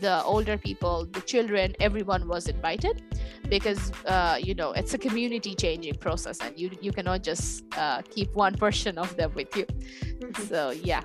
the 0.00 0.22
older 0.24 0.58
people, 0.58 1.06
the 1.06 1.20
children, 1.22 1.74
everyone 1.80 2.28
was 2.28 2.48
invited 2.48 3.02
because 3.48 3.90
uh, 4.06 4.36
you 4.38 4.54
know 4.54 4.72
it's 4.72 4.92
a 4.92 4.98
community 4.98 5.54
changing 5.54 5.94
process 5.94 6.38
and 6.40 6.58
you 6.58 6.70
you 6.82 6.92
cannot 6.92 7.22
just 7.22 7.64
uh, 7.78 8.02
keep 8.10 8.28
one 8.34 8.54
portion 8.64 8.98
of 8.98 9.16
them 9.16 9.32
with 9.34 9.54
you 9.56 9.64
Mhm. 10.18 10.48
so 10.48 10.70
yeah 10.70 11.02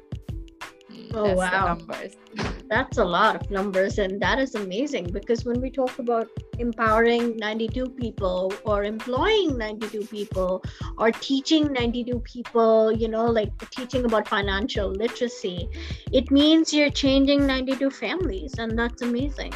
Oh, 1.14 1.34
wow. 1.34 1.76
numbers 1.76 2.16
That's 2.70 2.98
a 2.98 3.06
lot 3.06 3.36
of 3.36 3.52
numbers, 3.52 4.00
and 4.00 4.20
that 4.22 4.40
is 4.40 4.56
amazing 4.56 5.12
because 5.12 5.46
when 5.46 5.62
we 5.62 5.70
talk 5.70 6.00
about 6.00 6.28
empowering 6.58 7.38
92 7.38 7.90
people 7.90 8.52
or 8.66 8.84
employing 8.84 9.58
92 9.58 10.08
people 10.08 10.64
or 10.98 11.12
teaching 11.12 11.72
92 11.72 12.20
people, 12.22 12.92
you 12.92 13.10
know, 13.10 13.26
like 13.26 13.52
teaching 13.70 14.06
about 14.06 14.28
financial 14.28 14.90
literacy, 14.90 15.70
it 16.12 16.32
means 16.32 16.74
you're 16.74 16.90
changing 16.90 17.46
92 17.46 17.92
families, 17.92 18.56
and 18.58 18.78
that's 18.78 19.04
amazing. 19.04 19.54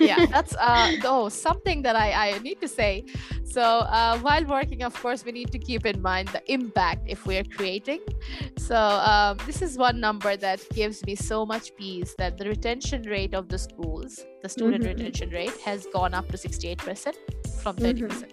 Yeah. 0.00 0.26
That's 0.34 0.54
uh 0.56 0.96
oh 1.04 1.28
something 1.28 1.82
that 1.82 1.96
i 1.96 2.08
i 2.28 2.38
need 2.38 2.60
to 2.60 2.68
say. 2.68 3.04
So 3.44 3.62
uh, 3.98 4.18
while 4.18 4.44
working 4.44 4.82
of 4.82 4.94
course 5.02 5.24
we 5.24 5.32
need 5.32 5.50
to 5.52 5.58
keep 5.58 5.86
in 5.86 6.02
mind 6.02 6.28
the 6.28 6.42
impact 6.52 7.02
if 7.14 7.26
we're 7.26 7.44
creating. 7.56 8.00
So 8.58 8.76
um, 8.76 9.38
this 9.46 9.62
is 9.62 9.78
one 9.78 10.00
number 10.00 10.36
that 10.36 10.60
gives 10.74 11.04
me 11.06 11.14
so 11.14 11.46
much 11.46 11.74
peace 11.76 12.14
that 12.18 12.36
the 12.38 12.44
retention 12.54 13.02
rate 13.02 13.34
of 13.34 13.48
the 13.48 13.58
schools 13.58 14.24
the 14.42 14.48
student 14.48 14.84
Mhm. 14.84 14.88
retention 14.94 15.30
rate 15.30 15.56
has 15.68 15.86
gone 15.92 16.12
up 16.14 16.26
to 16.32 16.36
68% 16.38 17.14
from 17.62 17.74
30% 17.76 18.30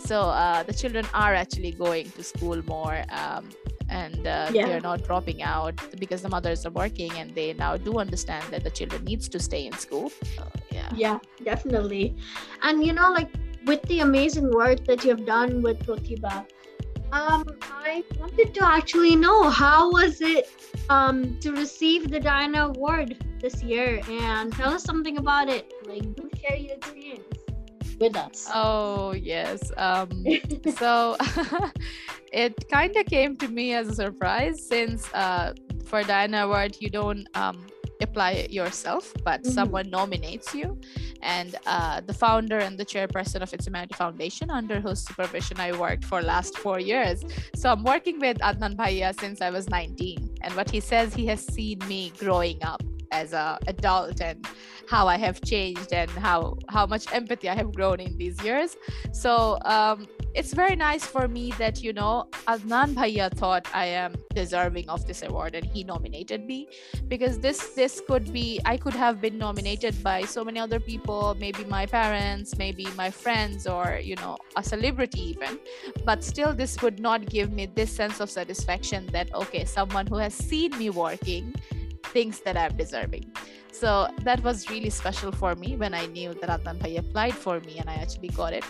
so 0.00 0.20
uh, 0.22 0.62
the 0.62 0.72
children 0.72 1.06
are 1.14 1.34
actually 1.34 1.72
going 1.72 2.10
to 2.12 2.22
school 2.22 2.62
more 2.66 3.04
um, 3.10 3.48
and 3.88 4.26
uh, 4.26 4.50
Yeah. 4.52 4.66
they're 4.66 4.80
not 4.80 5.04
dropping 5.04 5.42
out 5.42 5.74
because 5.98 6.22
the 6.22 6.28
mothers 6.28 6.64
are 6.66 6.70
working 6.70 7.12
and 7.20 7.34
they 7.34 7.52
now 7.54 7.76
do 7.76 7.98
understand 7.98 8.44
that 8.50 8.62
the 8.64 8.70
children 8.70 9.04
needs 9.04 9.28
to 9.28 9.38
stay 9.38 9.66
in 9.66 9.72
school 9.72 10.10
So, 10.36 10.44
yeah 10.70 10.90
Yeah, 10.94 11.18
definitely. 11.44 12.16
And 12.62 12.84
you 12.86 12.92
know, 12.92 13.10
like 13.12 13.30
with 13.66 13.82
the 13.82 14.00
amazing 14.00 14.50
work 14.50 14.84
that 14.86 15.04
you've 15.04 15.26
done 15.26 15.62
with 15.62 15.78
Pratibha 15.86 16.46
um, 17.12 17.44
I 17.84 18.04
wanted 18.20 18.54
to 18.54 18.64
actually 18.64 19.16
know 19.16 19.48
how 19.50 19.90
was 19.90 20.20
it 20.20 20.48
um, 20.88 21.38
to 21.40 21.50
receive 21.52 22.08
the 22.08 22.20
Diana 22.20 22.68
Award 22.68 23.16
this 23.40 23.62
year, 23.64 24.00
and 24.08 24.52
tell 24.52 24.72
us 24.72 24.84
something 24.84 25.18
about 25.18 25.48
it. 25.48 25.72
Like, 25.86 26.02
do 26.14 26.30
share 26.40 26.56
your 26.56 26.76
experience 26.76 27.39
with 28.00 28.16
us. 28.16 28.48
Oh 28.52 29.12
yes. 29.12 29.70
Um, 29.76 30.24
so 30.78 31.16
it 32.32 32.54
kind 32.70 32.96
of 32.96 33.06
came 33.06 33.36
to 33.36 33.48
me 33.48 33.74
as 33.74 33.88
a 33.88 33.94
surprise 33.94 34.66
since 34.66 35.12
uh, 35.14 35.52
for 35.84 36.02
Diana 36.02 36.44
Award 36.46 36.76
you 36.80 36.88
don't 36.90 37.26
um, 37.34 37.66
apply 38.00 38.32
it 38.32 38.50
yourself, 38.50 39.12
but 39.24 39.42
Mhm. 39.42 39.50
someone 39.52 39.90
nominates 39.90 40.54
you, 40.54 40.78
and 41.22 41.56
uh, 41.66 42.00
the 42.00 42.14
founder 42.14 42.58
and 42.58 42.78
the 42.78 42.84
chairperson 42.92 43.42
of 43.42 43.52
It's 43.52 43.66
Humanity 43.66 43.94
Foundation, 43.94 44.50
under 44.50 44.80
whose 44.80 45.00
supervision 45.06 45.60
I 45.60 45.72
worked 45.76 46.04
for 46.06 46.22
last 46.22 46.56
four 46.56 46.78
years. 46.80 47.22
So 47.54 47.70
I'm 47.70 47.84
working 47.84 48.18
with 48.18 48.38
Adnan 48.38 48.74
Bhaiya 48.76 49.18
since 49.20 49.42
I 49.42 49.50
was 49.50 49.68
19, 49.68 50.30
and 50.40 50.54
what 50.54 50.70
he 50.70 50.80
says 50.80 51.12
he 51.12 51.26
has 51.26 51.44
seen 51.44 51.78
me 51.88 52.12
growing 52.18 52.62
up 52.64 52.82
as 53.10 53.32
a 53.32 53.58
adult 53.66 54.20
and 54.20 54.46
how 54.88 55.06
I 55.06 55.16
have 55.18 55.40
changed 55.42 55.92
and 55.92 56.10
how 56.10 56.56
how 56.68 56.86
much 56.86 57.12
empathy 57.12 57.48
I 57.48 57.54
have 57.54 57.72
grown 57.72 58.00
in 58.00 58.16
these 58.18 58.42
years. 58.42 58.76
So 59.12 59.58
um, 59.64 60.08
it's 60.34 60.52
very 60.52 60.76
nice 60.76 61.04
for 61.04 61.26
me 61.28 61.52
that 61.58 61.82
you 61.82 61.92
know 61.92 62.28
Adnan 62.46 62.94
Bhaiya 62.94 63.32
thought 63.34 63.68
I 63.74 63.86
am 63.86 64.14
deserving 64.34 64.88
of 64.88 65.06
this 65.06 65.22
award 65.22 65.54
and 65.54 65.64
he 65.66 65.84
nominated 65.84 66.44
me 66.46 66.68
because 67.08 67.38
this 67.38 67.70
this 67.74 68.00
could 68.06 68.32
be 68.32 68.60
I 68.64 68.76
could 68.76 68.94
have 68.94 69.20
been 69.20 69.38
nominated 69.38 70.02
by 70.02 70.22
so 70.22 70.44
many 70.44 70.60
other 70.60 70.80
people, 70.80 71.36
maybe 71.38 71.64
my 71.64 71.86
parents, 71.86 72.56
maybe 72.56 72.86
my 72.96 73.10
friends, 73.10 73.66
or 73.66 74.00
you 74.02 74.16
know 74.16 74.38
a 74.56 74.62
celebrity 74.62 75.20
even, 75.30 75.58
but 76.04 76.22
still 76.24 76.54
this 76.54 76.80
would 76.82 77.00
not 77.00 77.26
give 77.26 77.52
me 77.52 77.66
this 77.66 77.90
sense 77.90 78.20
of 78.20 78.30
satisfaction 78.30 79.06
that 79.12 79.32
okay 79.34 79.64
someone 79.64 80.06
who 80.06 80.16
has 80.16 80.34
seen 80.34 80.76
me 80.78 80.90
working 80.90 81.54
thinks 82.12 82.40
that 82.40 82.56
I'm 82.56 82.76
deserving. 82.76 83.24
So 83.72 84.08
that 84.24 84.42
was 84.42 84.68
really 84.68 84.90
special 84.90 85.32
for 85.32 85.54
me 85.54 85.76
when 85.76 85.94
I 85.94 86.06
knew 86.06 86.34
that 86.34 86.64
Bhai 86.64 86.96
applied 86.96 87.34
for 87.34 87.60
me 87.60 87.78
and 87.78 87.88
I 87.88 87.94
actually 87.94 88.28
got 88.28 88.52
it. 88.52 88.64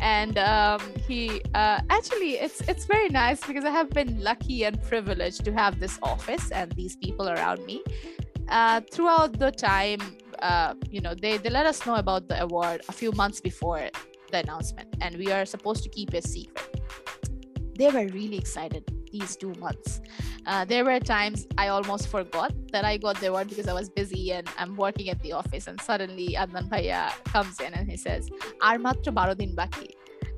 And 0.00 0.38
um, 0.38 0.80
he 1.06 1.42
uh, 1.54 1.80
actually, 1.88 2.32
it's 2.46 2.60
it's 2.62 2.84
very 2.86 3.08
nice 3.08 3.40
because 3.46 3.64
I 3.64 3.70
have 3.70 3.90
been 3.90 4.20
lucky 4.30 4.64
and 4.64 4.82
privileged 4.82 5.44
to 5.44 5.52
have 5.52 5.78
this 5.78 5.98
office 6.02 6.50
and 6.50 6.72
these 6.72 6.96
people 6.96 7.28
around 7.28 7.64
me. 7.64 7.82
Uh, 8.48 8.80
throughout 8.92 9.38
the 9.38 9.50
time, 9.50 10.00
uh, 10.40 10.74
you 10.90 11.00
know, 11.00 11.14
they, 11.14 11.36
they 11.36 11.50
let 11.50 11.66
us 11.66 11.84
know 11.86 11.96
about 11.96 12.28
the 12.28 12.40
award 12.42 12.80
a 12.88 12.92
few 12.92 13.12
months 13.12 13.40
before 13.40 13.88
the 14.30 14.38
announcement, 14.38 14.88
and 15.00 15.16
we 15.16 15.30
are 15.32 15.44
supposed 15.44 15.82
to 15.82 15.88
keep 15.88 16.14
it 16.14 16.24
secret. 16.24 16.80
They 17.78 17.90
were 17.90 18.06
really 18.06 18.38
excited 18.38 18.84
these 19.18 19.36
two 19.36 19.52
months. 19.54 20.00
Uh, 20.46 20.64
there 20.64 20.84
were 20.84 21.00
times 21.00 21.46
I 21.58 21.68
almost 21.68 22.08
forgot 22.08 22.52
that 22.72 22.84
I 22.84 22.96
got 22.96 23.20
the 23.20 23.28
award 23.28 23.48
because 23.48 23.68
I 23.68 23.72
was 23.72 23.88
busy 23.88 24.32
and 24.32 24.48
I'm 24.58 24.76
working 24.76 25.08
at 25.10 25.20
the 25.22 25.32
office. 25.32 25.66
And 25.66 25.80
suddenly 25.80 26.28
Adnan 26.38 26.68
Bhaiya 26.68 27.02
comes 27.24 27.60
in 27.60 27.74
and 27.74 27.90
he 27.90 27.96
says, 27.96 28.30
Ar 28.60 28.78
matro 28.78 29.14
baro 29.14 29.34
din 29.34 29.54
baki. 29.56 29.88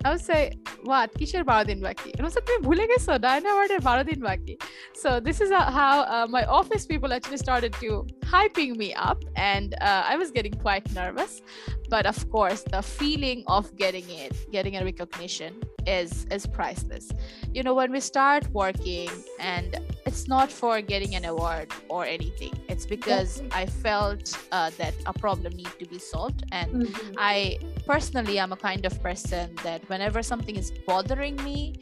I 0.05 0.13
would 0.13 0.21
say, 0.21 0.53
what? 0.85 1.13
Kisher 1.15 1.45
baro 1.45 1.65
baki. 1.65 2.13
And 2.13 2.21
I 2.21 2.25
was 2.25 2.37
like, 2.37 2.47
bhule 2.63 2.87
geso, 2.91 3.21
Diana 3.21 3.51
awarded 3.51 3.83
baro 3.83 4.05
din 4.05 4.21
baki. 4.21 4.61
So 4.95 5.19
this 5.21 5.41
is 5.41 5.51
how 5.51 6.03
uh, 6.03 6.27
my 6.29 6.45
office 6.45 6.87
people 6.87 7.13
actually 7.13 7.39
started 7.39 7.73
to 7.75 8.07
hyping 8.23 8.77
me 8.77 8.95
up. 8.95 9.25
And 9.37 9.75
uh, 9.81 10.05
I 10.07 10.17
was 10.17 10.31
getting 10.31 10.55
quite 10.55 10.91
nervous. 10.93 11.43
But 11.91 12.07
of 12.07 12.31
course, 12.31 12.63
the 12.63 12.83
feeling 12.83 13.43
of 13.47 13.75
getting 13.77 14.09
it, 14.09 14.37
getting 14.53 14.77
a 14.77 14.85
recognition 14.85 15.61
is 15.89 16.27
is 16.31 16.47
priceless 16.47 17.11
you 17.53 17.63
know 17.63 17.75
when 17.75 17.91
we 17.91 18.01
start 18.01 18.49
working 18.53 19.11
and 19.41 19.81
it's 20.07 20.29
not 20.29 20.51
for 20.51 20.81
getting 20.81 21.15
an 21.15 21.25
award 21.25 21.69
or 21.89 22.05
anything 22.05 22.53
it's 22.69 22.87
because 22.87 23.43
i 23.53 23.65
felt 23.67 24.39
uh, 24.53 24.71
that 24.79 24.95
a 25.07 25.13
problem 25.13 25.53
need 25.55 25.73
to 25.79 25.87
be 25.87 25.99
solved 25.99 26.45
and 26.53 26.71
mm-hmm. 26.73 27.15
i 27.17 27.59
personally 27.87 28.39
i'm 28.41 28.53
a 28.53 28.61
kind 28.69 28.85
of 28.85 29.03
person 29.03 29.55
that 29.63 29.81
whenever 29.89 30.23
something 30.23 30.57
is 30.57 30.71
bothering 30.87 31.37
me 31.43 31.75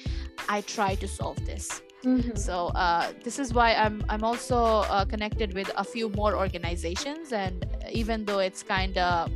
i 0.48 0.60
try 0.62 0.94
to 0.94 1.08
solve 1.08 1.38
this 1.46 1.82
Mm-hmm. 2.06 2.36
So 2.36 2.68
uh, 2.68 3.12
this 3.24 3.38
is 3.38 3.52
why 3.52 3.74
I'm 3.74 4.04
I'm 4.08 4.22
also 4.22 4.86
uh, 4.86 5.04
connected 5.04 5.54
with 5.54 5.70
a 5.76 5.82
few 5.82 6.08
more 6.10 6.36
organizations, 6.36 7.32
and 7.32 7.66
even 7.90 8.24
though 8.24 8.38
it's 8.38 8.62
kind 8.62 8.96
of 8.96 9.32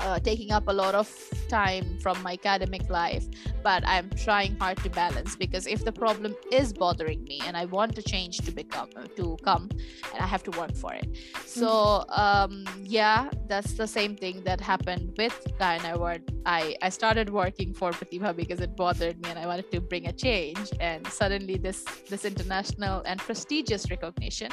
uh, 0.00 0.18
taking 0.18 0.52
up 0.52 0.64
a 0.68 0.72
lot 0.72 0.94
of 0.94 1.08
time 1.48 1.98
from 1.98 2.20
my 2.22 2.32
academic 2.32 2.88
life 2.90 3.26
but 3.62 3.82
i'm 3.86 4.08
trying 4.10 4.56
hard 4.58 4.76
to 4.78 4.90
balance 4.90 5.36
because 5.36 5.66
if 5.66 5.84
the 5.84 5.92
problem 5.92 6.34
is 6.52 6.72
bothering 6.72 7.22
me 7.24 7.40
and 7.46 7.56
i 7.56 7.64
want 7.64 7.94
to 7.94 8.02
change 8.02 8.38
to 8.38 8.50
become 8.50 8.90
to 9.16 9.36
come 9.44 9.68
and 10.12 10.22
i 10.22 10.26
have 10.26 10.42
to 10.42 10.50
work 10.52 10.74
for 10.74 10.92
it. 10.94 11.08
So 11.44 12.04
um, 12.08 12.64
yeah 12.82 13.30
that's 13.48 13.72
the 13.74 13.86
same 13.86 14.16
thing 14.16 14.42
that 14.44 14.60
happened 14.60 15.14
with 15.18 15.36
diana 15.58 15.94
award 15.94 16.22
i 16.46 16.76
i 16.82 16.88
started 16.88 17.30
working 17.30 17.72
for 17.72 17.90
pratibha 17.90 18.34
because 18.36 18.60
it 18.60 18.76
bothered 18.76 19.16
me 19.22 19.30
and 19.30 19.38
i 19.38 19.46
wanted 19.46 19.70
to 19.72 19.80
bring 19.80 20.06
a 20.08 20.12
change. 20.12 20.70
And 20.80 21.06
suddenly 21.06 21.56
this 21.56 21.84
this 22.08 22.24
international 22.24 23.02
and 23.06 23.18
prestigious 23.20 23.90
recognition 23.90 24.50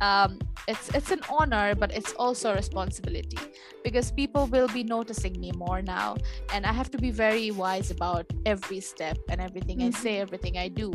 um, 0.00 0.38
it's 0.68 0.88
it's 0.94 1.10
an 1.10 1.20
honor 1.28 1.74
but 1.74 1.92
it's 1.92 2.12
also 2.14 2.52
a 2.52 2.54
responsibility 2.54 3.38
because 3.84 4.10
people 4.10 4.46
will 4.46 4.68
be 4.68 4.79
noticing 4.82 5.38
me 5.40 5.52
more 5.52 5.82
now 5.82 6.16
and 6.52 6.66
i 6.66 6.72
have 6.72 6.90
to 6.90 6.98
be 6.98 7.10
very 7.10 7.50
wise 7.50 7.90
about 7.90 8.26
every 8.46 8.80
step 8.80 9.18
and 9.28 9.40
everything 9.40 9.78
mm-hmm. 9.78 9.96
i 9.96 9.98
say 9.98 10.18
everything 10.18 10.56
i 10.58 10.68
do 10.68 10.90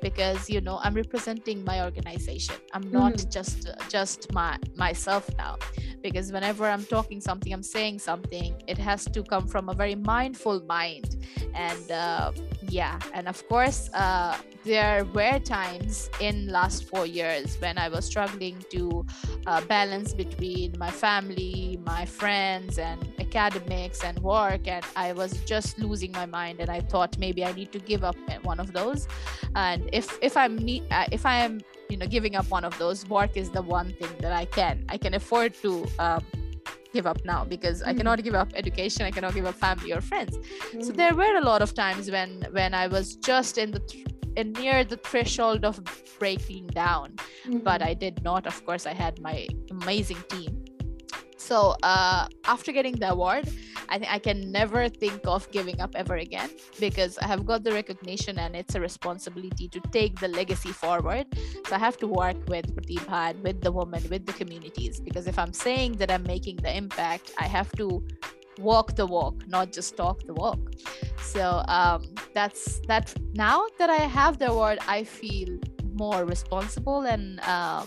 because 0.00 0.48
you 0.48 0.60
know 0.60 0.78
i'm 0.82 0.94
representing 0.94 1.64
my 1.64 1.82
organization 1.82 2.54
i'm 2.72 2.90
not 2.90 3.14
mm-hmm. 3.14 3.30
just 3.30 3.68
just 3.88 4.32
my 4.32 4.58
myself 4.76 5.28
now 5.38 5.56
because 6.02 6.32
whenever 6.32 6.66
i'm 6.66 6.84
talking 6.84 7.20
something 7.20 7.52
i'm 7.52 7.62
saying 7.62 7.98
something 7.98 8.54
it 8.66 8.78
has 8.78 9.04
to 9.04 9.22
come 9.22 9.46
from 9.46 9.68
a 9.68 9.74
very 9.74 9.94
mindful 9.94 10.62
mind 10.66 11.16
and 11.54 11.90
uh, 11.90 12.32
yeah 12.68 12.98
and 13.14 13.28
of 13.28 13.46
course 13.48 13.90
uh, 13.94 14.36
there 14.64 15.04
were 15.06 15.38
times 15.38 16.10
in 16.20 16.48
last 16.48 16.84
four 16.88 17.06
years 17.06 17.56
when 17.60 17.78
i 17.78 17.88
was 17.88 18.04
struggling 18.04 18.56
to 18.70 19.04
uh, 19.46 19.60
balance 19.62 20.14
between 20.14 20.72
my 20.78 20.90
family 20.90 21.78
my 21.84 22.04
friends 22.04 22.78
and 22.78 23.00
academics 23.34 24.02
and 24.04 24.18
work 24.20 24.66
and 24.66 24.84
i 24.96 25.12
was 25.12 25.32
just 25.44 25.78
losing 25.78 26.12
my 26.12 26.26
mind 26.26 26.60
and 26.60 26.70
i 26.70 26.80
thought 26.80 27.16
maybe 27.18 27.44
i 27.44 27.52
need 27.52 27.70
to 27.72 27.78
give 27.78 28.04
up 28.04 28.16
one 28.42 28.60
of 28.60 28.72
those 28.72 29.06
and 29.54 29.88
if 29.92 30.18
if 30.22 30.36
i'm 30.36 30.58
uh, 30.90 31.06
if 31.12 31.24
i 31.26 31.36
am 31.36 31.60
you 31.88 31.96
know 31.96 32.06
giving 32.06 32.36
up 32.36 32.48
one 32.50 32.64
of 32.64 32.76
those 32.78 33.08
work 33.08 33.36
is 33.36 33.50
the 33.50 33.62
one 33.62 33.92
thing 33.94 34.14
that 34.18 34.32
i 34.32 34.44
can 34.44 34.84
i 34.88 34.96
can 34.96 35.14
afford 35.14 35.54
to 35.54 35.86
um, 35.98 36.24
give 36.92 37.06
up 37.06 37.24
now 37.24 37.44
because 37.44 37.80
mm-hmm. 37.80 37.90
I 37.90 37.94
cannot 37.94 38.22
give 38.22 38.34
up 38.34 38.52
education, 38.54 39.02
I 39.02 39.10
cannot 39.10 39.34
give 39.34 39.46
up 39.46 39.54
family 39.54 39.92
or 39.92 40.00
friends. 40.00 40.36
Mm-hmm. 40.38 40.82
So 40.82 40.92
there 40.92 41.14
were 41.14 41.36
a 41.36 41.40
lot 41.40 41.62
of 41.62 41.74
times 41.74 42.10
when 42.10 42.46
when 42.52 42.74
I 42.74 42.86
was 42.86 43.16
just 43.16 43.58
in 43.58 43.70
the 43.70 43.80
th- 43.80 44.06
in 44.36 44.52
near 44.52 44.84
the 44.84 44.96
threshold 44.96 45.64
of 45.64 45.80
breaking 46.18 46.68
down, 46.68 47.16
mm-hmm. 47.44 47.58
but 47.58 47.82
I 47.82 47.94
did 47.94 48.22
not. 48.22 48.46
Of 48.46 48.64
course, 48.64 48.86
I 48.86 48.92
had 48.92 49.20
my 49.20 49.46
amazing 49.70 50.22
team 50.28 50.59
so 51.40 51.74
uh, 51.82 52.26
after 52.44 52.70
getting 52.70 52.94
the 52.96 53.10
award 53.10 53.48
i 53.88 53.98
think 53.98 54.12
i 54.12 54.18
can 54.18 54.52
never 54.52 54.88
think 54.88 55.20
of 55.24 55.50
giving 55.50 55.80
up 55.80 55.90
ever 55.94 56.16
again 56.16 56.50
because 56.78 57.18
i 57.18 57.26
have 57.26 57.46
got 57.46 57.64
the 57.64 57.72
recognition 57.72 58.38
and 58.38 58.54
it's 58.54 58.74
a 58.74 58.80
responsibility 58.80 59.68
to 59.68 59.80
take 59.90 60.18
the 60.20 60.28
legacy 60.28 60.72
forward. 60.72 61.26
So 61.66 61.76
i 61.76 61.78
have 61.78 61.96
to 61.98 62.06
work 62.06 62.36
with 62.46 62.66
pratibha 62.76 63.30
and 63.30 63.42
with 63.42 63.60
the 63.62 63.72
women 63.72 64.02
with 64.10 64.26
the 64.26 64.34
communities 64.34 65.00
because 65.00 65.26
if 65.26 65.38
i'm 65.38 65.52
saying 65.52 65.92
that 65.94 66.10
i'm 66.10 66.24
making 66.24 66.56
the 66.56 66.76
impact 66.76 67.32
i 67.38 67.46
have 67.46 67.70
to 67.72 67.86
walk 68.58 68.94
the 68.94 69.06
walk 69.06 69.36
not 69.48 69.72
just 69.72 69.96
talk 69.96 70.22
the 70.26 70.34
walk. 70.34 70.60
So 71.22 71.62
um, 71.68 72.04
that's 72.34 72.80
that 72.88 73.14
now 73.34 73.66
that 73.78 73.88
i 73.88 74.02
have 74.18 74.38
the 74.38 74.50
award 74.50 74.78
i 74.86 75.04
feel 75.04 75.58
more 75.94 76.24
responsible 76.24 77.02
and 77.02 77.40
uh, 77.40 77.84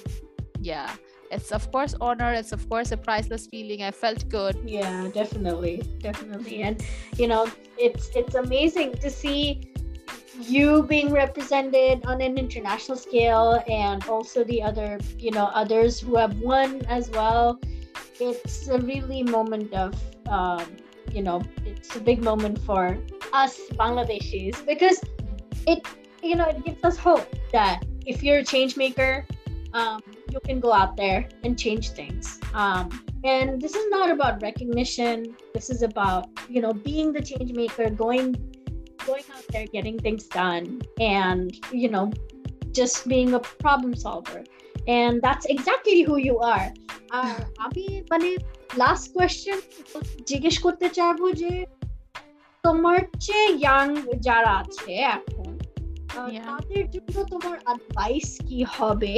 yeah 0.60 0.90
it's 1.34 1.52
of 1.52 1.72
course 1.72 1.96
honor. 2.00 2.32
It's 2.34 2.52
of 2.52 2.68
course 2.70 2.92
a 2.92 2.98
priceless 2.98 3.48
feeling. 3.48 3.84
I 3.84 3.92
felt 3.92 4.28
good. 4.30 4.58
Yeah 4.66 5.10
definitely. 5.14 5.84
Definitely. 6.00 6.62
And 6.62 6.84
you 7.18 7.28
know 7.28 7.48
it's 7.78 8.10
it's 8.16 8.36
amazing 8.36 8.94
to 8.98 9.10
see 9.10 9.74
you 10.40 10.84
being 10.84 11.12
represented 11.12 12.06
on 12.06 12.22
an 12.22 12.38
international 12.38 12.98
scale 12.98 13.64
and 13.68 14.04
also 14.08 14.44
the 14.44 14.62
other 14.62 15.00
you 15.18 15.32
know 15.32 15.46
others 15.54 16.00
who 16.00 16.16
have 16.16 16.38
won 16.40 16.86
as 16.86 17.10
well. 17.10 17.60
It's 18.20 18.68
a 18.68 18.80
really 18.80 19.24
moment 19.24 19.74
of 19.74 19.94
um, 20.28 20.66
you 21.12 21.22
know 21.22 21.42
it's 21.66 21.96
a 21.96 22.00
big 22.00 22.24
moment 22.24 22.60
for 22.60 22.98
us 23.34 23.60
bangladeshis 23.74 24.66
because 24.66 25.02
it 25.68 25.86
you 26.22 26.36
know 26.36 26.48
it 26.48 26.64
gives 26.64 26.84
us 26.84 26.98
hope 26.98 27.28
that 27.52 27.84
if 28.06 28.24
you're 28.24 28.40
a 28.40 28.44
change 28.44 28.78
maker 28.78 29.26
um, 29.74 30.02
you 30.33 30.41
can 30.41 30.61
go 30.61 30.73
out 30.73 30.97
there 30.97 31.29
and 31.45 31.59
change 31.59 31.91
things. 31.91 32.41
Um, 32.55 32.87
and 33.25 33.61
this 33.61 33.75
is 33.75 33.87
not 33.91 34.11
about 34.11 34.43
recognition. 34.43 35.37
This 35.55 35.71
is 35.71 35.83
about 35.83 36.27
you 36.49 36.61
know 36.61 36.73
being 36.73 37.13
the 37.13 37.23
change 37.23 37.53
maker, 37.53 37.91
going 37.91 38.29
going 39.07 39.25
out 39.35 39.47
there, 39.51 39.67
getting 39.67 39.99
things 39.99 40.25
done, 40.27 40.81
and 41.01 41.57
you 41.73 41.89
know 41.89 42.13
just 42.73 43.09
being 43.09 43.35
a 43.35 43.41
problem 43.41 43.95
solver. 43.95 44.45
And 44.89 45.21
that's 45.21 45.47
exactly 45.47 46.03
who 46.03 46.17
you 46.29 46.39
are. 46.55 46.69
আর 47.23 47.37
আমি 47.67 47.85
মানে 48.13 48.31
last 48.83 49.07
question 49.15 49.59
জিজ্ঞেস 50.29 50.57
করতে 50.65 50.87
চাইবো 50.97 51.27
যে 51.43 51.53
তোমার 52.65 52.99
চেয়ে 53.25 53.49
young 53.63 53.87
যারা 54.27 54.53
আছে 54.63 54.93
এখন 55.17 55.51
তাদের 56.49 56.85
জন্য 56.95 57.17
তোমার 57.33 57.57
অ্যাডভাইস 57.67 58.29
কি 58.49 58.59
হবে 58.77 59.13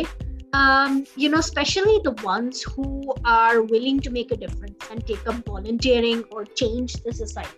um, 0.55 1.05
you 1.15 1.27
know, 1.29 1.39
especially 1.39 1.99
the 2.03 2.15
ones 2.23 2.63
who 2.63 3.13
are 3.25 3.61
willing 3.61 3.99
to 3.99 4.09
make 4.09 4.31
a 4.31 4.37
difference 4.37 4.79
and 4.89 5.05
take 5.05 5.27
up 5.27 5.35
volunteering 5.45 6.23
or 6.31 6.45
change 6.45 6.93
the 7.03 7.11
society? 7.11 7.51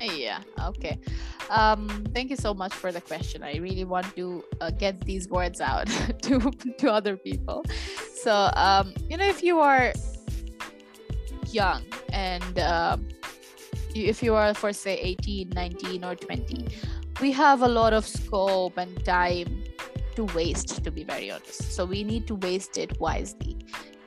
Yeah, 0.00 0.42
okay. 0.60 0.98
Um, 1.50 2.04
thank 2.14 2.28
you 2.30 2.36
so 2.36 2.52
much 2.52 2.74
for 2.74 2.92
the 2.92 3.00
question. 3.00 3.42
I 3.42 3.56
really 3.56 3.84
want 3.84 4.14
to 4.16 4.44
uh, 4.60 4.70
get 4.70 5.00
these 5.00 5.28
words 5.28 5.60
out 5.60 5.86
to, 6.22 6.50
to 6.78 6.92
other 6.92 7.16
people. 7.16 7.64
So, 8.22 8.50
um, 8.54 8.92
you 9.08 9.16
know, 9.16 9.26
if 9.26 9.42
you 9.42 9.58
are 9.60 9.94
young 11.50 11.82
and 12.12 12.58
uh, 12.58 12.98
if 13.94 14.22
you 14.22 14.34
are 14.34 14.52
for 14.52 14.72
say 14.72 14.98
18 14.98 15.48
19 15.48 16.04
or 16.04 16.14
20 16.14 16.68
we 17.22 17.32
have 17.32 17.62
a 17.62 17.68
lot 17.68 17.94
of 17.94 18.06
scope 18.06 18.76
and 18.76 19.02
time 19.02 19.64
to 20.18 20.24
waste 20.34 20.82
to 20.84 20.90
be 20.90 21.04
very 21.04 21.30
honest. 21.30 21.72
So 21.76 21.84
we 21.84 22.02
need 22.02 22.26
to 22.26 22.34
waste 22.34 22.76
it 22.76 23.00
wisely. 23.00 23.56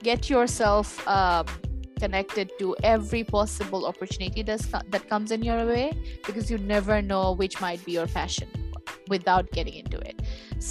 Get 0.04 0.30
yourself 0.30 0.88
um, 1.08 1.46
connected 2.00 2.52
to 2.60 2.76
every 2.84 3.24
possible 3.24 3.86
opportunity 3.86 4.44
that 4.44 5.04
comes 5.10 5.32
in 5.32 5.42
your 5.44 5.66
way 5.66 5.88
because 6.26 6.52
you 6.52 6.58
never 6.58 7.02
know 7.02 7.32
which 7.32 7.62
might 7.62 7.84
be 7.86 7.94
your 7.94 8.08
passion 8.08 8.50
without 9.16 9.52
getting 9.52 9.76
into 9.84 10.00
it. 10.10 10.22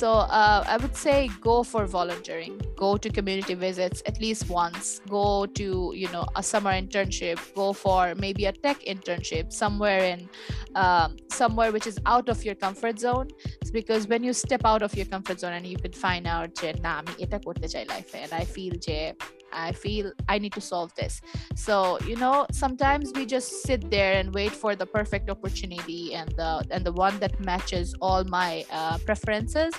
So 0.01 0.09
uh, 0.41 0.65
i 0.75 0.77
would 0.83 0.97
say 0.97 1.17
go 1.41 1.63
for 1.63 1.87
volunteering. 1.87 2.61
Go 2.77 2.91
to 2.97 3.09
community 3.19 3.55
visits 3.55 4.03
at 4.11 4.21
least 4.21 4.49
once. 4.49 5.01
Go 5.09 5.47
to 5.61 5.67
you 6.03 6.09
know 6.15 6.25
a 6.37 6.43
summer 6.43 6.73
internship. 6.83 7.39
Go 7.55 7.73
for 7.73 8.15
maybe 8.27 8.47
a 8.53 8.53
tech 8.67 8.79
internship 8.95 9.53
somewhere 9.53 10.03
in 10.13 10.29
um, 10.75 11.17
somewhere 11.41 11.71
which 11.73 11.87
is 11.93 11.99
out 12.15 12.29
of 12.29 12.45
your 12.45 12.57
comfort 12.67 12.99
zone. 13.07 13.29
It's 13.61 13.71
because 13.81 14.09
when 14.13 14.23
you 14.25 14.33
step 14.33 14.63
out 14.65 14.83
of 14.83 14.95
your 14.95 15.07
comfort 15.07 15.41
zone 15.41 15.53
and 15.53 15.67
you 15.67 15.77
could 15.77 15.97
find 16.07 16.27
out 16.27 16.51
life 17.89 18.15
and 18.15 18.33
i 18.33 18.45
feel 18.45 18.75
I 19.53 19.73
feel 19.73 20.13
I 20.29 20.39
need 20.39 20.53
to 20.55 20.61
solve 20.61 20.95
this. 20.95 21.21
So, 21.55 21.99
you 22.07 22.17
know, 22.17 22.47
sometimes 22.53 23.13
we 23.15 23.27
just 23.27 23.63
sit 23.63 23.91
there 23.91 24.15
and 24.15 24.35
wait 24.35 24.53
for 24.53 24.75
the 24.77 24.87
perfect 24.87 25.31
opportunity 25.31 26.15
and 26.15 26.31
the 26.37 26.65
and 26.71 26.85
the 26.85 26.93
one 26.93 27.19
that 27.21 27.39
matches 27.41 27.95
all 28.01 28.25
my 28.25 28.65
uh, 28.71 28.99
preferences. 28.99 29.75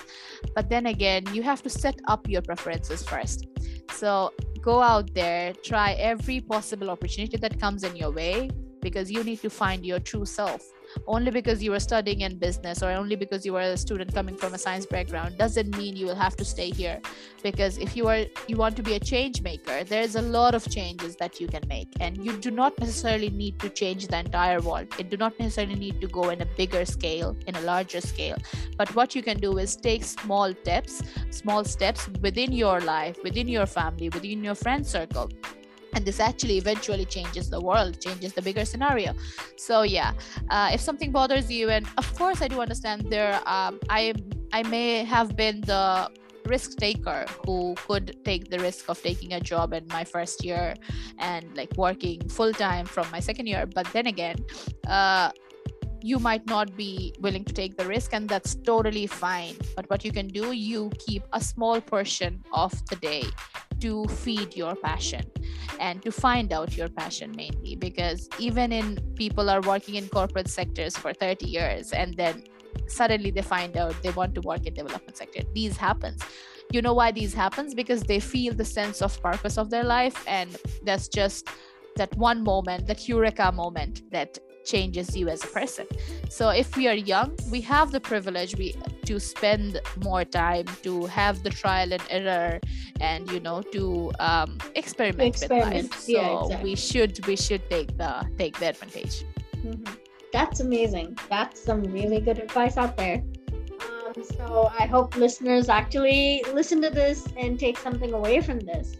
But 0.54 0.68
then 0.68 0.86
again, 0.86 1.22
you 1.32 1.42
have 1.42 1.62
to 1.62 1.70
set 1.70 1.98
up 2.08 2.28
your 2.28 2.42
preferences 2.42 3.02
first. 3.02 3.46
So, 3.92 4.32
go 4.60 4.80
out 4.80 5.12
there, 5.14 5.52
try 5.64 5.92
every 5.94 6.40
possible 6.40 6.90
opportunity 6.90 7.36
that 7.36 7.60
comes 7.60 7.84
in 7.84 7.96
your 7.96 8.12
way 8.12 8.50
because 8.80 9.10
you 9.10 9.22
need 9.24 9.40
to 9.40 9.50
find 9.50 9.86
your 9.86 10.00
true 10.00 10.26
self 10.26 10.62
only 11.06 11.30
because 11.30 11.62
you 11.62 11.72
are 11.74 11.80
studying 11.80 12.20
in 12.20 12.38
business 12.38 12.82
or 12.82 12.90
only 12.90 13.16
because 13.16 13.44
you 13.44 13.56
are 13.56 13.62
a 13.62 13.76
student 13.76 14.14
coming 14.14 14.36
from 14.36 14.54
a 14.54 14.58
science 14.58 14.86
background 14.86 15.38
doesn't 15.38 15.76
mean 15.76 15.96
you 15.96 16.06
will 16.06 16.14
have 16.14 16.36
to 16.36 16.44
stay 16.44 16.70
here. 16.70 17.00
Because 17.42 17.78
if 17.78 17.96
you 17.96 18.08
are 18.08 18.24
you 18.46 18.56
want 18.56 18.76
to 18.76 18.82
be 18.82 18.94
a 18.94 19.00
change 19.00 19.42
maker 19.42 19.84
there's 19.84 20.16
a 20.16 20.22
lot 20.22 20.54
of 20.54 20.68
changes 20.70 21.16
that 21.16 21.40
you 21.40 21.48
can 21.48 21.62
make. 21.68 21.88
And 22.00 22.24
you 22.24 22.36
do 22.36 22.50
not 22.50 22.78
necessarily 22.78 23.30
need 23.30 23.58
to 23.60 23.68
change 23.68 24.06
the 24.08 24.18
entire 24.18 24.60
world. 24.60 24.88
It 24.98 25.10
do 25.10 25.16
not 25.16 25.38
necessarily 25.38 25.74
need 25.74 26.00
to 26.00 26.08
go 26.08 26.30
in 26.30 26.40
a 26.42 26.46
bigger 26.56 26.84
scale 26.84 27.36
in 27.46 27.56
a 27.56 27.60
larger 27.60 28.00
scale. 28.00 28.36
But 28.76 28.94
what 28.94 29.14
you 29.14 29.22
can 29.22 29.38
do 29.38 29.58
is 29.58 29.76
take 29.76 30.04
small 30.04 30.54
steps 30.62 31.02
small 31.30 31.64
steps 31.64 32.08
within 32.20 32.52
your 32.52 32.80
life 32.80 33.16
within 33.22 33.48
your 33.48 33.66
family 33.66 34.08
within 34.08 34.44
your 34.44 34.54
friend 34.54 34.86
circle 34.86 35.28
and 35.94 36.04
this 36.04 36.20
actually 36.20 36.58
eventually 36.58 37.04
changes 37.04 37.50
the 37.50 37.60
world 37.60 38.00
changes 38.00 38.32
the 38.32 38.42
bigger 38.42 38.64
scenario. 38.64 39.14
So 39.56 39.82
yeah 39.82 40.12
uh, 40.50 40.70
if 40.72 40.80
something 40.80 41.12
bothers 41.12 41.50
you 41.50 41.70
and 41.70 41.86
of 41.98 42.14
course 42.16 42.42
i 42.42 42.48
do 42.48 42.60
understand 42.60 43.06
there 43.10 43.40
um, 43.46 43.78
i 43.88 44.14
i 44.52 44.62
may 44.64 45.04
have 45.04 45.36
been 45.36 45.60
the 45.62 46.10
risk 46.46 46.76
taker 46.76 47.24
who 47.44 47.74
could 47.86 48.18
take 48.24 48.50
the 48.50 48.58
risk 48.58 48.88
of 48.88 49.00
taking 49.02 49.34
a 49.34 49.40
job 49.40 49.72
in 49.72 49.86
my 49.88 50.04
first 50.04 50.44
year 50.44 50.74
and 51.18 51.56
like 51.56 51.72
working 51.76 52.28
full 52.28 52.52
time 52.52 52.86
from 52.86 53.10
my 53.10 53.20
second 53.20 53.46
year. 53.46 53.66
But 53.66 53.86
then 53.92 54.06
again 54.06 54.36
uh, 54.86 55.30
you 56.02 56.18
might 56.18 56.44
not 56.46 56.76
be 56.76 57.14
willing 57.20 57.44
to 57.44 57.52
take 57.52 57.76
the 57.76 57.86
risk 57.86 58.12
and 58.12 58.28
that's 58.28 58.54
totally 58.56 59.06
fine. 59.06 59.54
But 59.76 59.88
what 59.88 60.04
you 60.04 60.12
can 60.12 60.28
do 60.28 60.52
you 60.52 60.90
keep 60.98 61.22
a 61.32 61.40
small 61.40 61.80
portion 61.80 62.42
of 62.52 62.72
the 62.86 62.96
day 62.96 63.24
to 63.82 64.06
feed 64.06 64.56
your 64.56 64.74
passion 64.76 65.24
and 65.80 66.02
to 66.02 66.12
find 66.12 66.52
out 66.52 66.76
your 66.76 66.88
passion 66.88 67.32
mainly. 67.36 67.76
Because 67.76 68.28
even 68.38 68.72
in 68.72 68.98
people 69.16 69.50
are 69.50 69.60
working 69.60 69.96
in 69.96 70.08
corporate 70.08 70.48
sectors 70.48 70.96
for 70.96 71.12
30 71.12 71.46
years 71.46 71.92
and 71.92 72.14
then 72.14 72.44
suddenly 72.86 73.30
they 73.30 73.42
find 73.42 73.76
out 73.76 73.94
they 74.02 74.10
want 74.10 74.34
to 74.36 74.40
work 74.42 74.66
in 74.66 74.74
development 74.74 75.16
sector. 75.16 75.42
These 75.54 75.76
happens. 75.76 76.22
You 76.72 76.80
know 76.80 76.94
why 76.94 77.10
these 77.12 77.34
happens? 77.34 77.74
Because 77.74 78.02
they 78.02 78.20
feel 78.20 78.54
the 78.54 78.64
sense 78.64 79.02
of 79.02 79.20
purpose 79.20 79.58
of 79.58 79.68
their 79.68 79.84
life 79.84 80.24
and 80.26 80.56
that's 80.84 81.08
just 81.08 81.48
that 81.96 82.16
one 82.16 82.42
moment 82.42 82.86
that 82.86 83.06
eureka 83.08 83.52
moment 83.52 84.10
that 84.10 84.38
changes 84.64 85.16
you 85.16 85.28
as 85.28 85.42
a 85.44 85.46
person. 85.46 85.86
So 86.28 86.50
if 86.50 86.76
we 86.76 86.88
are 86.88 86.94
young 86.94 87.36
we 87.50 87.60
have 87.62 87.92
the 87.92 88.00
privilege 88.00 88.56
we 88.56 88.74
to 89.06 89.18
spend 89.18 89.80
more 90.04 90.24
time 90.24 90.66
to 90.82 91.06
have 91.06 91.42
the 91.42 91.50
trial 91.50 91.92
and 91.92 92.02
error 92.08 92.60
and 93.00 93.30
you 93.30 93.40
know 93.40 93.62
to 93.62 94.12
um, 94.20 94.58
experiment, 94.74 95.28
experiment, 95.28 95.74
with 95.74 95.92
life 95.92 96.00
so 96.00 96.12
yeah, 96.12 96.42
exactly. 96.42 96.70
we 96.70 96.76
should 96.76 97.26
we 97.26 97.36
should 97.36 97.68
take 97.70 97.96
the 97.98 98.26
take 98.38 98.58
the 98.58 98.68
advantage. 98.68 99.24
Mm-hmm. 99.56 99.94
that's 100.32 100.60
amazing. 100.60 101.18
That's 101.28 101.62
some 101.62 101.82
really 101.82 102.20
good 102.20 102.38
advice 102.38 102.76
out 102.76 102.96
there. 102.96 103.22
Um, 103.82 104.24
so 104.24 104.70
i 104.78 104.86
hope 104.86 105.16
listeners 105.16 105.68
actually 105.68 106.44
listen 106.52 106.80
to 106.82 106.90
this 106.90 107.26
and 107.36 107.58
take 107.58 107.78
something 107.78 108.12
away 108.12 108.40
from 108.40 108.60
this. 108.60 108.96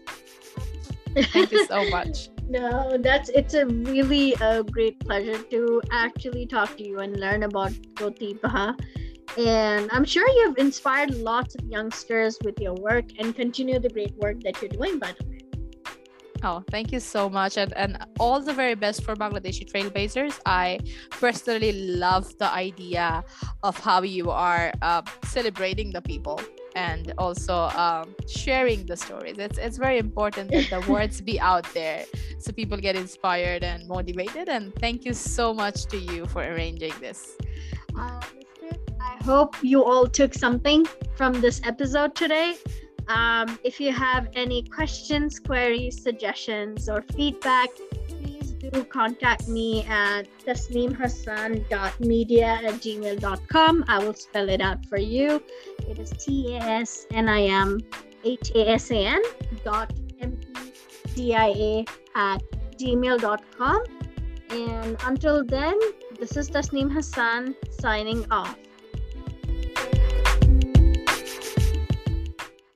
Thank 1.15 1.51
you 1.51 1.65
so 1.67 1.89
much 1.89 2.29
no, 2.49 2.97
that's 2.99 3.29
it's 3.29 3.53
a 3.53 3.65
really 3.65 4.33
a 4.35 4.59
uh, 4.59 4.61
great 4.63 4.99
pleasure 4.99 5.41
to 5.43 5.81
actually 5.91 6.45
talk 6.45 6.77
to 6.77 6.87
you 6.87 6.99
and 6.99 7.19
learn 7.19 7.43
about 7.43 7.71
Pratibha. 7.95 8.77
And 9.37 9.89
I'm 9.91 10.05
sure 10.05 10.27
you've 10.29 10.57
inspired 10.57 11.15
lots 11.15 11.55
of 11.55 11.65
youngsters 11.65 12.37
with 12.43 12.59
your 12.59 12.75
work 12.75 13.05
and 13.17 13.35
continue 13.35 13.79
the 13.79 13.89
great 13.89 14.15
work 14.17 14.41
that 14.41 14.61
you're 14.61 14.69
doing, 14.69 14.99
by 14.99 15.13
the 15.17 15.25
way. 15.27 15.39
Oh, 16.43 16.61
thank 16.69 16.91
you 16.91 16.99
so 16.99 17.29
much. 17.29 17.57
And, 17.57 17.75
and 17.77 18.05
all 18.19 18.41
the 18.41 18.53
very 18.53 18.75
best 18.75 19.03
for 19.03 19.15
Bangladeshi 19.15 19.71
trailblazers. 19.71 20.39
I 20.45 20.79
personally 21.09 21.71
love 21.71 22.37
the 22.37 22.51
idea 22.51 23.23
of 23.63 23.79
how 23.79 24.01
you 24.01 24.29
are 24.29 24.73
uh, 24.81 25.03
celebrating 25.23 25.91
the 25.91 26.01
people 26.01 26.39
and 26.75 27.13
also 27.17 27.69
um, 27.75 28.15
sharing 28.27 28.85
the 28.85 28.97
stories. 28.97 29.37
It's 29.37 29.57
it's 29.57 29.77
very 29.77 29.97
important 29.97 30.51
that 30.51 30.69
the 30.69 30.91
words 30.91 31.21
be 31.21 31.39
out 31.39 31.65
there 31.73 32.05
so 32.43 32.51
people 32.51 32.77
get 32.77 32.95
inspired 32.95 33.63
and 33.63 33.87
motivated. 33.87 34.49
And 34.49 34.75
thank 34.75 35.05
you 35.05 35.13
so 35.13 35.53
much 35.53 35.85
to 35.85 35.97
you 35.97 36.25
for 36.25 36.43
arranging 36.43 36.93
this. 36.99 37.37
Uh, 37.97 38.19
I 38.99 39.23
hope 39.23 39.55
you 39.61 39.83
all 39.83 40.07
took 40.07 40.33
something 40.33 40.85
from 41.15 41.39
this 41.39 41.61
episode 41.63 42.15
today. 42.15 42.55
Um, 43.07 43.59
if 43.63 43.79
you 43.79 43.91
have 43.91 44.29
any 44.33 44.63
questions, 44.63 45.39
queries, 45.39 46.01
suggestions, 46.01 46.89
or 46.89 47.01
feedback, 47.01 47.69
do 48.69 48.83
contact 48.85 49.47
me 49.47 49.83
at 49.85 50.27
tasnimhasan.media 50.45 52.59
at 52.63 52.73
gmail.com. 52.75 53.85
I 53.87 54.03
will 54.03 54.13
spell 54.13 54.49
it 54.49 54.61
out 54.61 54.85
for 54.85 54.97
you. 54.97 55.41
It 55.87 55.97
is 55.99 56.11
T 56.11 56.55
A 56.55 56.59
S 56.59 57.05
N 57.11 57.29
I 57.29 57.43
M 57.43 57.79
H 58.23 58.51
A 58.55 58.69
S 58.69 58.89
A 58.91 59.05
N 59.05 59.21
dot 59.63 59.93
M 60.21 60.39
E 60.55 60.59
D 61.15 61.35
I 61.35 61.49
A 61.49 61.85
at 62.15 62.41
gmail.com. 62.77 63.83
And 64.49 64.97
until 65.05 65.43
then, 65.43 65.77
this 66.19 66.37
is 66.37 66.49
Tasnim 66.49 66.93
Hasan 66.93 67.55
signing 67.79 68.25
off. 68.31 68.55